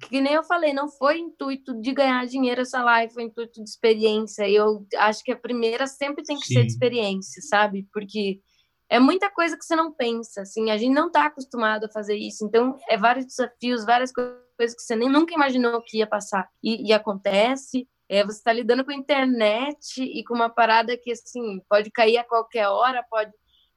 que 0.09 0.21
nem 0.21 0.35
eu 0.35 0.43
falei, 0.45 0.73
não 0.73 0.89
foi 0.89 1.19
intuito 1.19 1.79
de 1.81 1.93
ganhar 1.93 2.27
dinheiro 2.27 2.63
essa 2.63 2.83
live, 2.83 3.13
foi 3.13 3.25
intuito 3.25 3.63
de 3.63 3.69
experiência. 3.69 4.49
E 4.49 4.55
eu 4.55 4.87
acho 4.97 5.23
que 5.23 5.33
a 5.33 5.37
primeira 5.37 5.87
sempre 5.87 6.25
tem 6.25 6.39
que 6.39 6.47
Sim. 6.47 6.55
ser 6.55 6.63
de 6.63 6.73
experiência, 6.73 7.43
sabe? 7.43 7.87
Porque 7.93 8.41
é 8.91 8.99
muita 8.99 9.31
coisa 9.31 9.57
que 9.57 9.65
você 9.65 9.77
não 9.77 9.93
pensa, 9.93 10.43
assim, 10.43 10.71
a 10.71 10.77
gente 10.77 10.93
não 10.93 11.07
está 11.07 11.27
acostumado 11.27 11.85
a 11.85 11.91
fazer 11.91 12.17
isso. 12.17 12.45
Então, 12.45 12.77
é 12.89 12.97
vários 12.97 13.25
desafios, 13.27 13.85
várias 13.85 14.13
coisas 14.13 14.75
que 14.75 14.83
você 14.83 14.97
nem 14.97 15.09
nunca 15.09 15.33
imaginou 15.33 15.81
que 15.83 15.99
ia 15.99 16.07
passar. 16.07 16.49
E, 16.63 16.89
e 16.89 16.93
acontece. 16.93 17.89
É, 18.09 18.25
você 18.25 18.39
está 18.39 18.53
lidando 18.53 18.85
com 18.85 18.91
a 18.91 18.95
internet 18.95 20.03
e 20.03 20.25
com 20.25 20.35
uma 20.35 20.51
parada 20.51 20.97
que, 20.97 21.13
assim, 21.13 21.61
pode 21.69 21.91
cair 21.93 22.19
a 22.19 22.25
qualquer 22.25 22.67
hora, 22.67 23.05
pode 23.09 23.31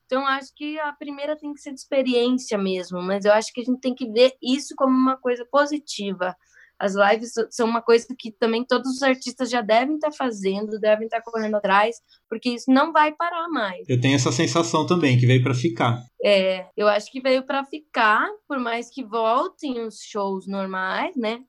então, 0.06 0.28
acho 0.28 0.54
que 0.56 0.78
a 0.80 0.94
primeira 0.94 1.36
tem 1.36 1.54
que 1.54 1.60
ser 1.60 1.72
de 1.72 1.80
experiência 1.80 2.56
mesmo, 2.56 3.02
mas 3.02 3.26
eu 3.26 3.34
acho 3.34 3.52
que 3.52 3.62
a 3.62 3.64
gente 3.64 3.80
tem 3.80 3.96
que 3.96 4.08
ver 4.12 4.34
isso 4.40 4.76
como 4.78 4.96
uma 4.96 5.18
coisa 5.18 5.44
positiva. 5.50 6.36
As 6.84 6.96
lives 6.96 7.32
são 7.50 7.66
uma 7.66 7.82
coisa 7.82 8.06
que 8.20 8.30
também 8.30 8.66
todos 8.66 8.98
os 8.98 9.02
artistas 9.02 9.50
já 9.50 9.62
devem 9.62 9.96
estar 9.96 10.12
fazendo, 10.12 10.78
devem 10.78 11.06
estar 11.06 11.22
correndo 11.22 11.56
atrás, 11.56 11.96
porque 12.28 12.50
isso 12.50 12.70
não 12.70 12.92
vai 12.92 13.14
parar 13.14 13.48
mais. 13.48 13.88
Eu 13.88 14.02
tenho 14.02 14.16
essa 14.16 14.34
sensação 14.34 14.86
também, 14.86 15.18
que 15.18 15.26
veio 15.26 15.42
para 15.42 15.54
ficar. 15.54 16.04
É, 16.22 16.66
eu 16.76 16.90
acho 16.90 17.10
que 17.10 17.22
veio 17.22 17.44
para 17.44 17.64
ficar, 17.64 18.28
por 18.46 18.60
mais 18.60 18.90
que 18.90 19.02
voltem 19.02 19.80
os 19.80 20.00
shows 20.02 20.46
normais, 20.46 21.16
né? 21.16 21.40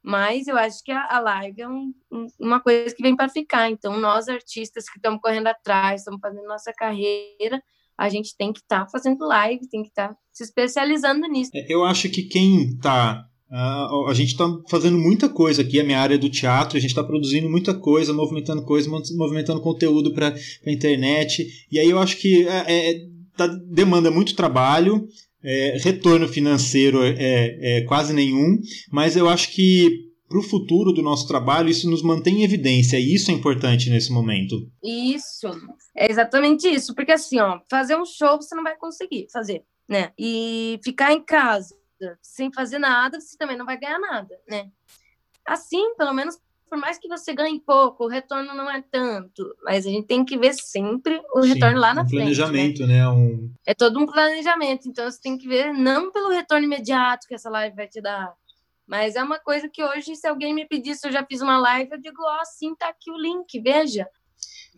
Mas 0.00 0.46
eu 0.46 0.56
acho 0.56 0.80
que 0.84 0.92
a, 0.92 1.08
a 1.10 1.18
live 1.18 1.60
é 1.60 1.68
um, 1.68 1.92
um, 2.12 2.26
uma 2.38 2.60
coisa 2.60 2.94
que 2.94 3.02
vem 3.02 3.16
para 3.16 3.28
ficar. 3.28 3.68
Então, 3.68 3.98
nós 3.98 4.28
artistas 4.28 4.88
que 4.88 4.98
estamos 4.98 5.20
correndo 5.20 5.48
atrás, 5.48 6.02
estamos 6.02 6.20
fazendo 6.20 6.46
nossa 6.46 6.72
carreira, 6.72 7.60
a 7.98 8.08
gente 8.08 8.36
tem 8.36 8.52
que 8.52 8.60
estar 8.60 8.84
tá 8.84 8.90
fazendo 8.92 9.26
live, 9.26 9.68
tem 9.68 9.82
que 9.82 9.88
estar 9.88 10.10
tá 10.10 10.16
se 10.32 10.44
especializando 10.44 11.26
nisso. 11.26 11.50
É, 11.52 11.66
eu 11.68 11.84
acho 11.84 12.08
que 12.08 12.22
quem 12.22 12.74
está 12.74 13.28
Uh, 13.52 14.08
a 14.08 14.14
gente 14.14 14.30
está 14.30 14.46
fazendo 14.66 14.96
muita 14.96 15.28
coisa 15.28 15.60
aqui, 15.60 15.78
a 15.78 15.84
minha 15.84 16.00
área 16.00 16.14
é 16.14 16.18
do 16.18 16.30
teatro, 16.30 16.78
a 16.78 16.80
gente 16.80 16.88
está 16.88 17.04
produzindo 17.04 17.50
muita 17.50 17.74
coisa, 17.74 18.10
movimentando 18.10 18.64
coisa, 18.64 18.88
movimentando 18.88 19.60
conteúdo 19.60 20.14
para 20.14 20.34
a 20.66 20.72
internet. 20.72 21.46
E 21.70 21.78
aí 21.78 21.90
eu 21.90 21.98
acho 21.98 22.16
que 22.16 22.48
é, 22.48 22.92
é, 22.92 22.94
tá, 23.36 23.46
demanda 23.46 24.10
muito 24.10 24.34
trabalho, 24.34 25.06
é, 25.44 25.76
retorno 25.82 26.26
financeiro 26.26 27.02
é, 27.02 27.10
é, 27.18 27.78
é 27.78 27.80
quase 27.82 28.14
nenhum, 28.14 28.58
mas 28.90 29.16
eu 29.16 29.28
acho 29.28 29.50
que 29.50 30.10
para 30.26 30.38
o 30.38 30.42
futuro 30.42 30.90
do 30.90 31.02
nosso 31.02 31.28
trabalho, 31.28 31.68
isso 31.68 31.90
nos 31.90 32.02
mantém 32.02 32.40
em 32.40 32.44
evidência, 32.44 32.98
e 32.98 33.12
isso 33.12 33.30
é 33.30 33.34
importante 33.34 33.90
nesse 33.90 34.10
momento. 34.10 34.56
Isso, 34.82 35.46
é 35.94 36.10
exatamente 36.10 36.66
isso, 36.66 36.94
porque 36.94 37.12
assim, 37.12 37.38
ó, 37.38 37.60
fazer 37.68 37.96
um 37.96 38.06
show 38.06 38.38
você 38.40 38.54
não 38.54 38.62
vai 38.62 38.78
conseguir 38.78 39.26
fazer, 39.30 39.62
né? 39.86 40.10
E 40.18 40.80
ficar 40.82 41.12
em 41.12 41.22
casa 41.22 41.81
sem 42.20 42.52
fazer 42.52 42.78
nada, 42.78 43.20
você 43.20 43.36
também 43.36 43.56
não 43.56 43.66
vai 43.66 43.78
ganhar 43.78 43.98
nada, 43.98 44.34
né? 44.48 44.70
Assim, 45.46 45.94
pelo 45.96 46.12
menos, 46.12 46.38
por 46.68 46.78
mais 46.78 46.98
que 46.98 47.08
você 47.08 47.34
ganhe 47.34 47.60
pouco, 47.60 48.04
o 48.04 48.08
retorno 48.08 48.54
não 48.54 48.70
é 48.70 48.82
tanto, 48.90 49.44
mas 49.64 49.86
a 49.86 49.90
gente 49.90 50.06
tem 50.06 50.24
que 50.24 50.38
ver 50.38 50.54
sempre 50.54 51.20
o 51.34 51.42
Sim, 51.42 51.54
retorno 51.54 51.78
lá 51.78 51.92
na 51.92 52.02
um 52.02 52.08
frente. 52.08 52.20
Planejamento, 52.20 52.86
né? 52.86 52.98
né? 52.98 53.08
Um... 53.08 53.52
É 53.66 53.74
todo 53.74 53.98
um 53.98 54.06
planejamento, 54.06 54.88
então 54.88 55.10
você 55.10 55.20
tem 55.20 55.36
que 55.36 55.48
ver 55.48 55.72
não 55.72 56.12
pelo 56.12 56.30
retorno 56.30 56.64
imediato 56.64 57.26
que 57.26 57.34
essa 57.34 57.50
live 57.50 57.76
vai 57.76 57.88
te 57.88 58.00
dar, 58.00 58.32
mas 58.86 59.16
é 59.16 59.22
uma 59.22 59.38
coisa 59.38 59.68
que 59.68 59.82
hoje, 59.82 60.14
se 60.16 60.26
alguém 60.26 60.54
me 60.54 60.66
pedir 60.66 60.94
se 60.94 61.06
eu 61.06 61.12
já 61.12 61.24
fiz 61.24 61.40
uma 61.40 61.58
live, 61.58 61.90
eu 61.92 62.00
digo, 62.00 62.22
ó, 62.22 62.40
oh, 62.40 62.44
sim, 62.44 62.74
tá 62.74 62.88
aqui 62.88 63.10
o 63.10 63.16
link, 63.16 63.60
veja. 63.60 64.06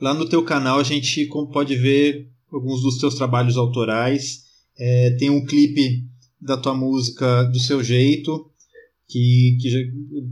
Lá 0.00 0.12
no 0.12 0.28
teu 0.28 0.44
canal 0.44 0.78
a 0.78 0.82
gente 0.82 1.28
pode 1.52 1.76
ver 1.76 2.28
alguns 2.52 2.82
dos 2.82 2.98
teus 2.98 3.14
trabalhos 3.14 3.56
autorais. 3.56 4.44
É, 4.78 5.16
tem 5.18 5.30
um 5.30 5.44
clipe 5.44 6.04
da 6.44 6.57
tua 6.57 6.74
música 6.74 7.44
do 7.44 7.59
seu 7.59 7.83
jeito, 7.83 8.50
que, 9.09 9.57
que 9.61 9.70
já 9.70 9.78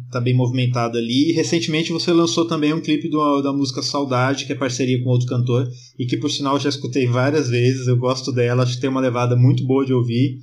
está 0.06 0.20
bem 0.20 0.34
movimentado 0.34 0.98
ali. 0.98 1.30
E 1.30 1.32
recentemente 1.32 1.92
você 1.92 2.12
lançou 2.12 2.46
também 2.46 2.72
um 2.72 2.80
clipe 2.80 3.08
do, 3.08 3.40
da 3.42 3.52
música 3.52 3.82
Saudade, 3.82 4.44
que 4.44 4.52
é 4.52 4.56
parceria 4.56 5.02
com 5.02 5.10
outro 5.10 5.26
cantor, 5.26 5.68
e 5.98 6.06
que 6.06 6.16
por 6.16 6.30
sinal 6.30 6.58
já 6.58 6.68
escutei 6.68 7.06
várias 7.06 7.48
vezes, 7.48 7.86
eu 7.86 7.96
gosto 7.96 8.32
dela, 8.32 8.62
acho 8.62 8.74
que 8.74 8.80
tem 8.80 8.90
uma 8.90 9.00
levada 9.00 9.36
muito 9.36 9.64
boa 9.64 9.84
de 9.84 9.92
ouvir. 9.92 10.38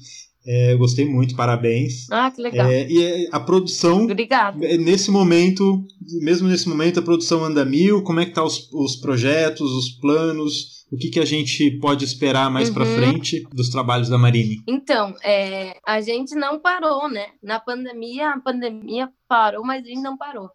É, 0.45 0.75
gostei 0.75 1.05
muito, 1.05 1.35
parabéns. 1.35 2.09
Ah, 2.09 2.31
que 2.31 2.41
legal. 2.41 2.67
É, 2.67 2.87
e 2.89 3.29
a 3.31 3.39
produção. 3.39 4.03
Obrigada. 4.03 4.65
É, 4.65 4.77
nesse 4.77 5.11
momento, 5.11 5.83
mesmo 6.21 6.47
nesse 6.47 6.67
momento, 6.67 6.99
a 6.99 7.03
produção 7.03 7.43
anda 7.43 7.65
mil. 7.65 8.03
Como 8.03 8.19
é 8.19 8.25
que 8.25 8.33
tá 8.33 8.43
os, 8.43 8.71
os 8.73 8.95
projetos, 8.95 9.69
os 9.71 9.89
planos? 9.89 10.79
O 10.91 10.97
que, 10.97 11.09
que 11.09 11.19
a 11.19 11.25
gente 11.25 11.77
pode 11.79 12.03
esperar 12.03 12.49
mais 12.49 12.69
uhum. 12.69 12.73
para 12.73 12.85
frente 12.85 13.43
dos 13.53 13.69
trabalhos 13.69 14.09
da 14.09 14.17
Marine? 14.17 14.63
Então, 14.67 15.13
é, 15.23 15.77
a 15.85 16.01
gente 16.01 16.33
não 16.33 16.59
parou, 16.59 17.07
né? 17.07 17.27
Na 17.43 17.59
pandemia, 17.59 18.31
a 18.31 18.39
pandemia 18.39 19.09
parou, 19.27 19.63
mas 19.63 19.83
a 19.83 19.87
gente 19.87 20.01
não 20.01 20.17
parou. 20.17 20.49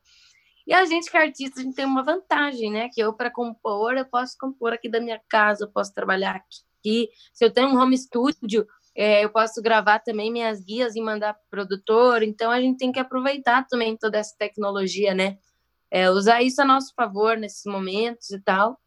E 0.66 0.72
a 0.72 0.84
gente 0.86 1.10
que 1.10 1.16
é 1.16 1.20
artista, 1.20 1.60
a 1.60 1.62
gente 1.62 1.76
tem 1.76 1.84
uma 1.84 2.02
vantagem, 2.02 2.70
né? 2.70 2.88
Que 2.92 3.00
eu, 3.00 3.12
para 3.12 3.30
compor, 3.30 3.96
eu 3.96 4.06
posso 4.06 4.34
compor 4.38 4.72
aqui 4.72 4.88
da 4.88 5.00
minha 5.00 5.20
casa, 5.28 5.64
eu 5.64 5.70
posso 5.70 5.92
trabalhar 5.92 6.34
aqui. 6.34 7.08
Se 7.32 7.44
eu 7.44 7.52
tenho 7.52 7.68
um 7.68 7.78
home 7.78 7.96
studio, 7.96 8.66
é, 8.94 9.24
eu 9.24 9.30
posso 9.30 9.60
gravar 9.60 9.98
também 9.98 10.30
minhas 10.30 10.62
guias 10.62 10.94
e 10.94 11.00
mandar 11.00 11.34
para 11.34 11.42
produtor. 11.50 12.22
Então 12.22 12.50
a 12.50 12.60
gente 12.60 12.78
tem 12.78 12.92
que 12.92 13.00
aproveitar 13.00 13.66
também 13.66 13.96
toda 13.96 14.18
essa 14.18 14.34
tecnologia, 14.38 15.12
né? 15.12 15.38
É, 15.90 16.10
usar 16.10 16.42
isso 16.42 16.62
a 16.62 16.64
nosso 16.64 16.94
favor 16.94 17.36
nesses 17.36 17.64
momentos 17.64 18.30
e 18.30 18.40
tal. 18.40 18.78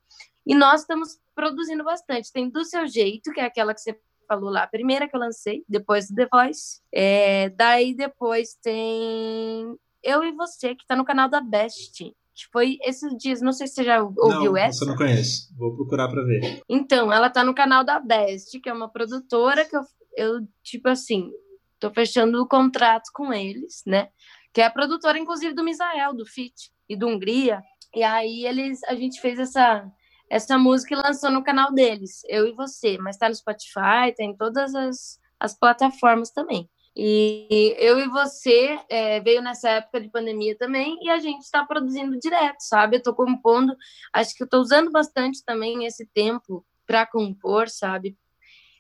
E 0.46 0.56
nós 0.56 0.82
estamos 0.82 1.20
produzindo 1.36 1.84
bastante. 1.84 2.32
Tem 2.32 2.50
Do 2.50 2.64
Seu 2.64 2.88
Jeito, 2.88 3.32
que 3.32 3.40
é 3.40 3.46
aquela 3.46 3.74
que 3.74 3.82
você 3.82 4.00
falou 4.28 4.50
lá, 4.50 4.64
a 4.64 4.68
primeira 4.68 5.08
que 5.08 5.16
eu 5.16 5.20
lancei, 5.20 5.64
depois 5.68 6.10
do 6.10 6.16
The 6.16 6.28
Voice. 6.32 6.82
É, 6.92 7.50
daí 7.50 7.94
depois 7.94 8.56
tem 8.62 9.78
Eu 10.04 10.24
e 10.24 10.32
Você, 10.34 10.76
que 10.76 10.84
está 10.84 10.96
no 10.96 11.06
canal 11.06 11.30
da 11.30 11.42
Best 11.42 12.14
que 12.38 12.46
foi 12.52 12.78
esses 12.84 13.18
dias, 13.18 13.42
não 13.42 13.52
sei 13.52 13.66
se 13.66 13.74
você 13.74 13.84
já 13.84 14.00
ouviu 14.00 14.52
não, 14.52 14.58
essa. 14.58 14.86
Não, 14.86 14.92
não 14.92 14.98
conheço. 14.98 15.52
Vou 15.58 15.76
procurar 15.76 16.08
para 16.08 16.24
ver. 16.24 16.62
Então, 16.70 17.12
ela 17.12 17.32
tá 17.32 17.44
no 17.44 17.56
canal 17.56 17.84
da 17.84 18.00
Best, 18.00 18.60
que 18.60 18.70
é 18.70 18.74
uma 18.74 18.88
produtora 18.88 19.66
que 19.66 19.76
eu, 19.76 19.82
eu 20.18 20.48
tipo 20.64 20.90
assim, 20.90 21.32
tô 21.80 21.92
fechando 21.92 22.48
contratos 22.48 23.10
com 23.12 23.32
eles, 23.34 23.84
né? 23.86 24.10
Que 24.54 24.62
é 24.62 24.66
a 24.66 24.72
produtora, 24.72 25.18
inclusive, 25.18 25.54
do 25.54 25.64
Misael, 25.64 26.14
do 26.14 26.26
Fit 26.26 26.72
e 26.90 26.96
do 26.96 27.08
Hungria. 27.08 27.62
E 27.96 28.04
aí 28.04 28.46
eles, 28.46 28.84
a 28.86 28.96
gente 28.96 29.22
fez 29.22 29.40
essa 29.40 29.90
essa 30.30 30.58
música 30.58 30.94
e 30.94 30.98
lançou 30.98 31.32
no 31.32 31.44
canal 31.44 31.72
deles, 31.72 32.22
eu 32.28 32.46
e 32.48 32.52
você, 32.52 32.98
mas 32.98 33.18
tá 33.18 33.30
no 33.30 33.36
Spotify, 33.36 34.14
tem 34.16 34.32
tá 34.32 34.46
todas 34.46 34.76
as, 34.76 35.20
as 35.40 35.58
plataformas 35.58 36.32
também. 36.32 36.70
E 36.96 37.76
eu 37.78 38.00
e 38.00 38.08
você 38.10 38.80
é, 38.90 39.20
veio 39.22 39.42
nessa 39.42 39.70
época 39.70 40.02
de 40.02 40.10
pandemia 40.10 40.58
também 40.58 40.98
e 41.02 41.10
a 41.10 41.20
gente 41.20 41.44
está 41.44 41.64
produzindo 41.64 42.18
direto, 42.20 42.60
sabe? 42.60 42.96
Eu 42.96 42.98
estou 42.98 43.14
compondo, 43.14 43.76
acho 44.12 44.36
que 44.36 44.42
eu 44.42 44.46
estou 44.46 44.60
usando 44.60 44.92
bastante 44.92 45.44
também 45.46 45.86
esse 45.86 46.08
tempo 46.08 46.66
para 46.88 47.06
compor, 47.06 47.70
sabe? 47.70 48.18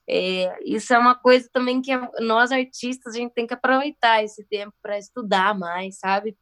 É, 0.10 0.58
isso 0.63 0.93
é 0.93 0.98
uma 0.98 1.15
coisa 1.15 1.50
também 1.52 1.82
que 1.82 1.91
nós 2.22 2.52
artistas 2.52 3.13
a 3.13 3.17
gente 3.17 3.34
tem 3.34 3.46
que 3.46 3.54
aproveitar 3.54 4.24
esse 4.24 4.43
tempo 4.46 4.74
para 4.82 4.98
estudar 4.98 5.58
mais, 5.58 6.00
sabe? 6.00 6.38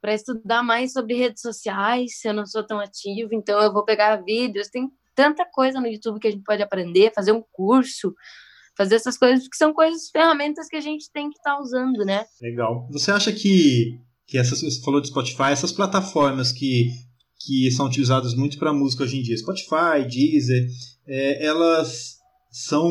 Para 0.00 0.14
estudar 0.14 0.62
mais 0.62 0.92
sobre 0.92 1.14
redes 1.14 1.42
sociais. 1.42 2.24
Eu 2.24 2.34
não 2.34 2.46
sou 2.46 2.64
tão 2.64 2.78
ativo, 2.78 3.30
então 3.32 3.60
eu 3.60 3.72
vou 3.72 3.84
pegar 3.84 4.16
vídeos. 4.16 4.68
Tem 4.68 4.88
tanta 5.14 5.44
coisa 5.44 5.80
no 5.80 5.88
YouTube 5.88 6.20
que 6.20 6.28
a 6.28 6.30
gente 6.30 6.44
pode 6.44 6.62
aprender, 6.62 7.12
fazer 7.12 7.32
um 7.32 7.42
curso 7.52 8.14
fazer 8.80 8.94
essas 8.94 9.18
coisas, 9.18 9.42
porque 9.42 9.58
são 9.58 9.74
coisas, 9.74 10.08
ferramentas 10.08 10.66
que 10.66 10.76
a 10.76 10.80
gente 10.80 11.10
tem 11.12 11.28
que 11.28 11.36
estar 11.36 11.56
tá 11.56 11.60
usando, 11.60 12.02
né? 12.02 12.24
Legal. 12.40 12.88
Você 12.90 13.10
acha 13.10 13.30
que, 13.30 14.00
que 14.26 14.38
essas, 14.38 14.62
você 14.62 14.80
falou 14.80 15.02
de 15.02 15.08
Spotify, 15.08 15.50
essas 15.50 15.70
plataformas 15.70 16.50
que, 16.50 16.88
que 17.38 17.70
são 17.72 17.84
utilizadas 17.86 18.34
muito 18.34 18.58
para 18.58 18.72
música 18.72 19.04
hoje 19.04 19.18
em 19.18 19.22
dia, 19.22 19.36
Spotify, 19.36 20.08
Deezer, 20.08 20.66
é, 21.06 21.44
elas 21.44 22.19
são 22.50 22.90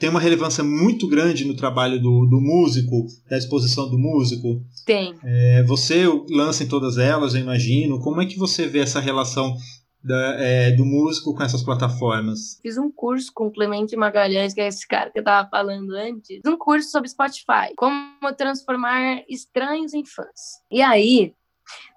tem 0.00 0.08
uma 0.08 0.18
relevância 0.18 0.64
muito 0.64 1.06
grande 1.06 1.44
no 1.44 1.54
trabalho 1.54 2.00
do, 2.00 2.26
do 2.26 2.40
músico, 2.40 3.06
da 3.28 3.36
exposição 3.36 3.88
do 3.90 3.98
músico. 3.98 4.64
Tem. 4.86 5.14
É, 5.22 5.62
você 5.64 6.04
lança 6.30 6.64
em 6.64 6.68
todas 6.68 6.96
elas, 6.96 7.34
eu 7.34 7.42
imagino. 7.42 8.00
Como 8.00 8.22
é 8.22 8.24
que 8.24 8.38
você 8.38 8.66
vê 8.66 8.78
essa 8.78 8.98
relação 8.98 9.54
da, 10.02 10.36
é, 10.40 10.70
do 10.72 10.86
músico 10.86 11.34
com 11.34 11.42
essas 11.42 11.62
plataformas? 11.62 12.58
Fiz 12.62 12.78
um 12.78 12.90
curso 12.90 13.30
com 13.34 13.48
o 13.48 13.52
Clemente 13.52 13.94
Magalhães, 13.94 14.54
que 14.54 14.62
é 14.62 14.68
esse 14.68 14.88
cara 14.88 15.10
que 15.10 15.18
eu 15.18 15.24
tava 15.24 15.46
falando 15.50 15.90
antes. 15.90 16.40
Um 16.46 16.56
curso 16.56 16.90
sobre 16.90 17.10
Spotify, 17.10 17.74
como 17.76 18.34
transformar 18.38 19.22
estranhos 19.28 19.92
em 19.92 20.04
fãs. 20.04 20.62
E 20.70 20.80
aí, 20.80 21.34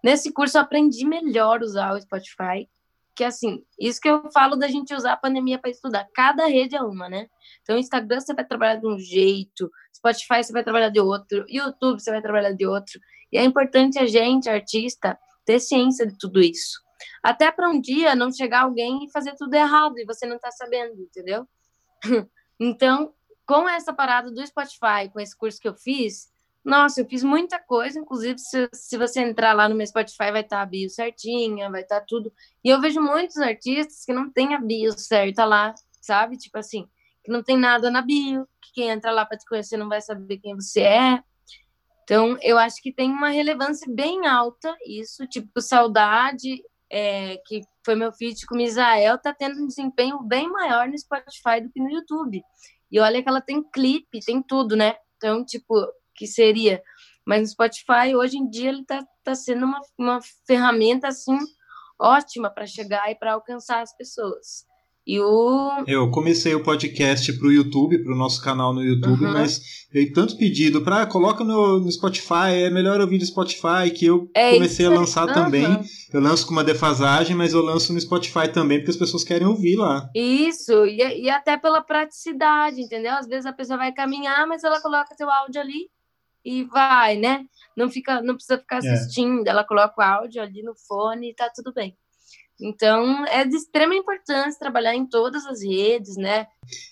nesse 0.04 0.30
curso 0.34 0.58
eu 0.58 0.62
aprendi 0.62 1.06
melhor 1.06 1.62
usar 1.62 1.94
o 1.94 2.02
Spotify, 2.02 2.68
que 3.16 3.24
assim, 3.24 3.64
isso 3.80 4.00
que 4.02 4.10
eu 4.10 4.30
falo 4.32 4.56
da 4.56 4.68
gente 4.68 4.94
usar 4.94 5.14
a 5.14 5.18
pandemia 5.18 5.60
para 5.60 5.70
estudar. 5.70 6.08
Cada 6.14 6.46
rede 6.48 6.76
é 6.76 6.82
uma, 6.82 7.08
né? 7.08 7.28
Então, 7.62 7.78
Instagram 7.78 8.20
você 8.20 8.34
vai 8.34 8.46
trabalhar 8.46 8.78
de 8.78 8.88
um 8.88 8.98
jeito, 8.98 9.70
Spotify 9.96 10.44
você 10.44 10.52
vai 10.52 10.64
trabalhar 10.64 10.90
de 10.90 11.00
outro, 11.00 11.46
YouTube 11.48 12.00
você 12.00 12.12
vai 12.12 12.22
trabalhar 12.22 12.52
de 12.52 12.66
outro. 12.66 13.00
E 13.32 13.38
é 13.38 13.44
importante 13.44 14.00
a 14.00 14.06
gente, 14.06 14.50
artista, 14.50 15.18
ter 15.46 15.60
ciência 15.60 16.08
de 16.08 16.18
tudo 16.18 16.42
isso. 16.42 16.82
Até 17.22 17.52
para 17.52 17.70
um 17.70 17.80
dia 17.80 18.16
não 18.16 18.32
chegar 18.32 18.62
alguém 18.62 19.06
e 19.06 19.12
fazer 19.12 19.36
tudo 19.36 19.54
errado 19.54 19.98
e 19.98 20.06
você 20.06 20.26
não 20.26 20.40
tá 20.40 20.52
sabendo, 20.52 21.02
entendeu? 21.02 21.48
então, 22.60 23.14
com 23.46 23.68
essa 23.68 23.94
parada 23.94 24.32
do 24.32 24.46
Spotify, 24.46 25.10
com 25.12 25.20
esse 25.20 25.38
curso 25.38 25.60
que 25.60 25.68
eu 25.68 25.76
fiz, 25.76 26.33
Nossa, 26.64 27.02
eu 27.02 27.06
fiz 27.06 27.24
muita 27.24 27.60
coisa, 27.60 28.00
inclusive 28.00 28.40
se, 28.40 28.70
se 28.74 28.98
você 28.98 29.20
entrar 29.20 29.54
lá 29.54 29.68
no 29.68 29.76
meu 29.76 29.86
Spotify 29.86 30.32
vai 30.32 30.42
estar 30.42 30.58
tá 30.58 30.62
a 30.62 30.66
bio 30.66 30.90
certinha, 30.90 31.70
vai 31.70 31.82
estar 31.82 32.00
tá 32.00 32.06
tudo. 32.08 32.32
E 32.64 32.70
eu 32.70 32.80
vejo 32.80 33.02
muitos 33.02 33.38
artistas 33.38 34.06
que 34.06 34.14
não 34.14 34.32
tem 34.32 34.56
a 34.56 34.60
bio 34.60 34.98
certa 34.98 35.44
lá, 35.44 35.76
sabe? 36.02 36.38
Tipo 36.38 36.58
assim, 36.58 36.88
que 37.24 37.32
não 37.32 37.44
tem 37.44 37.58
nada 37.58 37.92
na 37.92 38.02
bio, 38.02 38.48
que 38.62 38.74
quem 38.76 38.90
entra 38.90 39.12
lá 39.12 39.26
para 39.26 39.38
te 39.38 39.46
conhecer 39.46 39.76
não 39.76 39.90
vai 39.90 40.02
saber 40.02 40.38
quem 40.38 40.56
você 40.56 40.82
é. 40.82 41.24
Então, 42.04 42.38
eu 42.42 42.58
acho 42.58 42.82
que 42.82 42.94
tem 42.94 43.10
uma 43.10 43.30
relevância 43.30 43.88
bem 43.90 44.28
alta 44.28 44.76
isso, 44.86 45.26
tipo, 45.28 45.62
Saudade, 45.62 46.62
é, 46.90 47.38
que 47.46 47.62
foi 47.86 47.96
meu 47.96 48.12
feat 48.12 48.46
com 48.46 48.56
Misael, 48.56 49.18
tá 49.18 49.34
tendo 49.34 49.62
um 49.62 49.68
desempenho 49.68 50.22
bem 50.22 50.50
maior 50.50 50.88
no 50.88 50.98
Spotify 50.98 51.62
do 51.62 51.70
que 51.70 51.80
no 51.80 51.90
YouTube. 51.90 52.42
E 52.92 53.00
olha 53.00 53.24
que 53.24 53.28
ela 53.28 53.42
tem 53.42 53.64
clipe, 53.64 54.20
tem 54.20 54.42
tudo, 54.42 54.76
né? 54.76 54.96
Então, 55.18 55.44
tipo, 55.46 55.76
que 56.16 56.28
seria. 56.28 56.82
Mas 57.26 57.42
no 57.42 57.48
Spotify, 57.48 58.16
hoje 58.16 58.38
em 58.38 58.50
dia, 58.50 58.70
ele 58.70 58.84
tá, 58.86 59.06
tá 59.24 59.34
sendo 59.34 59.66
uma, 59.66 59.82
uma 59.98 60.20
ferramenta, 60.46 61.08
assim, 61.08 61.38
ótima 62.00 62.50
para 62.50 62.68
chegar 62.68 63.10
e 63.12 63.16
para 63.16 63.34
alcançar 63.34 63.82
as 63.82 63.96
pessoas. 63.96 64.66
E 65.06 65.20
o... 65.20 65.84
Eu 65.86 66.10
comecei 66.12 66.56
o 66.56 66.64
podcast 66.64 67.32
pro 67.34 67.52
YouTube, 67.52 68.02
pro 68.02 68.16
nosso 68.16 68.42
canal 68.42 68.74
no 68.74 68.82
YouTube, 68.82 69.26
uhum. 69.26 69.34
mas 69.34 69.86
veio 69.92 70.14
tanto 70.14 70.38
pedido 70.38 70.82
para 70.82 71.02
ah, 71.02 71.06
coloca 71.06 71.44
no, 71.44 71.82
no, 71.82 71.92
Spotify, 71.92 72.54
é 72.54 72.70
melhor 72.70 73.02
ouvir 73.02 73.20
no 73.20 73.26
Spotify, 73.26 73.92
que 73.94 74.06
eu 74.06 74.30
é 74.34 74.54
comecei 74.54 74.86
a 74.86 74.90
lançar 74.90 75.28
uhum. 75.28 75.34
também. 75.34 75.66
Eu 76.14 76.22
lanço 76.22 76.48
com 76.48 76.54
uma 76.54 76.64
defasagem, 76.64 77.36
mas 77.36 77.54
eu 77.54 77.62
lanço 77.62 77.92
no 77.92 78.00
Spotify 78.00 78.48
também, 78.48 78.78
porque 78.78 78.92
as 78.92 78.98
pessoas 78.98 79.26
querem 79.26 79.46
ouvir 79.46 79.76
lá. 79.76 80.10
Isso, 80.16 80.86
e, 80.86 81.24
e 81.24 81.30
até 81.30 81.58
pela 81.58 81.82
praticidade, 81.82 82.80
entendeu? 82.82 83.12
Às 83.14 83.28
vezes 83.28 83.46
a 83.46 83.52
pessoa 83.52 83.78
vai 83.78 83.92
caminhar, 83.92 84.48
mas 84.48 84.64
ela 84.64 84.82
coloca 84.82 85.16
seu 85.18 85.30
áudio 85.30 85.60
ali 85.60 85.90
e 86.44 86.64
vai, 86.64 87.18
né? 87.18 87.46
Não, 87.76 87.90
fica, 87.90 88.22
não 88.22 88.36
precisa 88.36 88.60
ficar 88.60 88.84
é. 88.84 88.90
assistindo, 88.90 89.48
é. 89.48 89.50
ela 89.50 89.64
coloca 89.64 89.96
o 89.98 90.02
áudio 90.02 90.42
ali 90.42 90.62
no 90.62 90.76
fone 90.76 91.32
e 91.32 91.34
tá 91.34 91.50
tudo 91.54 91.74
bem. 91.74 91.96
Então, 92.62 93.26
é 93.26 93.44
de 93.44 93.56
extrema 93.56 93.96
importância 93.96 94.60
trabalhar 94.60 94.96
em 94.96 95.06
todas 95.06 95.46
as 95.46 95.64
redes, 95.64 96.16
né? 96.16 96.46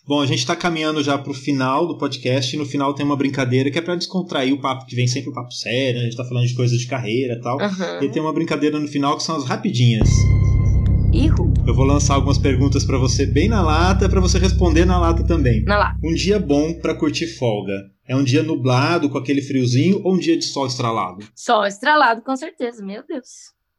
Bom, 0.05 0.19
a 0.19 0.25
gente 0.25 0.39
está 0.39 0.55
caminhando 0.55 1.03
já 1.03 1.17
para 1.17 1.31
o 1.31 1.35
final 1.35 1.87
do 1.87 1.97
podcast. 1.97 2.55
E 2.55 2.59
no 2.59 2.65
final 2.65 2.93
tem 2.93 3.05
uma 3.05 3.15
brincadeira 3.15 3.69
que 3.69 3.77
é 3.77 3.81
para 3.81 3.95
descontrair 3.95 4.53
o 4.53 4.59
papo, 4.59 4.85
que 4.85 4.95
vem 4.95 5.07
sempre 5.07 5.29
o 5.29 5.33
papo 5.33 5.51
sério, 5.51 5.93
né? 5.93 5.99
a 5.99 6.03
gente 6.03 6.13
está 6.13 6.25
falando 6.25 6.47
de 6.47 6.55
coisas 6.55 6.77
de 6.77 6.87
carreira 6.87 7.35
e 7.35 7.41
tal. 7.41 7.57
Uhum. 7.57 8.03
E 8.03 8.09
tem 8.09 8.21
uma 8.21 8.33
brincadeira 8.33 8.79
no 8.79 8.87
final 8.87 9.15
que 9.15 9.23
são 9.23 9.35
as 9.35 9.45
rapidinhas. 9.45 10.09
Erro. 11.13 11.50
Eu 11.67 11.75
vou 11.75 11.85
lançar 11.85 12.15
algumas 12.15 12.37
perguntas 12.37 12.83
para 12.83 12.97
você 12.97 13.25
bem 13.25 13.47
na 13.47 13.61
lata, 13.61 14.09
para 14.09 14.19
você 14.19 14.39
responder 14.39 14.83
na 14.85 14.99
lata 14.99 15.23
também. 15.23 15.63
Na 15.63 15.77
lata. 15.77 15.99
Um 16.03 16.13
dia 16.13 16.39
bom 16.39 16.73
para 16.73 16.95
curtir 16.95 17.27
folga. 17.27 17.73
É 18.07 18.15
um 18.15 18.23
dia 18.23 18.41
nublado 18.41 19.09
com 19.09 19.17
aquele 19.17 19.41
friozinho 19.41 20.01
ou 20.03 20.15
um 20.15 20.17
dia 20.17 20.37
de 20.37 20.45
sol 20.45 20.65
estralado? 20.65 21.25
Sol 21.35 21.65
estralado, 21.65 22.21
com 22.21 22.35
certeza. 22.35 22.83
Meu 22.83 23.03
Deus 23.07 23.27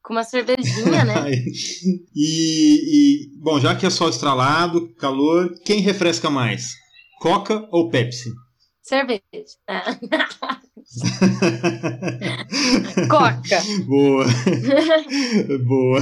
com 0.02 0.14
uma 0.14 0.24
cervejinha, 0.24 1.04
né? 1.04 1.30
e, 2.14 3.28
e, 3.32 3.38
bom, 3.38 3.60
já 3.60 3.74
que 3.74 3.86
é 3.86 3.90
sol 3.90 4.08
estralado, 4.08 4.92
calor, 4.96 5.54
quem 5.64 5.80
refresca 5.80 6.28
mais? 6.28 6.72
Coca 7.20 7.68
ou 7.70 7.88
Pepsi? 7.88 8.30
Cerveja. 8.82 9.22
Coca. 13.08 13.62
Boa. 13.86 14.24
Boa. 15.64 16.00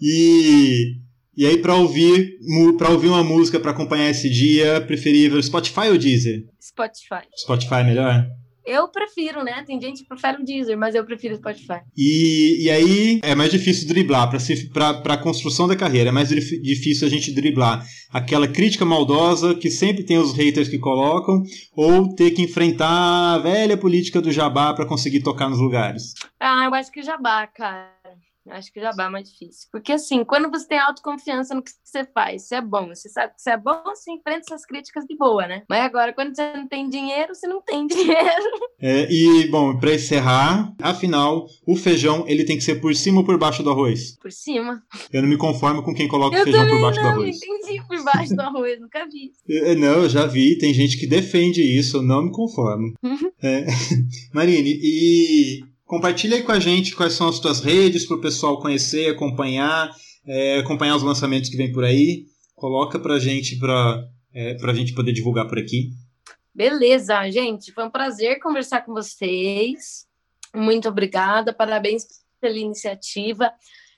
E 0.00 0.96
e 1.36 1.44
aí 1.46 1.58
para 1.58 1.74
ouvir, 1.74 2.38
para 2.78 2.90
ouvir 2.90 3.08
uma 3.08 3.24
música 3.24 3.58
para 3.58 3.72
acompanhar 3.72 4.08
esse 4.08 4.30
dia, 4.30 4.80
preferível 4.80 5.42
Spotify 5.42 5.88
ou 5.88 5.98
Deezer? 5.98 6.44
Spotify. 6.60 7.26
Spotify 7.36 7.74
é 7.76 7.84
melhor? 7.84 8.26
Eu 8.64 8.88
prefiro, 8.88 9.44
né? 9.44 9.62
Tem 9.66 9.80
gente 9.80 10.02
que 10.02 10.08
prefere 10.08 10.42
o 10.42 10.44
Deezer, 10.44 10.76
mas 10.76 10.94
eu 10.94 11.04
prefiro 11.04 11.34
o 11.34 11.36
Spotify. 11.36 11.80
E, 11.96 12.64
e 12.64 12.70
aí 12.70 13.20
é 13.22 13.34
mais 13.34 13.50
difícil 13.50 13.86
driblar 13.86 14.30
para 14.30 15.14
a 15.14 15.18
construção 15.18 15.68
da 15.68 15.76
carreira. 15.76 16.08
É 16.08 16.12
mais 16.12 16.28
difícil 16.28 17.06
a 17.06 17.10
gente 17.10 17.32
driblar 17.32 17.84
aquela 18.10 18.48
crítica 18.48 18.84
maldosa 18.84 19.54
que 19.54 19.70
sempre 19.70 20.04
tem 20.04 20.18
os 20.18 20.32
haters 20.32 20.68
que 20.68 20.78
colocam, 20.78 21.42
ou 21.76 22.14
ter 22.14 22.30
que 22.30 22.42
enfrentar 22.42 23.34
a 23.34 23.38
velha 23.38 23.76
política 23.76 24.20
do 24.20 24.32
jabá 24.32 24.72
para 24.72 24.86
conseguir 24.86 25.22
tocar 25.22 25.50
nos 25.50 25.58
lugares. 25.58 26.14
Ah, 26.40 26.64
eu 26.64 26.74
acho 26.74 26.90
que 26.90 27.02
jabá, 27.02 27.46
cara. 27.46 27.93
Acho 28.50 28.70
que 28.72 28.80
já 28.80 28.90
é 28.90 29.08
mais 29.08 29.30
difícil. 29.30 29.68
Porque, 29.72 29.92
assim, 29.92 30.22
quando 30.22 30.50
você 30.50 30.68
tem 30.68 30.78
autoconfiança 30.78 31.54
no 31.54 31.62
que 31.62 31.70
você 31.82 32.04
faz, 32.04 32.46
você 32.46 32.56
é 32.56 32.60
bom, 32.60 32.88
você 32.88 33.08
sabe 33.08 33.34
que 33.34 33.40
você 33.40 33.50
é 33.50 33.56
bom, 33.56 33.82
você 33.84 34.12
enfrenta 34.12 34.42
essas 34.46 34.66
críticas 34.66 35.04
de 35.06 35.16
boa, 35.16 35.46
né? 35.46 35.62
Mas 35.68 35.82
agora, 35.82 36.12
quando 36.12 36.34
você 36.34 36.52
não 36.54 36.68
tem 36.68 36.88
dinheiro, 36.88 37.34
você 37.34 37.46
não 37.46 37.62
tem 37.62 37.86
dinheiro. 37.88 38.60
É, 38.80 39.10
e, 39.10 39.48
bom, 39.48 39.78
para 39.78 39.94
encerrar, 39.94 40.74
afinal, 40.82 41.46
o 41.66 41.74
feijão, 41.74 42.24
ele 42.28 42.44
tem 42.44 42.56
que 42.56 42.64
ser 42.64 42.80
por 42.80 42.94
cima 42.94 43.20
ou 43.20 43.24
por 43.24 43.38
baixo 43.38 43.62
do 43.62 43.70
arroz? 43.70 44.16
Por 44.20 44.30
cima. 44.30 44.82
Eu 45.10 45.22
não 45.22 45.28
me 45.28 45.38
conformo 45.38 45.82
com 45.82 45.94
quem 45.94 46.06
coloca 46.06 46.36
eu 46.36 46.42
o 46.42 46.44
feijão 46.44 46.68
por 46.68 46.80
baixo 46.82 47.00
não, 47.00 47.12
do 47.12 47.20
arroz. 47.20 47.40
Eu 47.42 47.56
entendi 47.56 47.86
por 47.86 48.04
baixo 48.04 48.34
do 48.36 48.42
arroz, 48.42 48.80
nunca 48.80 49.06
vi. 49.06 49.32
É, 49.64 49.74
não, 49.74 50.02
eu 50.02 50.08
já 50.08 50.26
vi, 50.26 50.58
tem 50.58 50.74
gente 50.74 50.98
que 50.98 51.06
defende 51.06 51.62
isso, 51.62 51.98
eu 51.98 52.02
não 52.02 52.24
me 52.24 52.32
conformo. 52.32 52.92
é. 53.42 53.64
Marine, 54.34 54.78
e 54.82 55.64
Compartilha 55.94 56.36
aí 56.36 56.42
com 56.42 56.50
a 56.50 56.58
gente 56.58 56.96
quais 56.96 57.12
são 57.12 57.28
as 57.28 57.38
tuas 57.38 57.60
redes 57.60 58.04
para 58.04 58.16
o 58.16 58.20
pessoal 58.20 58.58
conhecer, 58.58 59.08
acompanhar, 59.08 59.94
é, 60.26 60.58
acompanhar 60.58 60.96
os 60.96 61.04
lançamentos 61.04 61.48
que 61.48 61.56
vem 61.56 61.70
por 61.70 61.84
aí. 61.84 62.24
Coloca 62.56 62.98
para 62.98 63.20
gente 63.20 63.56
para 63.60 64.04
é, 64.34 64.56
a 64.60 64.74
gente 64.74 64.92
poder 64.92 65.12
divulgar 65.12 65.46
por 65.46 65.56
aqui. 65.56 65.90
Beleza, 66.52 67.30
gente. 67.30 67.70
Foi 67.70 67.84
um 67.84 67.90
prazer 67.90 68.40
conversar 68.40 68.80
com 68.80 68.92
vocês. 68.92 70.04
Muito 70.52 70.88
obrigada. 70.88 71.54
Parabéns 71.54 72.04
pela 72.40 72.58
iniciativa. 72.58 73.52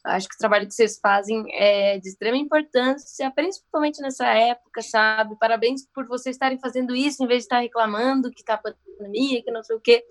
Acho 0.05 0.29
que 0.29 0.35
o 0.35 0.39
trabalho 0.39 0.67
que 0.67 0.75
vocês 0.75 0.99
fazem 1.01 1.45
é 1.55 1.99
de 1.99 2.11
extrema 2.11 2.37
importância, 2.37 3.33
principalmente 3.35 4.03
nessa 4.03 4.27
época, 4.27 4.83
sabe? 4.83 5.35
Parabéns 5.41 5.89
por 5.95 6.07
vocês 6.07 6.37
estarem 6.37 6.59
fazendo 6.59 6.95
isso 6.95 7.25
em 7.25 7.27
vez 7.27 7.39
de 7.39 7.45
estar 7.45 7.61
reclamando 7.61 8.31
que 8.31 8.41
está 8.41 8.59
pandemia, 8.59 9.43
que 9.43 9.51
não 9.51 9.63
sei 9.63 9.77
o 9.77 9.81
quê 9.81 10.05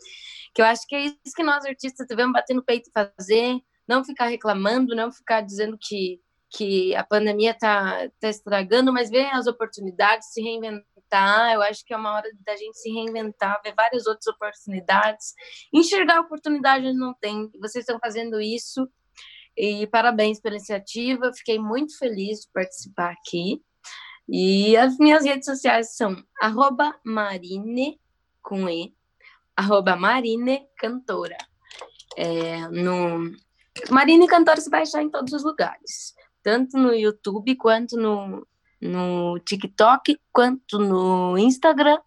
que 0.55 0.61
eu 0.61 0.65
acho 0.65 0.87
que 0.87 0.95
é 0.95 1.05
isso 1.05 1.35
que 1.35 1.43
nós 1.43 1.65
artistas 1.65 2.07
devemos 2.07 2.31
bater 2.31 2.53
no 2.53 2.63
peito 2.63 2.89
e 2.89 2.91
fazer, 2.93 3.59
não 3.85 4.05
ficar 4.05 4.27
reclamando, 4.27 4.95
não 4.95 5.11
ficar 5.11 5.41
dizendo 5.41 5.77
que, 5.77 6.21
que 6.49 6.95
a 6.95 7.03
pandemia 7.03 7.51
está 7.51 8.09
tá 8.21 8.29
estragando, 8.29 8.93
mas 8.93 9.09
ver 9.09 9.25
as 9.33 9.47
oportunidades, 9.47 10.31
se 10.31 10.41
reinventar. 10.41 11.53
Eu 11.53 11.61
acho 11.61 11.83
que 11.85 11.93
é 11.93 11.97
uma 11.97 12.13
hora 12.13 12.29
da 12.45 12.55
gente 12.55 12.77
se 12.77 12.89
reinventar, 12.89 13.61
ver 13.61 13.75
várias 13.75 14.07
outras 14.07 14.27
oportunidades, 14.27 15.33
enxergar 15.73 16.19
a 16.19 16.21
oportunidade 16.21 16.87
onde 16.87 16.97
não 16.97 17.13
tem. 17.13 17.51
Vocês 17.59 17.83
estão 17.83 17.99
fazendo 17.99 18.39
isso 18.39 18.89
e 19.57 19.85
parabéns 19.87 20.39
pela 20.39 20.55
iniciativa. 20.55 21.33
Fiquei 21.33 21.59
muito 21.59 21.97
feliz 21.97 22.39
de 22.39 22.49
participar 22.53 23.11
aqui. 23.11 23.61
E 24.27 24.75
as 24.77 24.97
minhas 24.97 25.25
redes 25.25 25.45
sociais 25.45 25.97
são 25.97 26.15
marine 27.03 27.99
com 28.41 28.69
E 28.69 28.95
arroba 29.55 29.95
Marine 29.95 30.61
Cantora. 30.77 31.37
É, 32.17 32.67
no... 32.69 33.31
Marine 33.89 34.27
Cantora 34.27 34.59
se 34.59 34.69
vai 34.69 34.83
achar 34.83 35.03
em 35.03 35.09
todos 35.09 35.33
os 35.33 35.43
lugares, 35.43 36.13
tanto 36.41 36.77
no 36.77 36.93
YouTube, 36.93 37.55
quanto 37.55 37.97
no, 37.97 38.47
no 38.81 39.39
TikTok, 39.39 40.17
quanto 40.31 40.79
no 40.79 41.37
Instagram, 41.37 41.97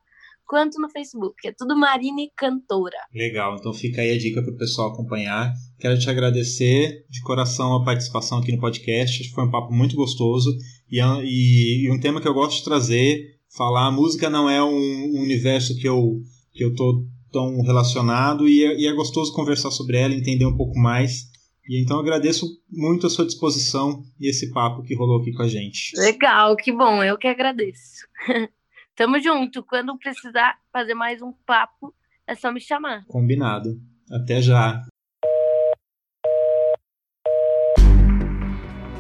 quanto 0.47 0.81
no 0.81 0.89
Facebook. 0.89 1.47
É 1.47 1.53
tudo 1.53 1.77
Marine 1.77 2.33
Cantora. 2.35 2.97
Legal, 3.15 3.57
então 3.57 3.73
fica 3.75 4.01
aí 4.01 4.13
a 4.13 4.19
dica 4.19 4.43
para 4.43 4.53
o 4.53 4.57
pessoal 4.57 4.93
acompanhar. 4.93 5.53
Quero 5.79 5.99
te 5.99 6.09
agradecer 6.09 7.05
de 7.09 7.21
coração 7.21 7.75
a 7.75 7.85
participação 7.85 8.39
aqui 8.39 8.51
no 8.51 8.61
podcast. 8.61 9.31
Foi 9.33 9.45
um 9.45 9.51
papo 9.51 9.73
muito 9.73 9.95
gostoso 9.95 10.57
e, 10.91 11.01
é 11.01 11.05
e, 11.23 11.85
e 11.85 11.91
um 11.93 12.01
tema 12.01 12.21
que 12.21 12.27
eu 12.27 12.35
gosto 12.35 12.59
de 12.59 12.65
trazer. 12.65 13.37
Falar, 13.55 13.87
a 13.87 13.93
música 13.93 14.31
não 14.31 14.49
é 14.49 14.63
um, 14.63 14.69
um 14.69 15.21
universo 15.21 15.77
que 15.77 15.87
eu 15.87 16.21
que 16.53 16.65
eu 16.65 16.75
tô 16.75 17.07
tão 17.33 17.61
relacionado 17.63 18.49
e 18.49 18.65
é, 18.65 18.81
e 18.81 18.87
é 18.87 18.93
gostoso 18.93 19.33
conversar 19.33 19.71
sobre 19.71 19.99
ela, 19.99 20.15
entender 20.15 20.47
um 20.47 20.57
pouco 20.57 20.79
mais. 20.79 21.29
E 21.69 21.83
então 21.83 22.01
agradeço 22.01 22.47
muito 22.71 23.07
a 23.07 23.11
sua 23.11 23.27
disposição 23.27 24.03
e 24.19 24.29
esse 24.29 24.51
papo 24.53 24.83
que 24.83 24.95
rolou 24.95 25.21
aqui 25.21 25.33
com 25.33 25.43
a 25.43 25.49
gente. 25.49 25.93
Legal, 25.99 26.57
que 26.57 26.73
bom, 26.73 27.05
eu 27.05 27.19
que 27.19 27.27
agradeço. 27.27 28.07
Tamo 28.97 29.21
junto. 29.21 29.63
Quando 29.63 29.97
precisar 29.99 30.59
fazer 30.73 30.95
mais 30.95 31.23
um 31.23 31.33
papo, 31.47 31.95
é 32.27 32.35
só 32.35 32.51
me 32.51 32.61
chamar. 32.61 33.05
Combinado. 33.07 33.81
Até 34.11 34.41
já. 34.41 34.83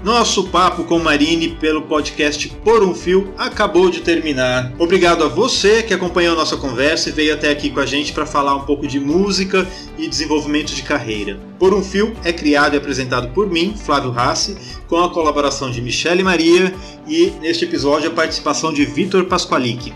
Nosso 0.02 0.44
papo 0.44 0.84
com 0.84 1.00
Marine 1.00 1.48
pelo 1.48 1.82
podcast 1.82 2.48
Por 2.64 2.84
um 2.84 2.94
Fio 2.94 3.34
acabou 3.36 3.90
de 3.90 4.00
terminar. 4.00 4.72
Obrigado 4.78 5.24
a 5.24 5.28
você 5.28 5.82
que 5.82 5.92
acompanhou 5.92 6.36
nossa 6.36 6.56
conversa 6.56 7.08
e 7.08 7.12
veio 7.12 7.34
até 7.34 7.50
aqui 7.50 7.68
com 7.68 7.80
a 7.80 7.86
gente 7.86 8.12
para 8.12 8.24
falar 8.24 8.54
um 8.54 8.64
pouco 8.64 8.86
de 8.86 9.00
música 9.00 9.66
e 9.98 10.06
desenvolvimento 10.06 10.72
de 10.72 10.84
carreira. 10.84 11.40
Por 11.58 11.74
um 11.74 11.82
Fio 11.82 12.14
é 12.22 12.32
criado 12.32 12.74
e 12.74 12.78
apresentado 12.78 13.34
por 13.34 13.50
mim, 13.50 13.74
Flávio 13.76 14.12
Rassi, 14.12 14.56
com 14.86 15.02
a 15.02 15.10
colaboração 15.12 15.68
de 15.68 15.82
Michele 15.82 16.22
Maria 16.22 16.72
e 17.06 17.32
neste 17.40 17.64
episódio 17.64 18.08
a 18.08 18.14
participação 18.14 18.72
de 18.72 18.84
Vitor 18.84 19.24
Pasqualic. 19.24 19.92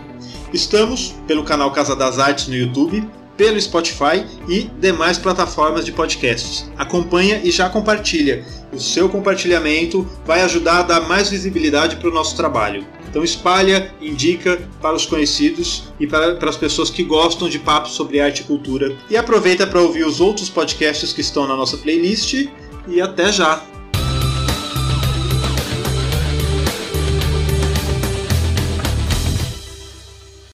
Estamos 0.53 1.15
pelo 1.25 1.43
canal 1.43 1.71
Casa 1.71 1.95
das 1.95 2.19
Artes 2.19 2.47
no 2.47 2.55
YouTube 2.55 3.07
pelo 3.37 3.59
Spotify 3.59 4.25
e 4.47 4.69
demais 4.79 5.17
plataformas 5.17 5.85
de 5.85 5.91
podcasts. 5.91 6.69
Acompanha 6.77 7.41
e 7.43 7.51
já 7.51 7.69
compartilha. 7.69 8.45
O 8.71 8.79
seu 8.79 9.07
compartilhamento 9.07 10.07
vai 10.25 10.41
ajudar 10.41 10.79
a 10.79 10.83
dar 10.83 11.01
mais 11.01 11.29
visibilidade 11.29 11.97
para 11.97 12.09
o 12.09 12.13
nosso 12.13 12.35
trabalho. 12.35 12.85
Então 13.09 13.23
espalha, 13.23 13.93
indica 14.01 14.67
para 14.81 14.95
os 14.95 15.05
conhecidos 15.05 15.83
e 15.99 16.07
para, 16.07 16.35
para 16.35 16.49
as 16.49 16.57
pessoas 16.57 16.89
que 16.89 17.03
gostam 17.03 17.47
de 17.47 17.59
papos 17.59 17.91
sobre 17.91 18.19
arte 18.19 18.41
e 18.41 18.43
cultura. 18.45 18.95
E 19.09 19.15
aproveita 19.15 19.67
para 19.67 19.81
ouvir 19.81 20.05
os 20.05 20.19
outros 20.19 20.49
podcasts 20.49 21.13
que 21.13 21.21
estão 21.21 21.47
na 21.47 21.55
nossa 21.55 21.77
playlist. 21.77 22.47
E 22.87 22.99
até 22.99 23.31
já! 23.31 23.72